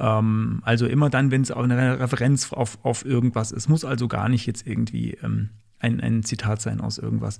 [0.00, 3.68] Ähm, also immer dann, wenn es auch eine Referenz auf, auf irgendwas ist.
[3.68, 7.38] Muss also gar nicht jetzt irgendwie ähm, ein, ein Zitat sein aus irgendwas.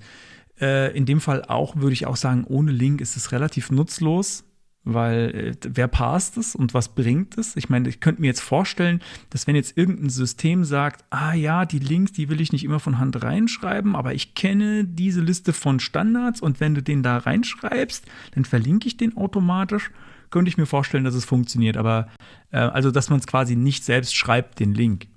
[0.59, 4.43] Äh, in dem Fall auch, würde ich auch sagen, ohne Link ist es relativ nutzlos,
[4.83, 7.55] weil äh, wer passt es und was bringt es?
[7.55, 9.01] Ich meine, ich könnte mir jetzt vorstellen,
[9.31, 12.79] dass wenn jetzt irgendein System sagt, ah ja, die Links, die will ich nicht immer
[12.79, 17.17] von Hand reinschreiben, aber ich kenne diese Liste von Standards und wenn du den da
[17.17, 18.05] reinschreibst,
[18.35, 19.91] dann verlinke ich den automatisch
[20.31, 21.77] könnte ich mir vorstellen, dass es funktioniert.
[21.77, 22.07] Aber
[22.51, 25.07] äh, also, dass man es quasi nicht selbst schreibt, den Link.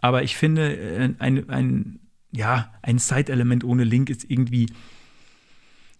[0.00, 2.00] Aber ich finde, äh, ein, ein,
[2.32, 4.66] ja, ein Side-Element ohne Link ist irgendwie,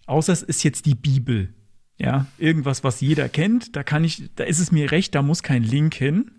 [0.07, 1.55] außer es ist jetzt die Bibel.
[1.99, 5.44] Ja, irgendwas, was jeder kennt, da kann ich, da ist es mir recht, da muss
[5.44, 6.32] kein Link hin.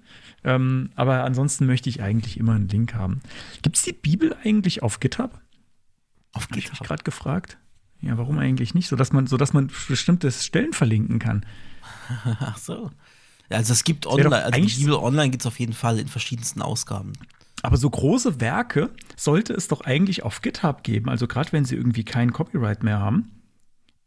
[0.44, 3.22] Ähm, aber ansonsten möchte ich eigentlich immer einen Link haben.
[3.62, 5.40] Gibt es die Bibel eigentlich auf GitHub?
[6.34, 6.74] Auf GitHub?
[6.74, 7.58] Habe ich gerade gefragt.
[8.02, 8.90] Ja, warum eigentlich nicht?
[8.90, 11.46] So dass man, so dass man bestimmte Stellen verlinken kann.
[12.40, 12.92] Ach so.
[13.50, 16.62] Also es gibt online, also die Bibel online gibt es auf jeden Fall in verschiedensten
[16.62, 17.14] Ausgaben.
[17.62, 21.10] Aber so große Werke sollte es doch eigentlich auf GitHub geben.
[21.10, 23.32] Also gerade wenn sie irgendwie kein Copyright mehr haben.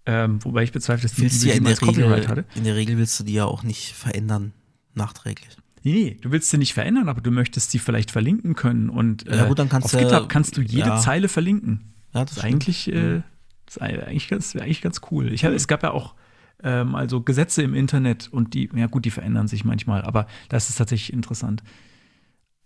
[0.04, 2.44] Ähm, wobei ich bezweifle, dass die willst Bibel ja in der Copyright hatte.
[2.54, 4.52] In der Regel willst du die ja auch nicht verändern,
[4.94, 5.56] nachträglich.
[5.82, 8.90] Nee, nee, du willst sie nicht verändern, aber du möchtest sie vielleicht verlinken können.
[8.90, 10.98] Und äh, ja, gut, dann kannst auf GitHub kannst du jede ja.
[10.98, 11.94] Zeile verlinken.
[12.12, 13.22] Ja, das, das ist eigentlich, äh,
[13.64, 15.32] das ist eigentlich ganz, eigentlich ganz cool.
[15.32, 16.14] Ich, es gab ja auch
[16.62, 20.70] ähm, also Gesetze im Internet und die, ja gut, die verändern sich manchmal, aber das
[20.70, 21.62] ist tatsächlich interessant.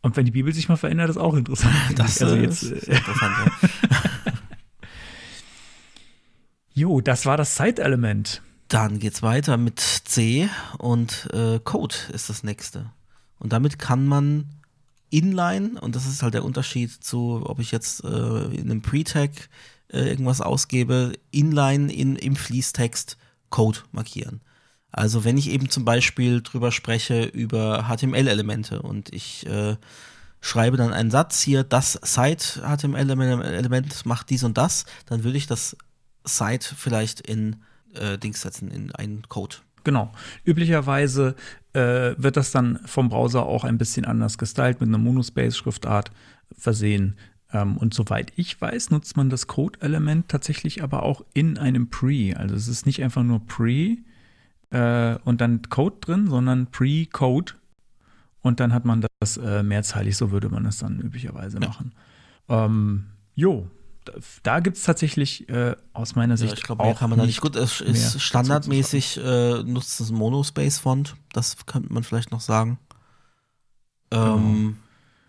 [0.03, 1.75] Und wenn die Bibel sich mal verändert, ist auch interessant.
[1.97, 4.33] Das also jetzt, ist äh, interessant, ja.
[6.75, 8.43] jo, das war das Zeitelement.
[8.69, 10.49] Dann geht's weiter mit C
[10.79, 12.93] und äh, Code ist das nächste.
[13.39, 14.45] Und damit kann man
[15.11, 19.31] inline, und das ist halt der Unterschied zu, ob ich jetzt äh, in einem Pre-Tag
[19.89, 23.17] äh, irgendwas ausgebe, inline in, im Fließtext
[23.51, 24.41] Code markieren.
[24.93, 29.77] Also wenn ich eben zum Beispiel drüber spreche über HTML-Elemente und ich äh,
[30.41, 35.77] schreibe dann einen Satz hier, das Site-HTML-Element macht dies und das, dann würde ich das
[36.25, 37.63] Site vielleicht in
[37.95, 39.57] äh, Dings setzen, in einen Code.
[39.85, 40.13] Genau.
[40.45, 41.37] Üblicherweise
[41.73, 46.11] äh, wird das dann vom Browser auch ein bisschen anders gestylt, mit einer Monospace-Schriftart
[46.57, 47.17] versehen.
[47.53, 52.35] Ähm, und soweit ich weiß, nutzt man das Code-Element tatsächlich aber auch in einem Pre.
[52.37, 53.97] Also es ist nicht einfach nur Pre
[54.71, 57.55] äh, und dann Code drin, sondern Pre-Code.
[58.43, 61.69] Und dann hat man das äh, mehrzeilig, so würde man es dann üblicherweise ja.
[61.69, 61.93] machen.
[62.49, 63.69] Ähm, jo,
[64.05, 64.13] da,
[64.43, 66.53] da gibt es tatsächlich äh, aus meiner Sicht.
[66.53, 67.43] Ja, ich glaube, mehr kann man da nicht.
[67.43, 72.79] Gut, es ist standardmäßig äh, nutzt es Monospace-Font, das könnte man vielleicht noch sagen.
[74.11, 74.79] Ähm,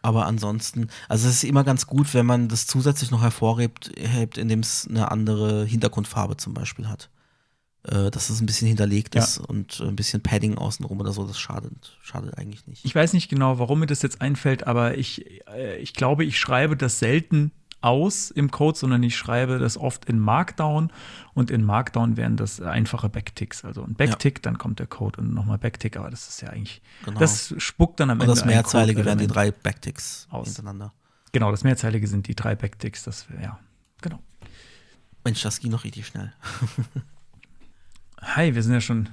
[0.02, 3.88] aber ansonsten, also es ist immer ganz gut, wenn man das zusätzlich noch hervorhebt,
[4.38, 7.10] indem es eine andere Hintergrundfarbe zum Beispiel hat.
[7.84, 9.24] Äh, dass es ein bisschen hinterlegt ja.
[9.24, 12.86] ist und ein bisschen Padding außenrum oder so, das schadet, schadet eigentlich nicht.
[12.86, 16.38] Ich weiß nicht genau, warum mir das jetzt einfällt, aber ich, äh, ich glaube, ich
[16.38, 17.52] schreibe das selten
[17.82, 20.92] aus im Code, sondern ich schreibe das oft in Markdown
[21.34, 23.66] und in Markdown wären das einfache Backticks.
[23.66, 24.42] Also ein Backtick, ja.
[24.44, 27.20] dann kommt der Code und nochmal Backtick, aber das ist ja eigentlich, genau.
[27.20, 28.32] das spuckt dann am und Ende.
[28.32, 30.48] Und das Mehrzeilige wären die drei Backticks aus.
[30.48, 30.94] hintereinander.
[31.32, 33.60] Genau, das Mehrzeilige sind die drei Backticks, das ja,
[34.02, 34.20] genau.
[35.24, 36.34] Mensch, das ging noch richtig schnell.
[38.22, 39.10] Hi, wir sind ja schon,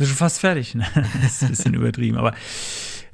[0.00, 0.74] sind schon fast fertig.
[0.74, 0.86] Ne?
[1.22, 2.34] das ist ein bisschen übertrieben, aber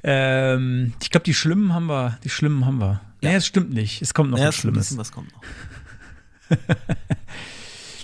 [0.03, 3.01] ähm, ich glaube, die Schlimmen haben wir, die Schlimmen haben wir.
[3.21, 4.01] Ja, es stimmt nicht.
[4.01, 4.97] Es kommt noch ja, was Schlimmes.
[4.97, 5.41] was kommt noch.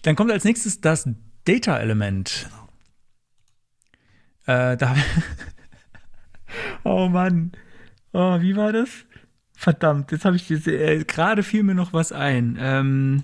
[0.04, 1.08] Dann kommt als nächstes das
[1.46, 2.50] Data-Element.
[4.46, 4.62] Genau.
[4.72, 4.96] Äh, da
[6.84, 7.54] oh Mann.
[8.12, 8.90] Oh, wie war das?
[9.54, 12.58] Verdammt, jetzt habe ich äh, gerade fiel mir noch was ein.
[12.60, 13.24] Ähm,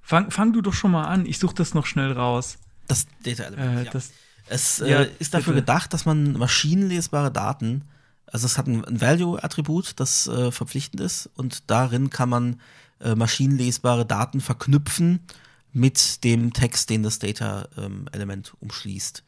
[0.00, 1.26] fang, fang du doch schon mal an.
[1.26, 2.58] Ich suche das noch schnell raus.
[2.86, 3.80] Das Data-Element.
[3.80, 3.90] Äh, ja.
[3.90, 4.12] Das,
[4.48, 5.62] es äh, ja, ist dafür bitte.
[5.62, 7.82] gedacht, dass man maschinenlesbare Daten,
[8.26, 12.60] also es hat ein, ein Value-Attribut, das äh, verpflichtend ist und darin kann man
[13.00, 15.20] äh, maschinenlesbare Daten verknüpfen
[15.72, 19.22] mit dem Text, den das Data-Element ähm, umschließt.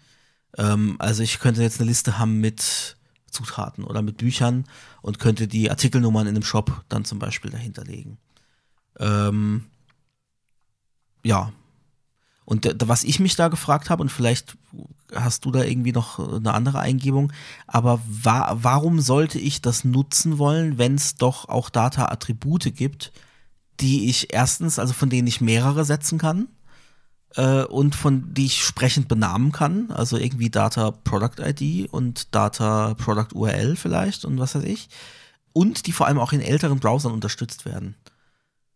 [0.56, 2.96] Ähm, also ich könnte jetzt eine Liste haben mit
[3.30, 4.64] Zutaten oder mit Büchern
[5.02, 8.16] und könnte die Artikelnummern in einem Shop dann zum Beispiel dahinterlegen.
[8.98, 9.66] Ähm,
[11.22, 11.52] ja,
[12.48, 14.56] und was ich mich da gefragt habe, und vielleicht
[15.14, 17.30] hast du da irgendwie noch eine andere Eingebung,
[17.66, 23.12] aber wa warum sollte ich das nutzen wollen, wenn es doch auch Data-Attribute gibt,
[23.80, 26.48] die ich erstens, also von denen ich mehrere setzen kann
[27.34, 32.94] äh, und von die ich sprechend benamen kann, also irgendwie Data Product ID und Data
[32.94, 34.88] Product URL vielleicht und was weiß ich,
[35.52, 37.94] und die vor allem auch in älteren Browsern unterstützt werden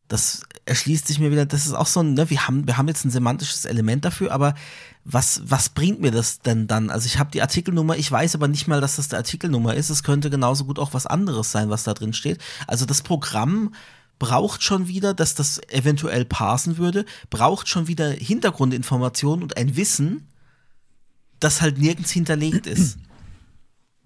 [0.09, 2.89] das erschließt sich mir wieder, das ist auch so ein, ne, wir haben, wir haben
[2.89, 4.55] jetzt ein semantisches Element dafür, aber
[5.05, 6.91] was, was bringt mir das denn dann?
[6.91, 9.91] Also ich habe die Artikelnummer, ich weiß aber nicht mal, dass das die Artikelnummer ist.
[9.91, 12.41] Es könnte genauso gut auch was anderes sein, was da drin steht.
[12.67, 13.75] Also das Programm
[14.19, 20.29] braucht schon wieder, dass das eventuell parsen würde, braucht schon wieder Hintergrundinformationen und ein Wissen,
[21.41, 22.99] das halt nirgends hinterlegt ist.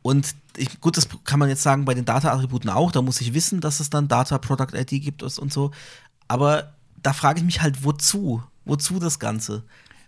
[0.07, 2.93] Und ich, gut, das kann man jetzt sagen bei den Data-Attributen auch.
[2.93, 5.73] Da muss ich wissen, dass es dann Data Product ID gibt und so.
[6.29, 8.41] Aber da frage ich mich halt, wozu?
[8.65, 9.65] Wozu das Ganze?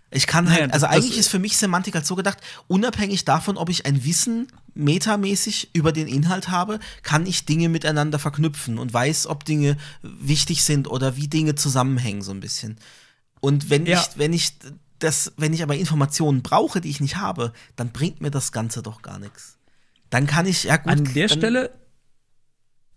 [0.09, 2.37] Ich kann halt, also eigentlich ist für mich Semantik halt so gedacht,
[2.69, 8.19] unabhängig davon, ob ich ein Wissen metamäßig über den Inhalt habe, kann ich Dinge miteinander
[8.19, 12.77] verknüpfen und weiß, ob Dinge wichtig sind oder wie Dinge zusammenhängen, so ein bisschen.
[13.41, 13.99] Und wenn ja.
[13.99, 14.53] ich, wenn ich
[14.99, 18.81] das, wenn ich aber Informationen brauche, die ich nicht habe, dann bringt mir das Ganze
[18.81, 19.58] doch gar nichts.
[20.09, 20.91] Dann kann ich, ja gut.
[20.91, 21.71] An der Stelle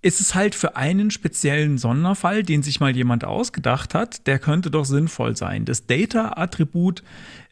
[0.03, 4.71] ist es halt für einen speziellen Sonderfall, den sich mal jemand ausgedacht hat, der könnte
[4.71, 5.65] doch sinnvoll sein.
[5.65, 7.05] Das Data-Attribut,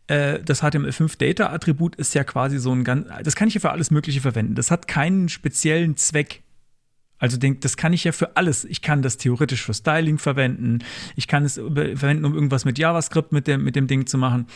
[0.09, 3.93] äh, das HTML5-Data-Attribut ist ja quasi so ein ganz, das kann ich ja für alles
[3.93, 4.57] Mögliche verwenden.
[4.57, 6.43] Das hat keinen speziellen Zweck.
[7.20, 8.64] Also denk, das kann ich ja für alles.
[8.64, 10.80] Ich kann das theoretisch für Styling verwenden.
[11.16, 14.47] Ich kann es verwenden, um irgendwas mit JavaScript mit dem, mit dem Ding zu machen.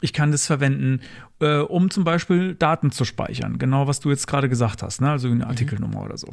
[0.00, 1.00] Ich kann das verwenden,
[1.40, 3.58] äh, um zum Beispiel Daten zu speichern.
[3.58, 5.10] Genau, was du jetzt gerade gesagt hast, ne?
[5.10, 5.50] also eine mhm.
[5.50, 6.04] Artikelnummer mhm.
[6.04, 6.28] oder so.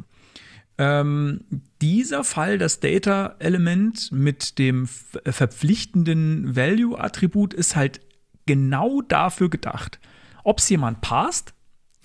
[0.78, 1.40] Ähm,
[1.82, 8.00] dieser Fall, das Data-Element mit dem verpflichtenden Value-Attribut, ist halt
[8.46, 9.98] genau dafür gedacht.
[10.44, 11.52] Ob es jemand passt,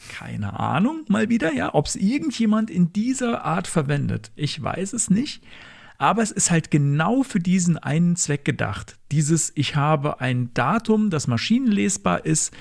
[0.10, 4.32] keine Ahnung, mal wieder, ja, ob es irgendjemand in dieser Art verwendet.
[4.36, 5.44] Ich weiß es nicht.
[5.98, 8.98] Aber es ist halt genau für diesen einen Zweck gedacht.
[9.12, 12.54] Dieses, ich habe ein Datum, das maschinenlesbar ist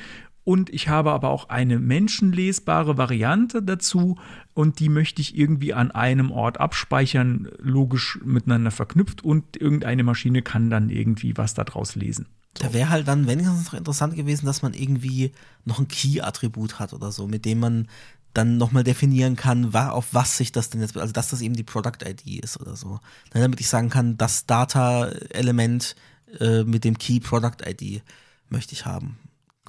[0.44, 4.18] und ich habe aber auch eine menschenlesbare Variante dazu
[4.52, 10.42] und die möchte ich irgendwie an einem Ort abspeichern, logisch miteinander verknüpft und irgendeine Maschine
[10.42, 12.26] kann dann irgendwie was daraus lesen.
[12.54, 15.32] Da wäre halt dann wenigstens noch interessant gewesen, dass man irgendwie
[15.64, 17.88] noch ein Key-Attribut hat oder so, mit dem man
[18.32, 21.62] dann nochmal definieren kann, auf was sich das denn jetzt, also dass das eben die
[21.62, 23.00] Product-ID ist oder so.
[23.30, 25.94] Damit ich sagen kann, das Data-Element
[26.40, 28.02] äh, mit dem Key Product-ID
[28.48, 29.18] möchte ich haben.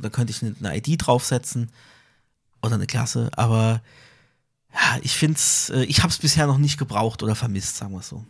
[0.02, 1.72] Da könnte ich eine, ID draufsetzen
[2.62, 3.82] oder eine Klasse, aber
[4.74, 7.94] ja, ich finde es, äh, ich habe es bisher noch nicht gebraucht oder vermisst, sagen
[7.94, 8.26] wir es so.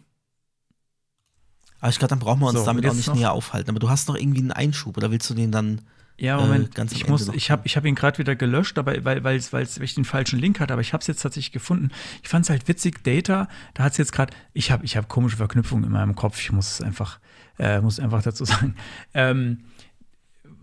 [1.85, 3.69] Aber ich glaube, dann brauchen wir uns so, damit auch nicht näher aufhalten.
[3.69, 5.81] Aber du hast noch irgendwie einen Einschub oder willst du den dann
[6.17, 9.05] ja, Moment, äh, ganz ich muss, ich habe ich hab ihn gerade wieder gelöscht, aber
[9.05, 11.91] weil, weil, weil ich den falschen Link hatte, aber ich habe es jetzt tatsächlich gefunden.
[12.23, 15.09] Ich fand es halt witzig, Data, da hat es jetzt gerade, ich habe ich hab
[15.09, 17.19] komische Verknüpfungen in meinem Kopf, ich muss es einfach,
[17.59, 18.73] äh, muss einfach dazu sagen.
[19.13, 19.65] Ähm,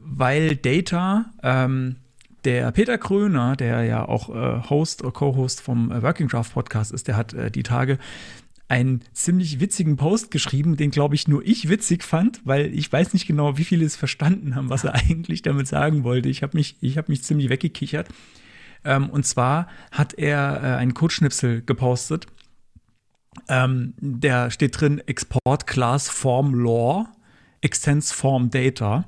[0.01, 1.99] weil Data, ähm,
[2.43, 6.91] der Peter Kröner, der ja auch äh, Host oder Co-Host vom äh, Working Draft Podcast
[6.91, 7.99] ist, der hat äh, die Tage
[8.73, 13.13] einen ziemlich witzigen Post geschrieben, den glaube ich nur ich witzig fand, weil ich weiß
[13.13, 16.31] nicht genau, wie viele es verstanden haben, was er eigentlich damit sagen wollte.
[16.31, 18.09] Ich habe mich, ich mich ziemlich weggekichert.
[18.83, 22.27] Ähm, und zwar hat er äh, einen Codeschnipsel gepostet,
[23.49, 27.09] Ähm, der steht drin Export Class Form Law,
[27.61, 29.05] Extends Form Data.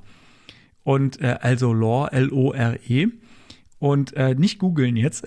[0.83, 3.09] Und äh, also Law, L-O-R-E.
[3.85, 5.27] Und äh, nicht googeln jetzt.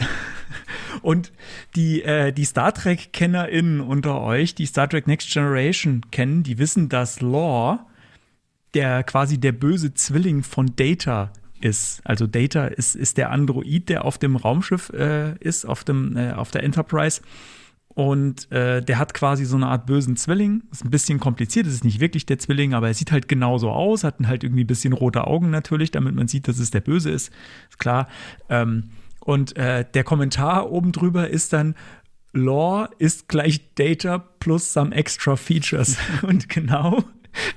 [1.04, 1.32] Und
[1.76, 6.90] die, äh, die Star Trek-KennerInnen unter euch, die Star Trek Next Generation kennen, die wissen,
[6.90, 7.86] dass Law
[8.74, 11.32] der quasi der böse Zwilling von Data
[11.62, 12.02] ist.
[12.04, 16.32] Also Data ist, ist der Android, der auf dem Raumschiff äh, ist, auf, dem, äh,
[16.32, 17.22] auf der Enterprise.
[17.98, 20.62] Und äh, der hat quasi so eine Art bösen Zwilling.
[20.72, 23.72] Ist ein bisschen kompliziert, es ist nicht wirklich der Zwilling, aber er sieht halt genauso
[23.72, 26.82] aus, hat halt irgendwie ein bisschen rote Augen natürlich, damit man sieht, dass es der
[26.82, 27.34] Böse ist.
[27.72, 28.08] Ist klar.
[28.50, 31.74] Ähm, und äh, der Kommentar oben drüber ist dann,
[32.34, 35.98] Law ist gleich Data plus some extra features.
[36.22, 37.04] Und genau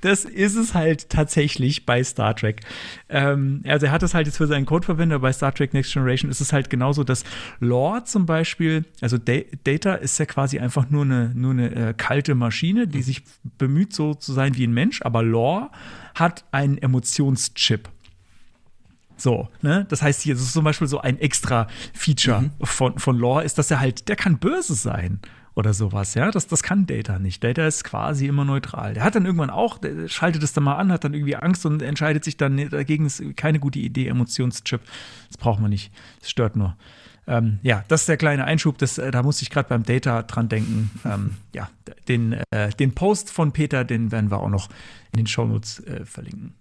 [0.00, 2.60] das ist es halt tatsächlich bei Star Trek.
[3.08, 5.92] Ähm, also er hat es halt jetzt für seinen Code verwendet, bei Star Trek Next
[5.92, 7.24] Generation ist es halt genauso, dass
[7.60, 11.94] Lore zum Beispiel, also D Data ist ja quasi einfach nur eine, nur eine äh,
[11.96, 13.22] kalte Maschine, die sich
[13.58, 15.70] bemüht, so zu sein wie ein Mensch, aber Lore
[16.14, 17.88] hat einen Emotionschip.
[19.16, 19.86] So, ne?
[19.90, 22.50] Das heißt, hier ist zum Beispiel so ein extra Feature mhm.
[22.62, 25.20] von, von Lore, ist, dass er halt, der kann böse sein
[25.54, 26.30] oder sowas, ja.
[26.30, 27.42] Das, das kann Data nicht.
[27.42, 28.94] Data ist quasi immer neutral.
[28.94, 31.66] Der hat dann irgendwann auch, der schaltet es dann mal an, hat dann irgendwie Angst
[31.66, 34.80] und entscheidet sich dann dagegen, ist keine gute Idee, Emotionschip.
[35.28, 35.92] Das braucht man nicht.
[36.20, 36.76] Das stört nur.
[37.26, 40.22] Ähm, ja, das ist der kleine Einschub, das, äh, da muss ich gerade beim Data
[40.22, 40.90] dran denken.
[41.04, 41.68] Ähm, ja,
[42.08, 44.68] den, äh, den Post von Peter, den werden wir auch noch
[45.12, 46.54] in den Shownotes äh, verlinken.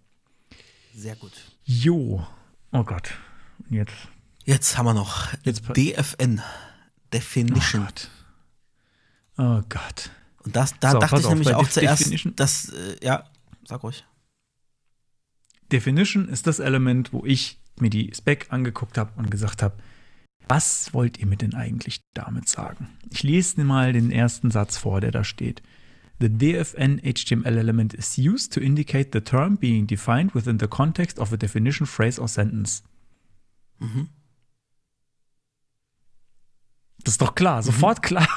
[0.93, 1.31] Sehr gut.
[1.63, 2.25] Jo.
[2.71, 3.13] Oh Gott.
[3.69, 3.93] Jetzt.
[4.45, 6.41] Jetzt haben wir noch jetzt DFN.
[7.13, 7.81] Definition.
[7.81, 8.09] Oh Gott.
[9.39, 10.11] Oh Gott.
[10.43, 13.23] Und das, da so, dachte ich auf, nämlich auch zuerst, Definition, dass, äh, ja,
[13.65, 14.03] sag ruhig.
[15.71, 19.77] Definition ist das Element, wo ich mir die Spec angeguckt habe und gesagt habe,
[20.49, 22.89] was wollt ihr mir denn eigentlich damit sagen?
[23.11, 25.61] Ich lese mal den ersten Satz vor, der da steht.
[26.19, 31.17] The DFN HTML element is used to indicate the term being defined within the context
[31.17, 32.83] of a definition, phrase or sentence.
[33.77, 34.09] Mhm.
[37.05, 38.01] Das ist doch klar, sofort mhm.
[38.01, 38.27] klar.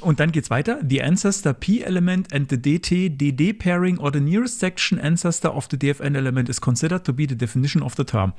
[0.00, 0.80] Und dann geht's weiter.
[0.86, 5.68] The ancestor P element and the DT DD pairing or the nearest section ancestor of
[5.70, 8.32] the DFN element is considered to be the definition of the term.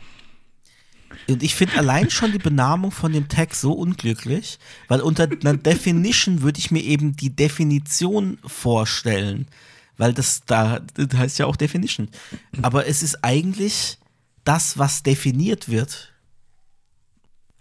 [1.28, 5.58] Und ich finde allein schon die Benamung von dem Tag so unglücklich, weil unter einer
[5.58, 9.48] Definition würde ich mir eben die Definition vorstellen,
[9.98, 12.10] weil das da das heißt ja auch Definition.
[12.62, 13.98] Aber es ist eigentlich
[14.44, 16.14] das, was definiert wird.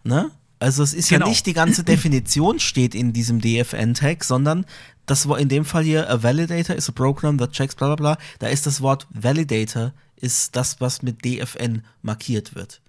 [0.04, 0.30] Ne?
[0.59, 1.26] Also es ist genau.
[1.26, 4.66] ja nicht die ganze Definition steht in diesem DFN-Tag, sondern
[5.06, 7.97] das war in dem Fall hier, a validator is a program that checks bla bla
[7.97, 8.18] bla.
[8.40, 12.80] Da ist das Wort validator, ist das, was mit DFN markiert wird.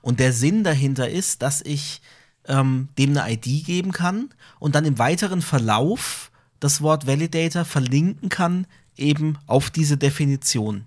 [0.00, 2.00] Und der Sinn dahinter ist, dass ich
[2.46, 6.30] ähm, dem eine ID geben kann und dann im weiteren Verlauf
[6.60, 8.66] das Wort Validator verlinken kann,
[8.96, 10.86] eben auf diese Definition.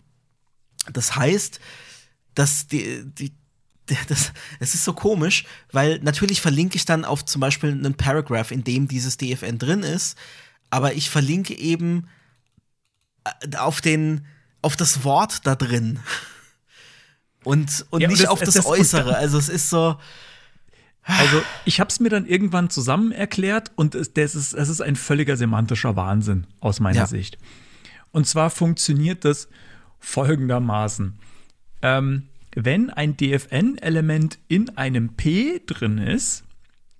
[0.91, 1.59] Das heißt,
[2.33, 3.33] dass die, die,
[4.07, 8.51] das, es ist so komisch, weil natürlich verlinke ich dann auf zum Beispiel einen Paragraph,
[8.51, 10.17] in dem dieses DFN drin ist,
[10.69, 12.07] aber ich verlinke eben
[13.23, 14.25] äh, auf den,
[14.61, 15.99] auf das Wort da drin.
[17.43, 19.15] Und, und ja, nicht das, auf das, das Äußere.
[19.15, 19.97] Also es ist so.
[21.03, 24.81] Also ich habe es mir dann irgendwann zusammen erklärt und es, das ist, es ist
[24.81, 27.07] ein völliger semantischer Wahnsinn aus meiner ja.
[27.07, 27.39] Sicht.
[28.11, 29.47] Und zwar funktioniert das
[29.99, 31.17] folgendermaßen.
[31.81, 36.45] Ähm, wenn ein DFN-Element in einem P drin ist,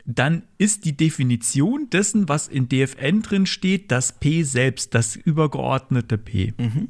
[0.05, 6.17] dann ist die Definition dessen, was in DFN drin steht, das P selbst, das übergeordnete
[6.17, 6.53] P.
[6.57, 6.89] Mhm.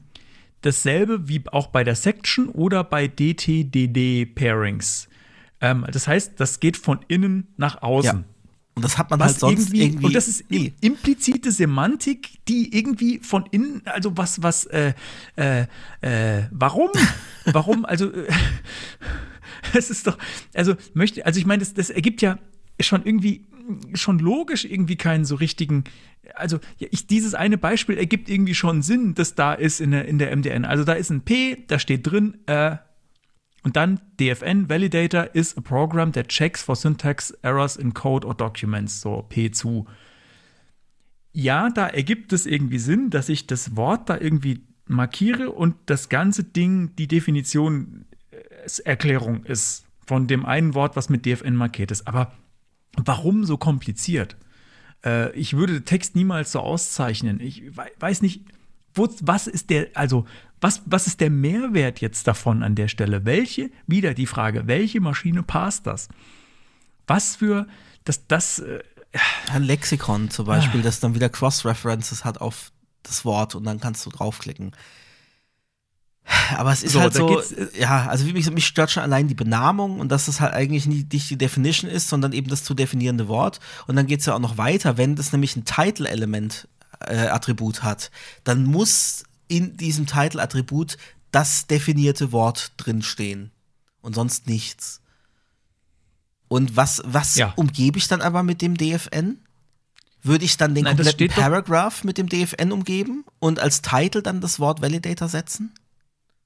[0.62, 5.08] Dasselbe wie auch bei der Section oder bei DTDD-Pairings.
[5.62, 8.20] Ähm, das heißt, das geht von innen nach außen.
[8.20, 8.26] Ja.
[8.80, 10.74] Und das hat man was halt sonst irgendwie, irgendwie, Und das ist nee.
[10.80, 14.94] implizite Semantik, die irgendwie von innen, also was, was, äh,
[15.36, 15.66] äh,
[16.00, 16.90] äh, warum?
[17.46, 17.86] warum?
[17.86, 18.28] Also, äh,
[19.74, 20.18] es ist doch,
[20.54, 22.40] also möchte, also ich meine, das, das ergibt ja
[22.80, 23.46] schon irgendwie,
[23.96, 25.84] schon logisch irgendwie keinen so richtigen,
[26.36, 30.20] also ich, dieses eine Beispiel ergibt irgendwie schon Sinn, dass da ist in der, in
[30.20, 30.64] der MDN.
[30.64, 32.78] Also da ist ein P, da steht drin, äh,
[33.64, 38.34] und dann DFN Validator is a program that checks for syntax errors in code or
[38.34, 39.86] documents, so P zu.
[41.34, 46.10] Ja, da ergibt es irgendwie Sinn, dass ich das Wort da irgendwie markiere und das
[46.10, 51.92] ganze Ding die Definition äh, Erklärung ist von dem einen Wort, was mit DFN markiert
[51.92, 52.08] ist.
[52.08, 52.32] Aber
[52.96, 54.38] warum so kompliziert?
[55.06, 57.40] Äh, ich würde Text niemals so auszeichnen.
[57.40, 57.64] Ich
[58.00, 58.46] weiß nicht,
[58.94, 60.26] wo, was ist der, also
[60.62, 63.26] was, was ist der Mehrwert jetzt davon an der Stelle?
[63.26, 66.10] Welche, wieder die Frage, welche Maschine passt das?
[67.08, 67.68] Was für,
[68.04, 68.82] das, das, äh,
[69.52, 72.72] ein Lexikon zum Beispiel, das dann wieder Cross-References hat auf
[73.04, 74.76] das Wort und dann kannst du draufklicken.
[76.56, 79.28] Aber es ist So, halt so, äh, ja, also wie gesagt, mich stört schon allein
[79.28, 82.74] die Benamung und dass das halt eigentlich nicht, die Definition ist, sondern eben das zu
[82.74, 83.60] definierende Wort.
[83.88, 86.68] Und dann geht es ja auch noch weiter, wenn das nämlich ein Title-Element
[87.00, 88.12] Attribut hat,
[88.44, 90.98] dann muss in diesem Title-Attribut
[91.32, 93.52] das definierte Wort drinstehen
[94.02, 95.02] und sonst nichts.
[96.48, 97.54] Und was, was Ja.
[97.56, 99.40] umgebe ich dann aber mit dem DFN?
[100.22, 104.42] Würde ich dann den Nein, kompletten Paragraph mit dem DFN umgeben und als Title dann
[104.42, 105.74] das Wort Validator setzen?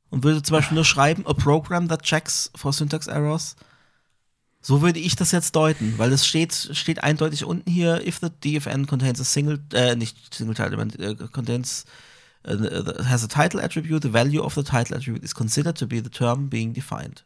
[0.09, 3.55] Und würde zum Beispiel nur schreiben, a program that checks for syntax errors?
[4.65, 8.29] So würde ich das jetzt deuten, weil es steht, steht eindeutig unten hier, if the
[8.29, 11.83] DFN contains a single, äh, nicht single title, äh, contains,
[12.43, 12.55] äh,
[13.03, 16.09] has a title attribute, the value of the title attribute is considered to be the
[16.09, 17.25] term being defined.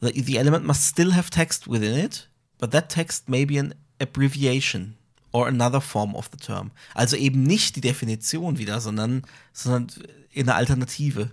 [0.00, 3.74] The, the element must still have text within it, but that text may be an
[4.00, 4.96] abbreviation
[5.32, 6.70] or another form of the term.
[6.94, 9.22] Also eben nicht die Definition wieder, sondern,
[9.52, 9.88] sondern
[10.30, 11.30] in der Alternative.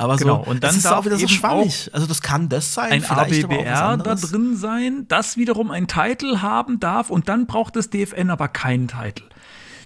[0.00, 1.90] Aber Genau, so, und dann ist darf auch wieder so schwammig.
[1.92, 6.80] Also das kann das sein, ein ABBR da drin sein, das wiederum ein Title haben
[6.80, 9.26] darf und dann braucht das DFN aber keinen Title.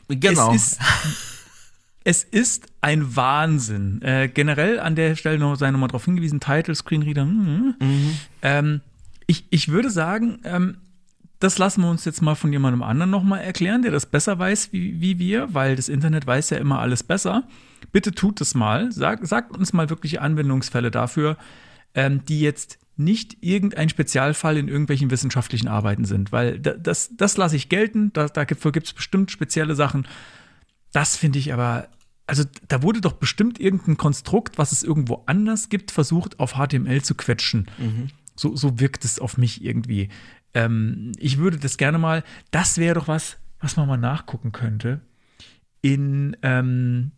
[0.07, 0.55] Genau.
[0.55, 0.81] Es ist,
[2.05, 4.03] es ist ein Wahnsinn.
[4.03, 7.25] Äh, generell an der Stelle noch sei nochmal darauf hingewiesen, Title, Screenreader.
[7.25, 7.75] mm,
[8.43, 8.83] Ähm,
[9.27, 10.77] ich, ich würde sagen, ähm,
[11.41, 14.73] das lassen wir uns jetzt mal von jemandem anderen nochmal erklären, der das besser weiß
[14.73, 17.43] wie, wie wir, weil das Internet weiß ja immer alles besser.
[17.93, 18.93] Bitte tut es mal.
[18.93, 21.37] Sag, sagt uns mal wirkliche Anwendungsfälle dafür,
[21.95, 27.37] ähm, die jetzt nicht irgendein Spezialfall in irgendwelchen wissenschaftlichen Arbeiten sind, weil da, das, das
[27.37, 28.13] lasse ich gelten.
[28.13, 30.07] Da, dafür gibt es bestimmt spezielle Sachen.
[30.93, 31.89] Das finde ich aber,
[32.27, 37.03] also da wurde doch bestimmt irgendein Konstrukt, was es irgendwo anders gibt, versucht auf HTML
[37.03, 37.67] zu quetschen.
[38.37, 40.09] So, so wirkt es auf mich irgendwie.
[40.55, 45.01] Ähm, ich würde das gerne mal, das wäre doch was, was man mal nachgucken könnte.
[45.83, 47.11] In, ähm,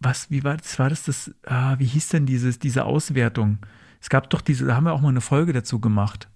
[0.00, 3.58] was, wie war das, war das, das ah, wie hieß denn dieses, diese Auswertung?
[4.00, 6.28] Es gab doch diese, da haben wir auch mal eine Folge dazu gemacht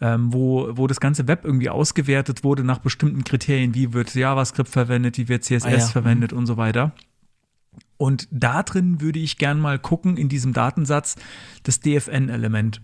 [0.00, 4.68] ähm, wo, wo das ganze Web irgendwie ausgewertet wurde nach bestimmten Kriterien, wie wird JavaScript
[4.68, 5.78] verwendet, wie wird CSS Ah ja.
[5.78, 6.92] verwendet und so weiter.
[7.96, 11.16] Und da drin würde ich gern mal gucken, in diesem Datensatz,
[11.62, 12.82] das DFN-Element.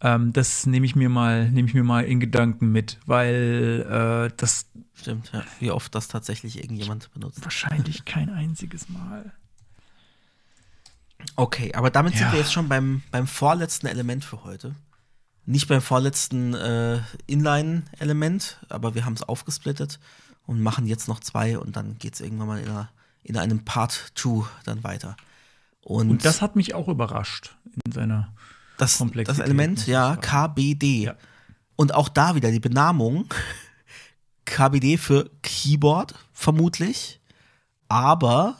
[0.00, 3.86] Ähm, das nehme ich mir mal, nehme ich mir mal in Gedanken mit, weil
[4.30, 5.44] äh, das Stimmt, ja.
[5.60, 7.42] Wie oft das tatsächlich irgendjemand benutzt.
[7.42, 9.32] wahrscheinlich kein einziges Mal.
[11.36, 12.32] Okay, aber damit sind Ja.
[12.32, 14.74] wir jetzt schon beim, beim vorletzten Element für heute.
[15.46, 19.98] Nicht beim vorletzten äh, Inline-Element, aber wir haben es aufgesplittet
[20.46, 22.88] und machen jetzt noch zwei und dann geht es irgendwann mal in, einer,
[23.24, 25.16] in einem Part 2 dann weiter.
[25.82, 28.32] Und, Und das hat mich auch überrascht in seiner
[28.76, 30.16] das, das Element, ich ja.
[30.16, 31.04] KBD.
[31.04, 31.14] Ja.
[31.76, 33.26] Und auch da wieder die Benamung.
[34.44, 37.20] KBD für Keyboard, vermutlich.
[37.88, 38.56] Aber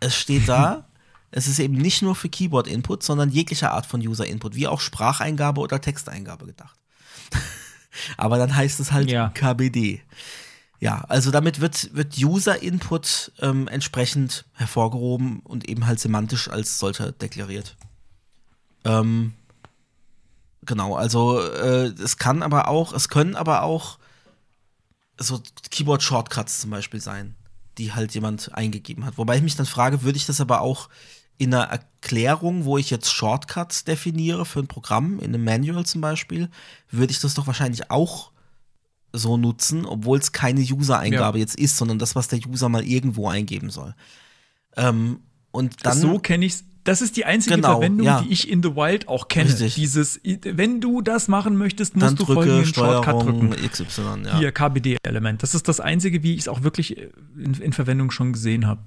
[0.00, 0.88] es steht da,
[1.30, 5.60] es ist eben nicht nur für Keyboard-Input, sondern jeglicher Art von User-Input, wie auch Spracheingabe
[5.60, 6.78] oder Texteingabe gedacht.
[8.16, 9.28] Aber dann heißt es halt Ja.
[9.30, 10.02] KBD.
[10.80, 17.12] Ja, also damit wird, wird User-Input ähm, entsprechend hervorgehoben und eben halt semantisch als solcher
[17.12, 17.76] deklariert.
[18.84, 19.34] Ähm,
[20.64, 23.98] genau, also äh, es kann aber auch, es können aber auch
[25.18, 25.40] so
[25.70, 27.34] Keyboard-Shortcuts zum Beispiel sein,
[27.78, 29.18] die halt jemand eingegeben hat.
[29.18, 30.88] Wobei ich mich dann frage, würde ich das aber auch
[31.38, 36.00] in einer Erklärung, wo ich jetzt Shortcuts definiere für ein Programm, in einem Manual zum
[36.00, 36.48] Beispiel,
[36.90, 38.30] würde ich das doch wahrscheinlich auch
[39.12, 43.28] so nutzen, obwohl es keine User-Eingabe jetzt ist, sondern das, was der User mal irgendwo
[43.28, 43.94] eingeben soll.
[44.76, 48.20] Ähm, und dann so kenne ich Das ist die einzige Genau, Verwendung, ja.
[48.22, 49.48] die ich in The Wild auch kenne.
[49.50, 49.76] Richtig.
[49.76, 53.50] Dieses, wenn du das machen möchtest, musst dann du drücke folgenden Shortcut drücken.
[53.50, 54.38] XY, ja.
[54.38, 55.42] Hier, KBD-Element.
[55.44, 56.96] Das ist das einzige, wie ich es auch wirklich
[57.36, 58.80] in, in Verwendung schon gesehen habe.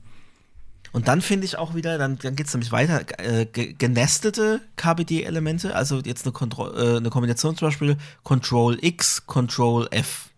[0.92, 4.62] Und dann finde ich auch wieder, dann, dann geht es nämlich weiter, äh, ge- genestete
[4.78, 10.30] KBD-Elemente, also jetzt eine, Kontro äh, eine Kombination zum Beispiel Control X, Control F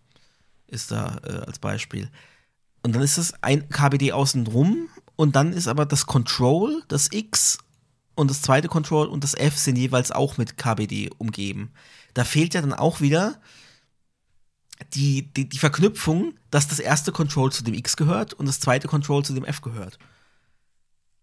[0.66, 2.08] ist da äh, als Beispiel.
[2.82, 4.88] Und dann ist es ein KBD außen drum
[5.18, 7.58] und dann ist aber das Control, das X
[8.14, 11.72] und das zweite Control und das F sind jeweils auch mit KBD umgeben.
[12.14, 13.40] Da fehlt ja dann auch wieder
[14.94, 18.86] die, die, die Verknüpfung, dass das erste Control zu dem X gehört und das zweite
[18.86, 19.98] Control zu dem F gehört.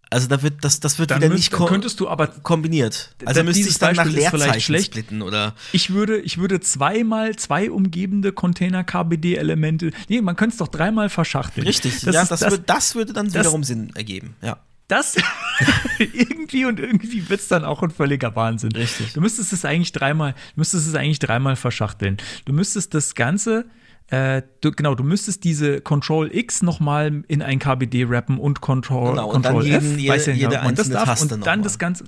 [0.09, 3.15] Also da wird das, das wird Dann, wieder müsst, nicht könntest du aber kombiniert.
[3.25, 4.85] Also müsste ich dann nach Beispiel vielleicht Leerzeichen schlecht.
[4.87, 9.91] splitten oder Ich würde, ich würde zweimal zwei umgebende Container-KBD-Elemente.
[10.07, 11.65] Nee, man könnte es doch dreimal verschachteln.
[11.65, 12.01] richtig.
[12.01, 14.35] Das ja, ist- das, das, wird, das würde dann wiederum Sinn ergeben.
[14.41, 14.57] Ja.
[14.87, 15.15] das
[15.99, 18.71] irgendwie und irgendwie wird es dann auch ein völliger Wahnsinn.
[18.73, 19.13] Richtig.
[19.13, 22.17] Du müsstest es eigentlich dreimal, du müsstest es eigentlich dreimal verschachteln.
[22.45, 23.65] Du müsstest das Ganze,
[24.07, 29.11] äh, du, genau, du müsstest diese Control X nochmal in ein KBD rappen und Control,
[29.11, 31.35] Genau, und dann Control jeden- F, jede- weiß ja nicht, jede man das darf, Taste
[31.35, 32.05] und dann das Ganze.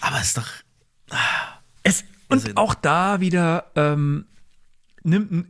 [0.00, 0.46] Aber ist doch.
[1.82, 4.26] Es, und auch da wieder, ähm,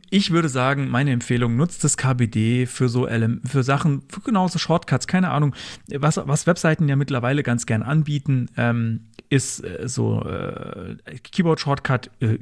[0.09, 4.59] ich würde sagen, meine Empfehlung, nutzt das KBD für so Ele- für Sachen, für genauso
[4.59, 5.55] Shortcuts, keine Ahnung.
[5.89, 12.37] Was, was Webseiten ja mittlerweile ganz gern anbieten, ähm, ist äh, so äh, Keyboard-Shortcut, äh,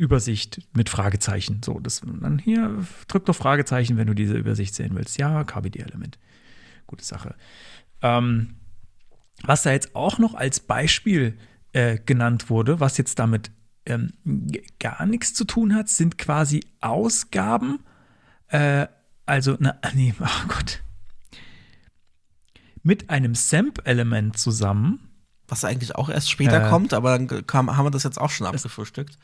[0.74, 1.62] mit Fragezeichen.
[1.64, 2.76] So, das dann hier,
[3.08, 5.18] drück doch Fragezeichen, wenn du diese Übersicht sehen willst.
[5.18, 6.20] Ja, KBD-Element.
[6.86, 7.36] Gute Sache.
[8.02, 8.56] Ähm,
[9.44, 11.38] was da jetzt auch noch als Beispiel
[11.74, 13.52] äh, genannt wurde, was jetzt damit
[13.90, 14.14] ähm,
[14.80, 17.80] gar nichts zu tun hat, sind quasi Ausgaben.
[18.48, 18.88] Äh,
[19.26, 20.82] also, na, nee, oh Gott.
[22.84, 25.00] Mit einem SAMP-Element zusammen.
[25.48, 26.70] Was eigentlich auch erst später Äh.
[26.70, 29.18] kommt, aber dann kam, haben wir das jetzt auch schon abgefrühstückt.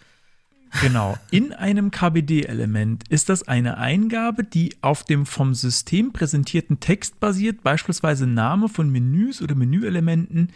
[0.81, 1.17] Genau.
[1.31, 7.63] In einem KBD-Element ist das eine Eingabe, die auf dem vom System präsentierten Text basiert,
[7.63, 10.51] beispielsweise Name von Menüs oder Menüelementen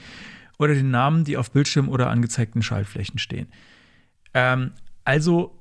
[0.57, 3.48] oder den Namen, die auf Bildschirm oder angezeigten Schaltflächen stehen.
[4.34, 4.72] Ähm,
[5.03, 5.56] also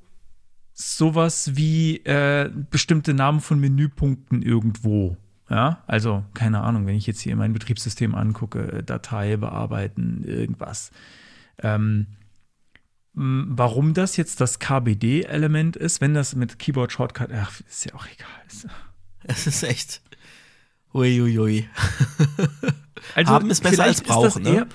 [0.73, 5.17] sowas wie äh, bestimmte Namen von Menüpunkten irgendwo.
[5.49, 10.91] Ja, also keine Ahnung, wenn ich jetzt hier mein Betriebssystem angucke, äh, Datei bearbeiten, irgendwas.
[11.57, 12.05] Ähm,
[13.13, 18.05] warum das jetzt das KBD-Element ist, wenn das mit Keyboard Shortcut, ach, ist ja auch
[18.05, 18.69] egal.
[19.23, 20.01] Es ist echt.
[20.93, 21.67] Uiuiui.
[23.15, 24.49] Also Haben ist besser als brauchen, ne?
[24.49, 24.67] eher-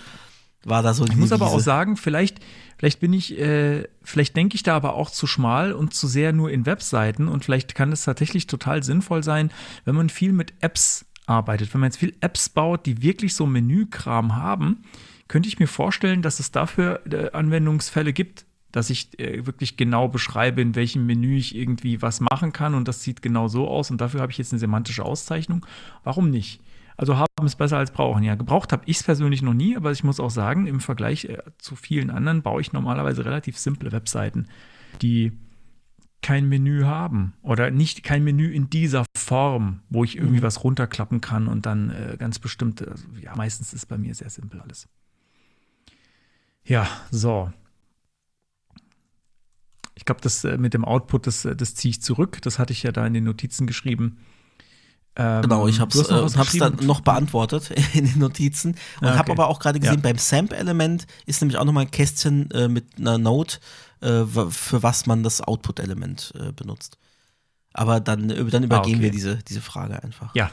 [0.65, 2.41] War da so Ich muss aber auch sagen, vielleicht,
[2.85, 6.35] vielleicht bin ich, äh, vielleicht denke ich da aber auch zu schmal und zu sehr
[6.35, 9.51] nur in Webseiten und vielleicht kann es tatsächlich total sinnvoll sein,
[9.87, 11.73] wenn man viel mit Apps arbeitet.
[11.73, 14.85] Wenn man jetzt viel Apps baut, die wirklich so Menükram haben,
[15.29, 20.09] könnte ich mir vorstellen, dass es dafür äh, Anwendungsfälle gibt, dass ich äh, wirklich genau
[20.09, 23.91] beschreibe, in welchem Menü ich irgendwie was machen kann und das sieht genau so aus
[23.91, 25.65] und dafür habe ich jetzt eine semantische Auszeichnung.
[26.03, 26.61] Warum nicht?
[26.97, 28.23] Also haben es besser als brauchen.
[28.23, 31.25] Ja, gebraucht habe ich es persönlich noch nie, aber ich muss auch sagen, im Vergleich
[31.25, 34.47] äh, zu vielen anderen baue ich normalerweise relativ simple Webseiten,
[35.03, 35.33] die
[36.23, 41.21] kein Menü haben oder nicht kein Menü in dieser Form, wo ich irgendwie was runterklappen
[41.21, 44.89] kann und dann äh, ganz bestimmte, also, ja, meistens ist bei mir sehr simpel alles.
[46.65, 47.53] Ja, so.
[49.95, 52.41] Ich glaube, das äh, mit dem Output, das, äh, das ziehe ich zurück.
[52.41, 54.19] Das hatte ich ja da in den Notizen geschrieben.
[55.17, 59.31] Ähm, Genau, ich habe es äh, dann noch beantwortet in den Notizen und Ah, habe
[59.31, 59.41] okay.
[59.41, 60.01] aber auch gerade gesehen, Ja.
[60.03, 63.59] beim SAMP-Element ist nämlich auch nochmal ein Kästchen äh, mit einer Note,
[64.01, 66.99] äh, für was man das Output-Element äh, benutzt.
[67.73, 69.03] Aber dann, äh, dann übergehen okay.
[69.03, 70.35] wir diese, diese Frage einfach.
[70.35, 70.51] Ja,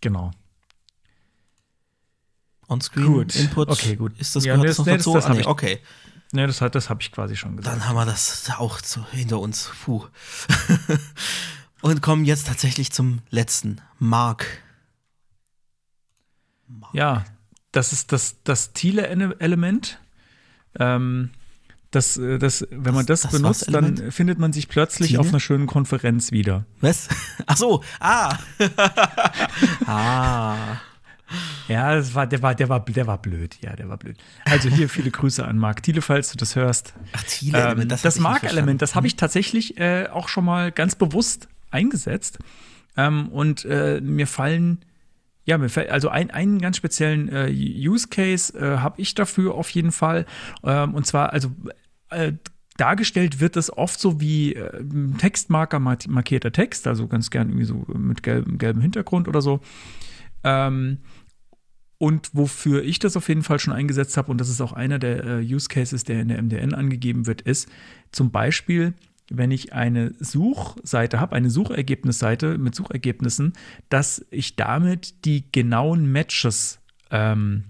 [0.00, 0.30] genau.
[2.68, 3.34] On-Screen, Gut.
[3.36, 4.18] Input, Okay, gut.
[4.18, 5.14] ist das, Ja, gehört nee, das noch das- nee, das- dazu?
[5.14, 5.80] das ah, hab nee, okay,
[6.30, 7.74] Ne, das, das habe ich quasi schon gesagt.
[7.74, 9.70] dann haben wir das auch zu, hinter uns.
[9.84, 10.04] Puh.
[11.82, 13.80] und kommen jetzt tatsächlich zum letzten.
[13.98, 14.46] Mark.
[16.92, 17.24] Ja,
[17.72, 19.98] das ist das, das Thiele-Element.
[20.78, 21.30] Ähm,
[21.90, 25.20] das, äh, das, wenn man das, Das- das benutzt, dann findet man sich plötzlich Thiele?
[25.20, 26.66] auf einer schönen Konferenz wieder.
[26.80, 27.08] Was?
[27.46, 28.36] Ach so, ah.
[29.86, 30.56] ah.
[31.68, 33.58] Ja, das war, der, war, der, war, der war blöd.
[33.60, 34.16] Ja, der war blöd.
[34.46, 36.94] Also hier viele Grüße an Marc Thiele, falls du das hörst.
[37.12, 40.94] Ach, Thiele-Element, Ähm, das, das Mark-Element, das habe ich tatsächlich äh, auch schon mal ganz
[40.94, 42.38] bewusst eingesetzt.
[42.96, 44.84] Ähm, und äh, mir fallen,
[45.44, 49.54] ja, mir fällt, also ein, einen ganz speziellen äh, Use Case äh, habe ich dafür
[49.54, 50.26] auf jeden Fall.
[50.62, 51.50] Ähm, und zwar, also
[52.10, 52.32] äh,
[52.76, 54.84] dargestellt wird es oft so wie äh,
[55.18, 59.60] Textmarker mark- markierter Text, also ganz gern irgendwie so mit gelbem, gelbem Hintergrund oder so.
[60.44, 60.98] Ähm,
[61.98, 65.00] und wofür ich das auf jeden Fall schon eingesetzt habe, und das ist auch einer
[65.00, 67.68] der äh, Use Cases, der in der MDN angegeben wird, ist
[68.12, 68.94] zum Beispiel,
[69.30, 73.52] wenn ich eine Suchseite habe, eine Suchergebnisseite mit Suchergebnissen,
[73.88, 76.80] dass ich damit die genauen Matches
[77.10, 77.64] ähm,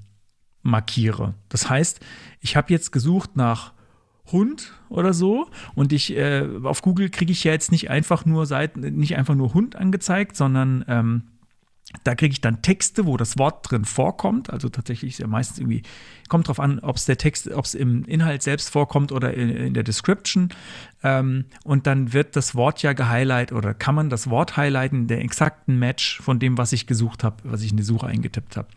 [0.62, 1.34] markiere.
[1.48, 2.00] Das heißt,
[2.40, 3.72] ich habe jetzt gesucht nach
[4.30, 8.46] Hund oder so und ich äh, auf Google kriege ich ja jetzt nicht einfach nur
[8.46, 11.22] Seiten, nicht einfach nur Hund angezeigt, sondern ähm,
[12.04, 14.50] da kriege ich dann Texte, wo das Wort drin vorkommt.
[14.50, 15.82] Also tatsächlich ist ja meistens irgendwie,
[16.28, 19.48] kommt drauf an, ob es der Text, ob es im Inhalt selbst vorkommt oder in,
[19.48, 20.50] in der Description.
[21.02, 25.22] Ähm, und dann wird das Wort ja gehighlightet oder kann man das Wort highlighten, der
[25.22, 28.68] exakten Match von dem, was ich gesucht habe, was ich in die Suche eingetippt habe.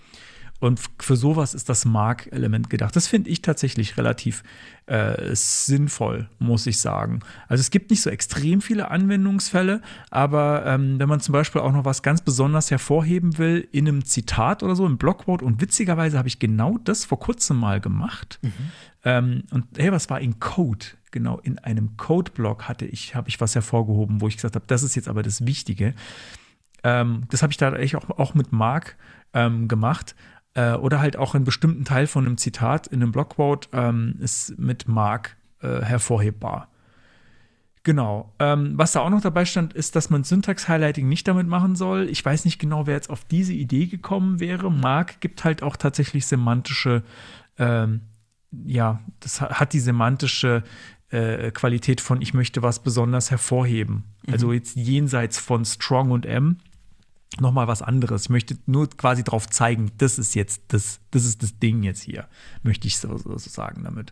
[0.61, 2.95] Und für sowas ist das Mark-Element gedacht.
[2.95, 4.43] Das finde ich tatsächlich relativ
[4.85, 7.21] äh, sinnvoll, muss ich sagen.
[7.47, 9.81] Also es gibt nicht so extrem viele Anwendungsfälle,
[10.11, 14.05] aber ähm, wenn man zum Beispiel auch noch was ganz besonders hervorheben will in einem
[14.05, 18.37] Zitat oder so, im Blogquote, und witzigerweise habe ich genau das vor kurzem mal gemacht.
[18.43, 18.51] Mhm.
[19.03, 20.85] Ähm, und hey, was war in Code?
[21.09, 24.83] Genau, in einem Code-Blog hatte ich, habe ich was hervorgehoben, wo ich gesagt habe, das
[24.83, 25.95] ist jetzt aber das Wichtige.
[26.83, 28.95] Ähm, das habe ich da echt auch, auch mit Mark
[29.33, 30.15] ähm, gemacht
[30.53, 34.57] äh, oder halt auch einen bestimmten Teil von einem Zitat in einem Blogquote ähm, ist
[34.57, 36.67] mit Mark äh, hervorhebbar.
[37.83, 38.31] Genau.
[38.37, 42.09] Ähm, was da auch noch dabei stand, ist, dass man Syntax-Highlighting nicht damit machen soll.
[42.09, 44.69] Ich weiß nicht genau, wer jetzt auf diese Idee gekommen wäre.
[44.69, 47.01] Mark gibt halt auch tatsächlich semantische,
[47.57, 48.01] ähm,
[48.51, 50.63] ja, das hat die semantische
[51.09, 54.03] äh, Qualität von ich möchte was besonders hervorheben.
[54.27, 54.33] Mhm.
[54.33, 56.57] Also jetzt jenseits von Strong und M
[57.39, 58.23] nochmal was anderes.
[58.23, 62.01] Ich möchte nur quasi darauf zeigen, das ist jetzt das, das ist das Ding jetzt
[62.01, 62.27] hier,
[62.63, 64.11] möchte ich so, so, sagen damit.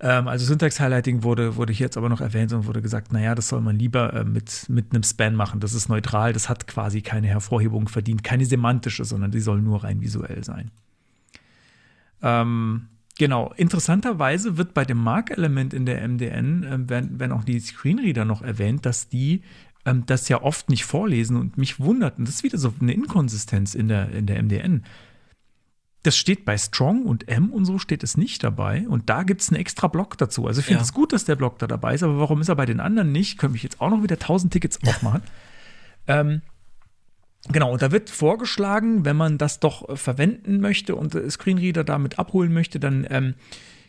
[0.00, 3.48] Ähm, also Syntax-Highlighting wurde, wurde hier jetzt aber noch erwähnt und wurde gesagt, naja, das
[3.48, 5.60] soll man lieber äh, mit, mit einem Span machen.
[5.60, 9.84] Das ist neutral, das hat quasi keine Hervorhebung verdient, keine semantische, sondern die soll nur
[9.84, 10.70] rein visuell sein.
[12.20, 17.60] Ähm, Genau, interessanterweise wird bei dem Mark-Element in der MDN, äh, wenn, wenn auch die
[17.60, 19.42] Screenreader noch erwähnt, dass die
[19.84, 22.92] ähm, das ja oft nicht vorlesen und mich wundert, und das ist wieder so eine
[22.92, 24.84] Inkonsistenz in der, in der MDN.
[26.04, 28.88] Das steht bei Strong und M und so steht es nicht dabei.
[28.88, 30.48] Und da gibt es einen extra Block dazu.
[30.48, 30.94] Also ich finde es ja.
[30.94, 33.38] gut, dass der Block da dabei ist, aber warum ist er bei den anderen nicht?
[33.38, 35.22] Können mich jetzt auch noch wieder 1000 Tickets aufmachen.
[36.08, 36.42] ähm,
[37.52, 41.84] genau, und da wird vorgeschlagen, wenn man das doch äh, verwenden möchte und äh, Screenreader
[41.84, 43.34] damit abholen möchte, dann ähm,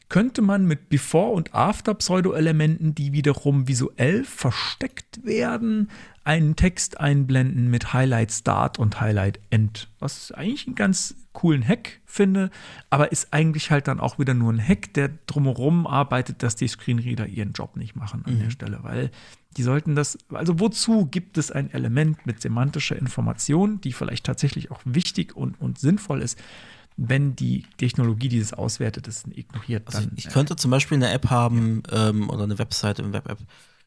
[0.10, 5.90] könnte man mit Before- und After-Pseudo-Elementen, die wiederum visuell versteckt werden,
[6.24, 9.90] einen Text einblenden mit Highlight Start und Highlight End.
[10.00, 12.52] Was ich eigentlich einen ganz coolen Hack finde,
[12.90, 16.68] aber ist eigentlich halt dann auch wieder nur ein Hack, der drumherum arbeitet, dass die
[16.68, 18.40] Screenreader ihren Job nicht machen an mhm.
[18.40, 19.12] der Stelle, weil
[19.58, 24.72] die sollten das, also wozu gibt es ein Element mit semantischer Information, die vielleicht tatsächlich
[24.72, 26.40] auch wichtig und, und sinnvoll ist,
[26.98, 29.84] wenn die Technologie dieses auswertet, das ignoriert.
[29.88, 32.10] Also ich, ich könnte zum Beispiel eine App haben ja.
[32.10, 33.40] ähm, oder eine Webseite im Web-App,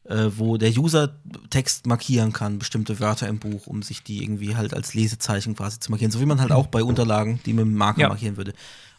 [0.05, 1.15] äh, wo der User
[1.49, 5.79] Text markieren kann, bestimmte Wörter im Buch, um sich die irgendwie halt als Lesezeichen quasi
[5.79, 6.11] zu markieren.
[6.11, 8.09] So wie man halt auch bei Unterlagen die mit dem Marker ja.
[8.09, 8.53] markieren würde.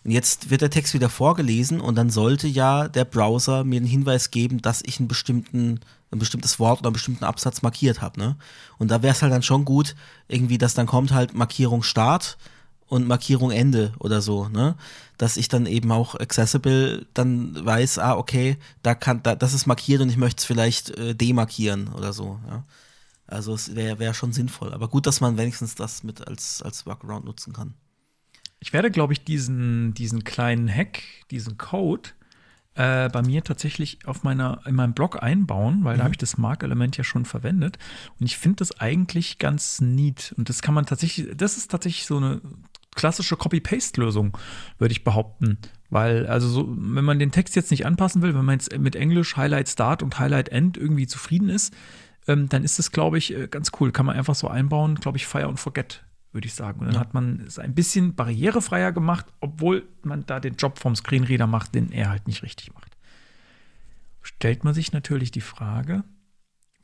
[0.04, 3.86] Und jetzt wird der Text wieder vorgelesen und dann sollte ja der Browser mir einen
[3.86, 5.80] Hinweis geben, dass ich einen bestimmten,
[6.10, 8.18] ein bestimmtes Wort oder einen bestimmten Absatz markiert habe.
[8.20, 8.36] Ne?
[8.78, 9.96] Und da wäre es halt dann schon gut,
[10.28, 12.38] irgendwie, dass dann kommt halt Markierung Start
[12.88, 14.76] und Markierung Ende oder so, ne?
[15.16, 19.66] Dass ich dann eben auch accessible dann weiß, ah, okay, da kann, da, das ist
[19.66, 22.64] markiert und ich möchte es vielleicht äh, demarkieren oder so, ja.
[23.28, 24.72] Also es wäre wär schon sinnvoll.
[24.72, 27.74] Aber gut, dass man wenigstens das mit als, als Workaround nutzen kann.
[28.58, 32.08] Ich werde, glaube ich, diesen, diesen kleinen Hack, diesen Code
[32.74, 35.98] äh, bei mir tatsächlich auf meiner, in meinem Blog einbauen, weil mhm.
[35.98, 37.78] da habe ich das Mark-Element ja schon verwendet.
[38.18, 40.32] Und ich finde das eigentlich ganz neat.
[40.38, 42.40] Und das kann man tatsächlich, das ist tatsächlich so eine
[42.94, 44.36] klassische Copy-Paste-Lösung,
[44.78, 45.58] würde ich behaupten.
[45.90, 48.96] Weil, also so, wenn man den Text jetzt nicht anpassen will, wenn man jetzt mit
[48.96, 51.74] Englisch Highlight Start und Highlight End irgendwie zufrieden ist,
[52.26, 53.90] ähm, dann ist das, glaube ich, äh, ganz cool.
[53.90, 56.80] Kann man einfach so einbauen, glaube ich, Fire und Forget, würde ich sagen.
[56.80, 57.00] Und dann ja.
[57.00, 61.74] hat man es ein bisschen barrierefreier gemacht, obwohl man da den Job vom Screenreader macht,
[61.74, 62.96] den er halt nicht richtig macht.
[64.20, 66.04] Stellt man sich natürlich die Frage,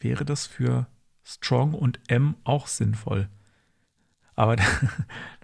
[0.01, 0.87] wäre das für
[1.25, 3.29] Strong und M auch sinnvoll?
[4.37, 4.65] Aber da,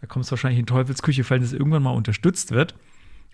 [0.01, 2.75] da kommt es wahrscheinlich in Teufelsküche, falls es irgendwann mal unterstützt wird.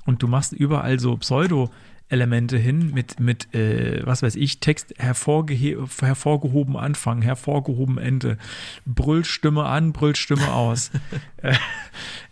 [0.05, 6.77] Und du machst überall so Pseudo-Elemente hin mit, mit äh, was weiß ich, Text hervorgehoben
[6.77, 8.39] Anfang, hervorgehoben Ende,
[8.87, 10.93] Brüllstimme an, Brüllstimme aus.
[11.43, 11.57] äh,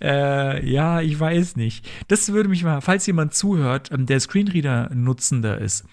[0.00, 1.88] äh, ja, ich weiß nicht.
[2.06, 5.84] Das würde mich mal, falls jemand zuhört, ähm, der Screenreader-Nutzender ist,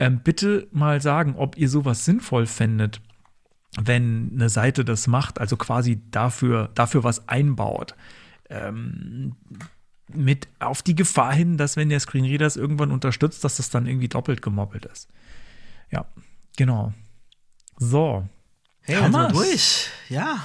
[0.00, 3.00] ähm, bitte mal sagen, ob ihr sowas sinnvoll fändet
[3.80, 7.94] wenn eine Seite das macht, also quasi dafür, dafür was einbaut.
[8.50, 9.34] Ähm,
[10.14, 13.86] mit auf die Gefahr hin, dass wenn der Screenreader es irgendwann unterstützt, dass das dann
[13.86, 15.08] irgendwie doppelt gemoppelt ist.
[15.90, 16.06] Ja,
[16.56, 16.92] genau.
[17.78, 18.28] So.
[18.82, 19.88] Hey, haben wir durch.
[20.08, 20.44] Ja.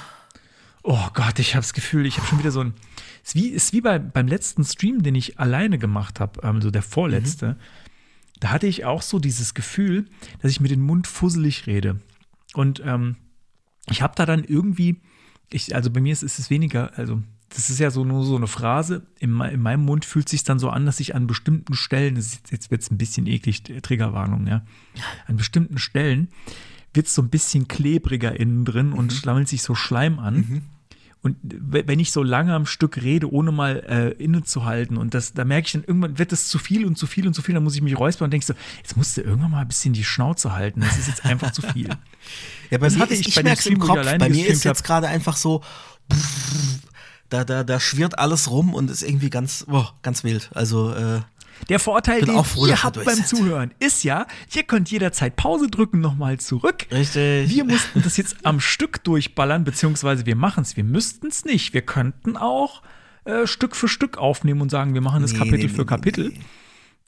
[0.82, 2.74] Oh Gott, ich habe das Gefühl, ich habe schon wieder so ein.
[3.22, 6.70] Es ist wie, ist wie bei, beim letzten Stream, den ich alleine gemacht habe, also
[6.70, 7.48] der vorletzte.
[7.48, 7.56] Mhm.
[8.40, 10.06] Da hatte ich auch so dieses Gefühl,
[10.40, 12.00] dass ich mit dem Mund fusselig rede.
[12.58, 13.14] Und ähm,
[13.88, 15.00] ich habe da dann irgendwie,
[15.48, 18.34] ich, also bei mir ist, ist es weniger, also das ist ja so nur so
[18.34, 19.06] eine Phrase.
[19.20, 22.16] In, in meinem Mund fühlt es sich dann so an, dass ich an bestimmten Stellen,
[22.16, 24.64] jetzt, jetzt wird es ein bisschen eklig, Triggerwarnung, ja.
[25.28, 26.30] An bestimmten Stellen
[26.92, 28.94] wird es so ein bisschen klebriger innen drin mhm.
[28.94, 30.34] und schlammelt sich so Schleim an.
[30.34, 30.62] Mhm.
[31.20, 35.44] Und wenn ich so lange am Stück rede, ohne mal äh, innezuhalten, und das, da
[35.44, 37.64] merke ich dann, irgendwann wird das zu viel und zu viel und zu viel, dann
[37.64, 40.04] muss ich mich räuspern und denke so, jetzt musst du irgendwann mal ein bisschen die
[40.04, 40.80] Schnauze halten.
[40.80, 41.88] Das ist jetzt einfach zu viel.
[42.70, 44.04] Ja, bei Das mir hatte ist, ich ich, bei dem merk's im Kopf.
[44.18, 45.62] Bei mir ist jetzt gerade einfach so,
[47.30, 50.50] da, da, da schwirrt alles rum und ist irgendwie ganz, boah, ganz wild.
[50.54, 51.20] Also, äh,
[51.68, 53.26] Der Vorteil, den auch froh, ihr habt beim sind.
[53.28, 56.86] Zuhören, ist ja, ihr könnt jederzeit Pause drücken, nochmal zurück.
[56.90, 57.50] Richtig.
[57.50, 60.76] Wir mussten das jetzt am Stück durchballern, beziehungsweise wir machen es.
[60.76, 61.74] Wir müssten es nicht.
[61.74, 62.82] Wir könnten auch
[63.24, 65.86] äh, Stück für Stück aufnehmen und sagen, wir machen das Nee, Kapitel nee, für nee,
[65.86, 66.32] Kapitel.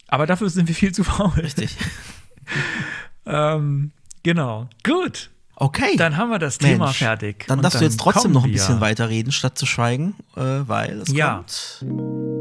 [0.09, 1.31] Aber dafür sind wir viel zu faul.
[1.41, 1.77] richtig.
[3.27, 4.69] Ähm, genau.
[4.85, 5.31] Gut.
[5.57, 5.97] Okay.
[5.97, 7.45] Dann haben wir das Thema Mensch, fertig.
[7.47, 11.01] Dann Und darfst du jetzt trotzdem noch ein bisschen weiterreden, statt zu schweigen, äh, weil
[11.03, 11.35] es Ja.
[11.37, 11.85] kommt.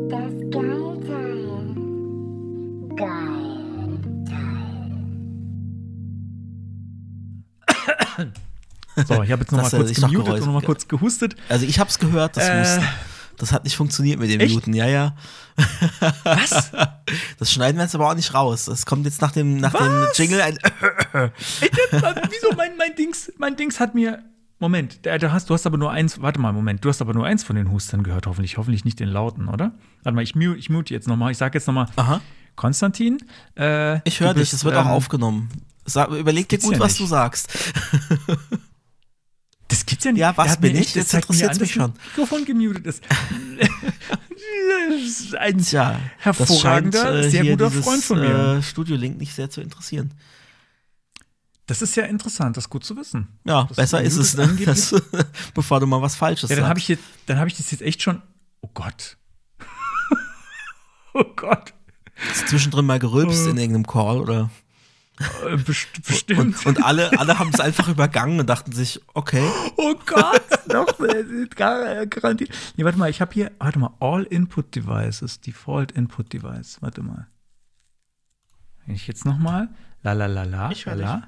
[0.09, 1.28] Das Geilteil.
[2.99, 3.49] Geil.
[9.07, 11.35] So, ich habe jetzt nochmal kurz gemutet und nochmal kurz gehustet.
[11.47, 12.83] Also ich hab's gehört, das Äh, Husten.
[13.37, 14.53] Das hat nicht funktioniert mit dem echt?
[14.53, 15.15] Muten, ja, ja.
[16.23, 16.71] Was?
[17.39, 18.65] Das schneiden wir jetzt aber auch nicht raus.
[18.65, 20.07] Das kommt jetzt nach dem, nach dem?
[20.13, 20.57] Jingle ein.
[20.61, 21.31] Ey,
[21.91, 24.21] das, wieso mein, mein Dings, mein Dings hat mir.
[24.59, 27.25] Moment, da hast, du hast aber nur eins, warte mal, Moment, du hast aber nur
[27.25, 29.71] eins von den Hustern gehört, hoffentlich, hoffentlich nicht den lauten, oder?
[30.03, 32.19] Warte mal, ich mute, ich mute jetzt nochmal, ich sage jetzt nochmal, Aha.
[32.57, 33.19] Konstantin,
[33.57, 35.49] äh, Ich höre du dich, es wird auch ähm, aufgenommen.
[35.85, 37.01] Sag, überleg dir gut, ja was nicht.
[37.01, 37.49] du sagst.
[39.69, 40.19] Das gibt's ja nicht.
[40.19, 40.95] Ja, was bin ich?
[40.95, 43.03] Jetzt an, mich ein Mikrofon gemutet ist.
[44.89, 48.57] das ist ein Tja, das scheint hervorragender, äh, sehr guter dieses, Freund von mir.
[48.57, 50.11] Äh, Studio-Link nicht sehr zu interessieren.
[51.69, 53.27] Das ist ja interessant, das ist gut zu wissen.
[53.45, 54.47] Ja, Das besser ist es, ne?
[54.65, 54.93] Das,
[55.53, 56.69] bevor du mal was Falsches Ja, dann sagst.
[56.69, 58.21] habe ich, jetzt- dann hab ich das jetzt echt schon.
[58.61, 59.17] Oh Gott.
[61.13, 61.73] oh Gott.
[62.29, 64.49] Hast du zwischendrin mal gerülpst in irgendeinem Call oder
[65.45, 66.39] Äh, best bestimmt.
[66.39, 69.43] und, und alle, alle haben es einfach übergangen und dachten sich, okay,
[69.77, 70.41] oh Gott.
[71.41, 72.51] Ist gar- garantiert.
[72.77, 76.77] Nee, warte mal, ich habe hier, warte mal, All Input Devices, Default Input Device.
[76.81, 77.27] Warte mal.
[78.85, 79.69] Wenn ich jetzt nochmal.
[80.03, 80.71] La la la la.
[80.71, 81.27] Ich la.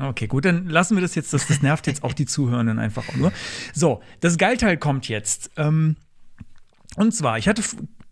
[0.00, 1.32] Okay, gut, dann lassen wir das jetzt.
[1.32, 3.32] Das, das nervt jetzt auch die Zuhörenden einfach auch nur.
[3.74, 5.50] So, das Geilteil kommt jetzt.
[5.56, 5.96] Ähm,
[6.96, 7.62] und zwar, ich hatte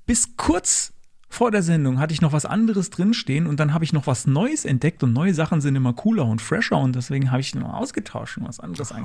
[0.06, 0.93] bis kurz
[1.31, 4.27] vor der Sendung hatte ich noch was anderes drinstehen und dann habe ich noch was
[4.27, 7.74] Neues entdeckt und neue Sachen sind immer cooler und fresher und deswegen habe ich noch
[7.74, 9.05] ausgetauscht und was anderes ein,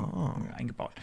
[0.56, 0.94] eingebaut.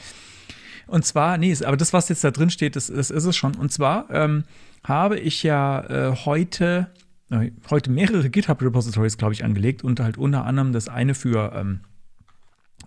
[0.86, 3.54] Und zwar, nee, aber das, was jetzt da drin steht, das, das ist es schon.
[3.54, 4.44] Und zwar ähm,
[4.82, 6.88] habe ich ja äh, heute,
[7.30, 11.80] äh, heute mehrere GitHub-Repositories, glaube ich, angelegt und halt unter anderem das eine für, ähm,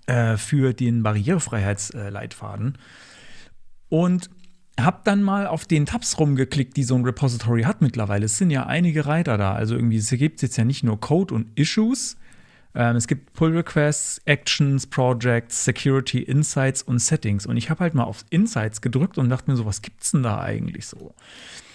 [0.05, 2.77] äh, für den Barrierefreiheitsleitfaden.
[3.89, 4.29] Und
[4.79, 8.25] habe dann mal auf den Tabs rumgeklickt, die so ein Repository hat mittlerweile.
[8.25, 9.53] Es sind ja einige Reiter da.
[9.53, 12.17] Also irgendwie, es gibt jetzt ja nicht nur Code und Issues.
[12.75, 17.45] Ähm, es gibt Pull Requests, Actions, Projects, Security, Insights und Settings.
[17.45, 20.23] Und ich habe halt mal auf Insights gedrückt und dachte mir so, was gibt's denn
[20.23, 21.13] da eigentlich so?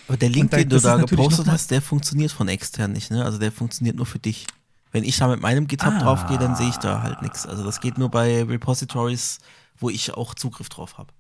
[0.09, 3.25] Aber der Link, da- den du da gepostet hast, der funktioniert von extern nicht, ne?
[3.25, 4.47] Also der funktioniert nur für dich.
[4.91, 5.99] Wenn ich da mit meinem GitHub Ah.
[6.01, 7.47] draufgehe, dann sehe ich da halt nichts.
[7.47, 9.39] Also das geht nur bei Repositories,
[9.79, 11.13] wo ich auch Zugriff drauf habe.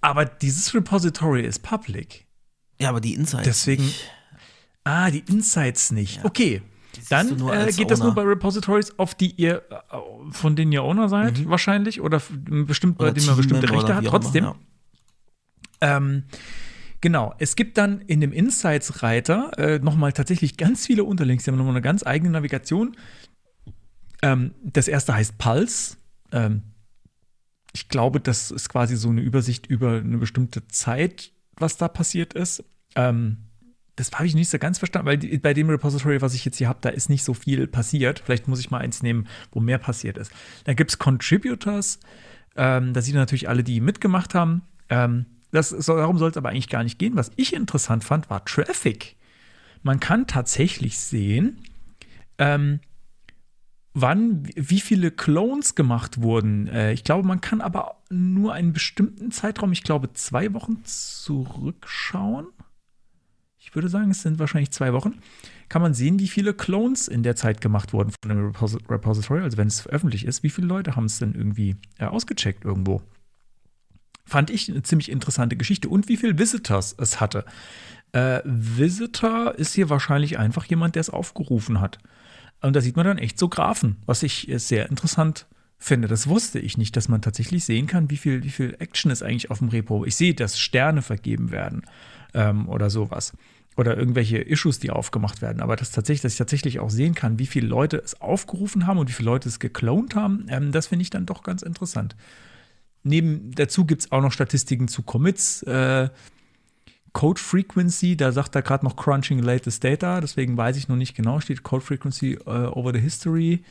[0.00, 2.26] Aber dieses Repository ist public.
[2.78, 3.44] Ja, aber die Insights.
[3.44, 4.10] Deswegen- nicht.
[4.84, 6.24] Ah, die Insights nicht.
[6.24, 6.62] Okay.
[6.94, 9.96] siehst Dann äh, geht das nur bei Repositories, auf die ihr, äh,
[10.30, 13.10] von denen ihr Owner seid, wahrscheinlich, oder bestimmt, bei Mhm.
[13.10, 13.90] Oder denen man bestimmte Rechte hat.
[13.96, 14.54] auch immer, Trotzdem, ja.
[15.80, 16.24] Ähm,
[17.06, 21.44] genau, es gibt dann in dem Insights-Reiter äh, nochmal tatsächlich ganz viele Unterlinks.
[21.44, 22.96] Die haben nochmal eine ganz eigene Navigation.
[24.22, 25.98] Ähm, das erste heißt Pulse.
[26.32, 26.62] Ähm,
[27.72, 32.34] ich glaube, das ist quasi so eine Übersicht über eine bestimmte Zeit, was da passiert
[32.34, 32.64] ist.
[32.96, 33.36] Ähm,
[33.94, 36.58] das habe ich nicht so ganz verstanden, weil die, bei dem Repository, was ich jetzt
[36.58, 38.18] hier habe, da ist nicht so viel passiert.
[38.18, 40.32] Vielleicht muss ich mal eins nehmen, wo mehr passiert ist.
[40.64, 42.00] Dann gibt es Contributors.
[42.56, 44.62] Ähm, da sieht man natürlich alle, die mitgemacht haben.
[44.88, 47.16] Ähm, das, darum soll es aber eigentlich gar nicht gehen.
[47.16, 49.16] Was ich interessant fand, war Traffic.
[49.82, 51.62] Man kann tatsächlich sehen,
[52.38, 52.80] ähm,
[53.94, 56.68] wann, wie viele Clones gemacht wurden.
[56.68, 62.48] Äh, ich glaube, man kann aber nur einen bestimmten Zeitraum, ich glaube zwei Wochen zurückschauen.
[63.58, 65.14] Ich würde sagen, es sind wahrscheinlich zwei Wochen.
[65.68, 69.40] Kann man sehen, wie viele Clones in der Zeit gemacht wurden von dem Repos Repository,
[69.40, 73.02] also wenn es öffentlich ist, wie viele Leute haben es denn irgendwie äh, ausgecheckt irgendwo.
[74.26, 75.88] Fand ich eine ziemlich interessante Geschichte.
[75.88, 77.44] Und wie viele Visitors es hatte.
[78.12, 81.98] Äh, Visitor ist hier wahrscheinlich einfach jemand, der es aufgerufen hat.
[82.60, 85.46] Und da sieht man dann echt so Graphen, was ich äh, sehr interessant
[85.78, 86.08] finde.
[86.08, 89.22] Das wusste ich nicht, dass man tatsächlich sehen kann, wie viel, wie viel Action ist
[89.22, 90.04] eigentlich auf dem Repo.
[90.04, 91.82] Ich sehe, dass Sterne vergeben werden
[92.34, 93.32] ähm, oder sowas.
[93.76, 95.60] Oder irgendwelche Issues, die aufgemacht werden.
[95.60, 98.98] Aber das tatsächlich, dass ich tatsächlich auch sehen kann, wie viele Leute es aufgerufen haben
[98.98, 102.16] und wie viele Leute es geklont haben, ähm, das finde ich dann doch ganz interessant.
[103.06, 105.62] Neben, dazu gibt es auch noch Statistiken zu Commits.
[105.62, 106.10] Äh,
[107.12, 111.16] Code Frequency, da sagt er gerade noch Crunching Latest Data, deswegen weiß ich noch nicht
[111.16, 113.64] genau, steht Code Frequency äh, over the History.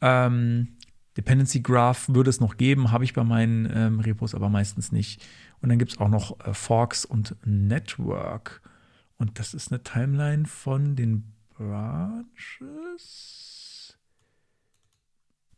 [0.00, 0.68] Ähm,
[1.16, 5.26] Dependency Graph würde es noch geben, habe ich bei meinen ähm, Repos aber meistens nicht.
[5.60, 8.62] Und dann gibt es auch noch äh, Forks und Network.
[9.16, 13.48] Und das ist eine Timeline von den Branches.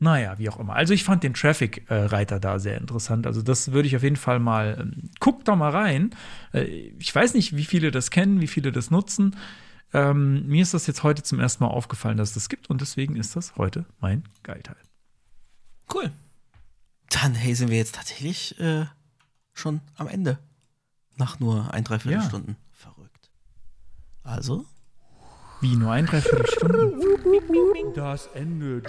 [0.03, 0.75] Naja, wie auch immer.
[0.75, 3.27] Also ich fand den Traffic-Reiter da sehr interessant.
[3.27, 6.15] Also das würde ich auf jeden Fall mal, ähm, guckt doch mal rein.
[6.55, 6.65] Äh,
[6.99, 9.37] ich weiß nicht, wie viele das kennen, wie viele das nutzen.
[9.93, 12.81] Ähm, mir ist das jetzt heute zum ersten Mal aufgefallen, dass es das gibt und
[12.81, 14.77] deswegen ist das heute mein Geilteil.
[15.93, 16.11] Cool.
[17.11, 18.87] Dann, hey, sind wir jetzt tatsächlich äh,
[19.53, 20.39] schon am Ende.
[21.17, 22.27] Nach nur ein, dreiviertel Ja.
[22.27, 22.57] Stunden.
[22.73, 23.31] Verrückt.
[24.23, 24.65] Also,
[25.61, 27.01] Wie nur ein, dreiviertel Stunden.
[27.95, 28.83] Das Ende.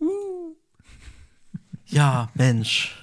[1.86, 2.96] ja, Mensch.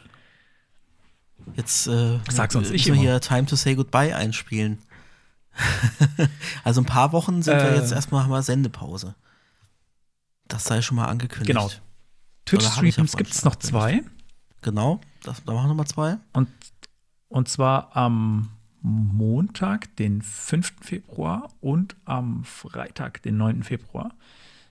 [1.55, 3.01] Jetzt äh, Sag sonst ich müssen wir immer.
[3.13, 4.79] hier Time to Say Goodbye einspielen.
[6.65, 7.77] also ein paar Wochen sind wir Äh.
[7.77, 9.15] jetzt erstmal haben wir Sendepause.
[10.47, 11.47] Das sei schon mal angekündigt.
[11.47, 11.71] Genau.
[12.45, 14.03] Twitch-Streams gibt es noch zwei.
[14.61, 16.17] Genau, das, da machen wir mal zwei.
[16.33, 16.49] Und,
[17.29, 18.49] und zwar am
[18.81, 20.73] Montag, den 5.
[20.81, 23.63] Februar und am Freitag, den 9.
[23.63, 24.13] Februar,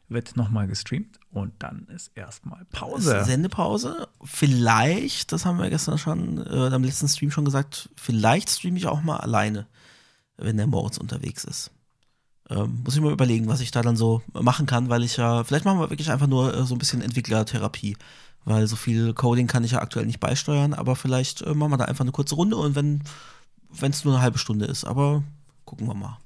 [0.09, 3.25] wird nochmal gestreamt und dann ist erstmal Ist Pause.
[3.25, 4.09] Sendepause.
[4.23, 8.87] Vielleicht, das haben wir gestern schon, äh, am letzten Stream schon gesagt, vielleicht streame ich
[8.87, 9.67] auch mal alleine,
[10.37, 11.73] wenn der Moritz unterwegs ist.
[12.49, 15.43] Ähm, muss ich mal überlegen, was ich da dann so machen kann, weil ich ja,
[15.43, 17.97] vielleicht machen wir wirklich einfach nur äh, so ein bisschen Entwicklertherapie,
[18.45, 21.79] weil so viel Coding kann ich ja aktuell nicht beisteuern, aber vielleicht äh, machen wir
[21.79, 23.03] da einfach eine kurze Runde und wenn
[23.83, 25.23] es nur eine halbe Stunde ist, aber
[25.65, 26.19] gucken wir mal.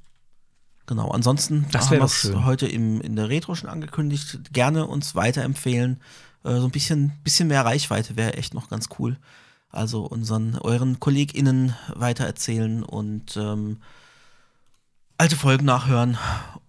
[0.87, 4.53] Genau, ansonsten Das haben wir es heute im, in der Retro schon angekündigt.
[4.53, 6.01] Gerne uns weiterempfehlen.
[6.43, 9.17] Äh, so ein bisschen, bisschen mehr Reichweite wäre echt noch ganz cool.
[9.71, 13.79] Also unseren, euren KollegInnen weitererzählen und ähm,
[15.17, 16.19] alte Folgen nachhören.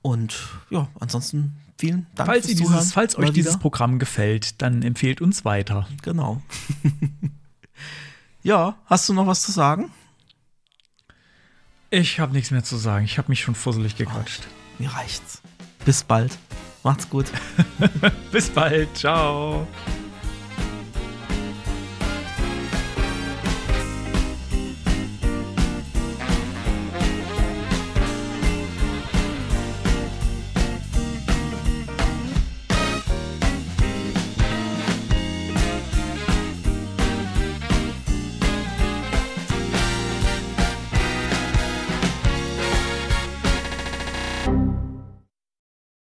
[0.03, 0.37] Und
[0.69, 2.77] ja, ansonsten vielen Dank Falls, fürs Zuhören.
[2.77, 3.61] dieses, falls euch dieses wieder.
[3.61, 5.87] Programm gefällt, dann empfehlt uns weiter.
[6.03, 6.43] Genau.
[8.43, 9.89] ja, hast du noch was zu sagen?
[11.93, 13.03] Ich habe nichts mehr zu sagen.
[13.03, 14.47] Ich habe mich schon fusselig gequatscht.
[14.79, 15.41] Mir reicht's.
[15.83, 16.37] Bis bald.
[16.83, 17.25] Macht's gut.
[18.31, 18.95] Bis bald.
[18.97, 19.67] Ciao.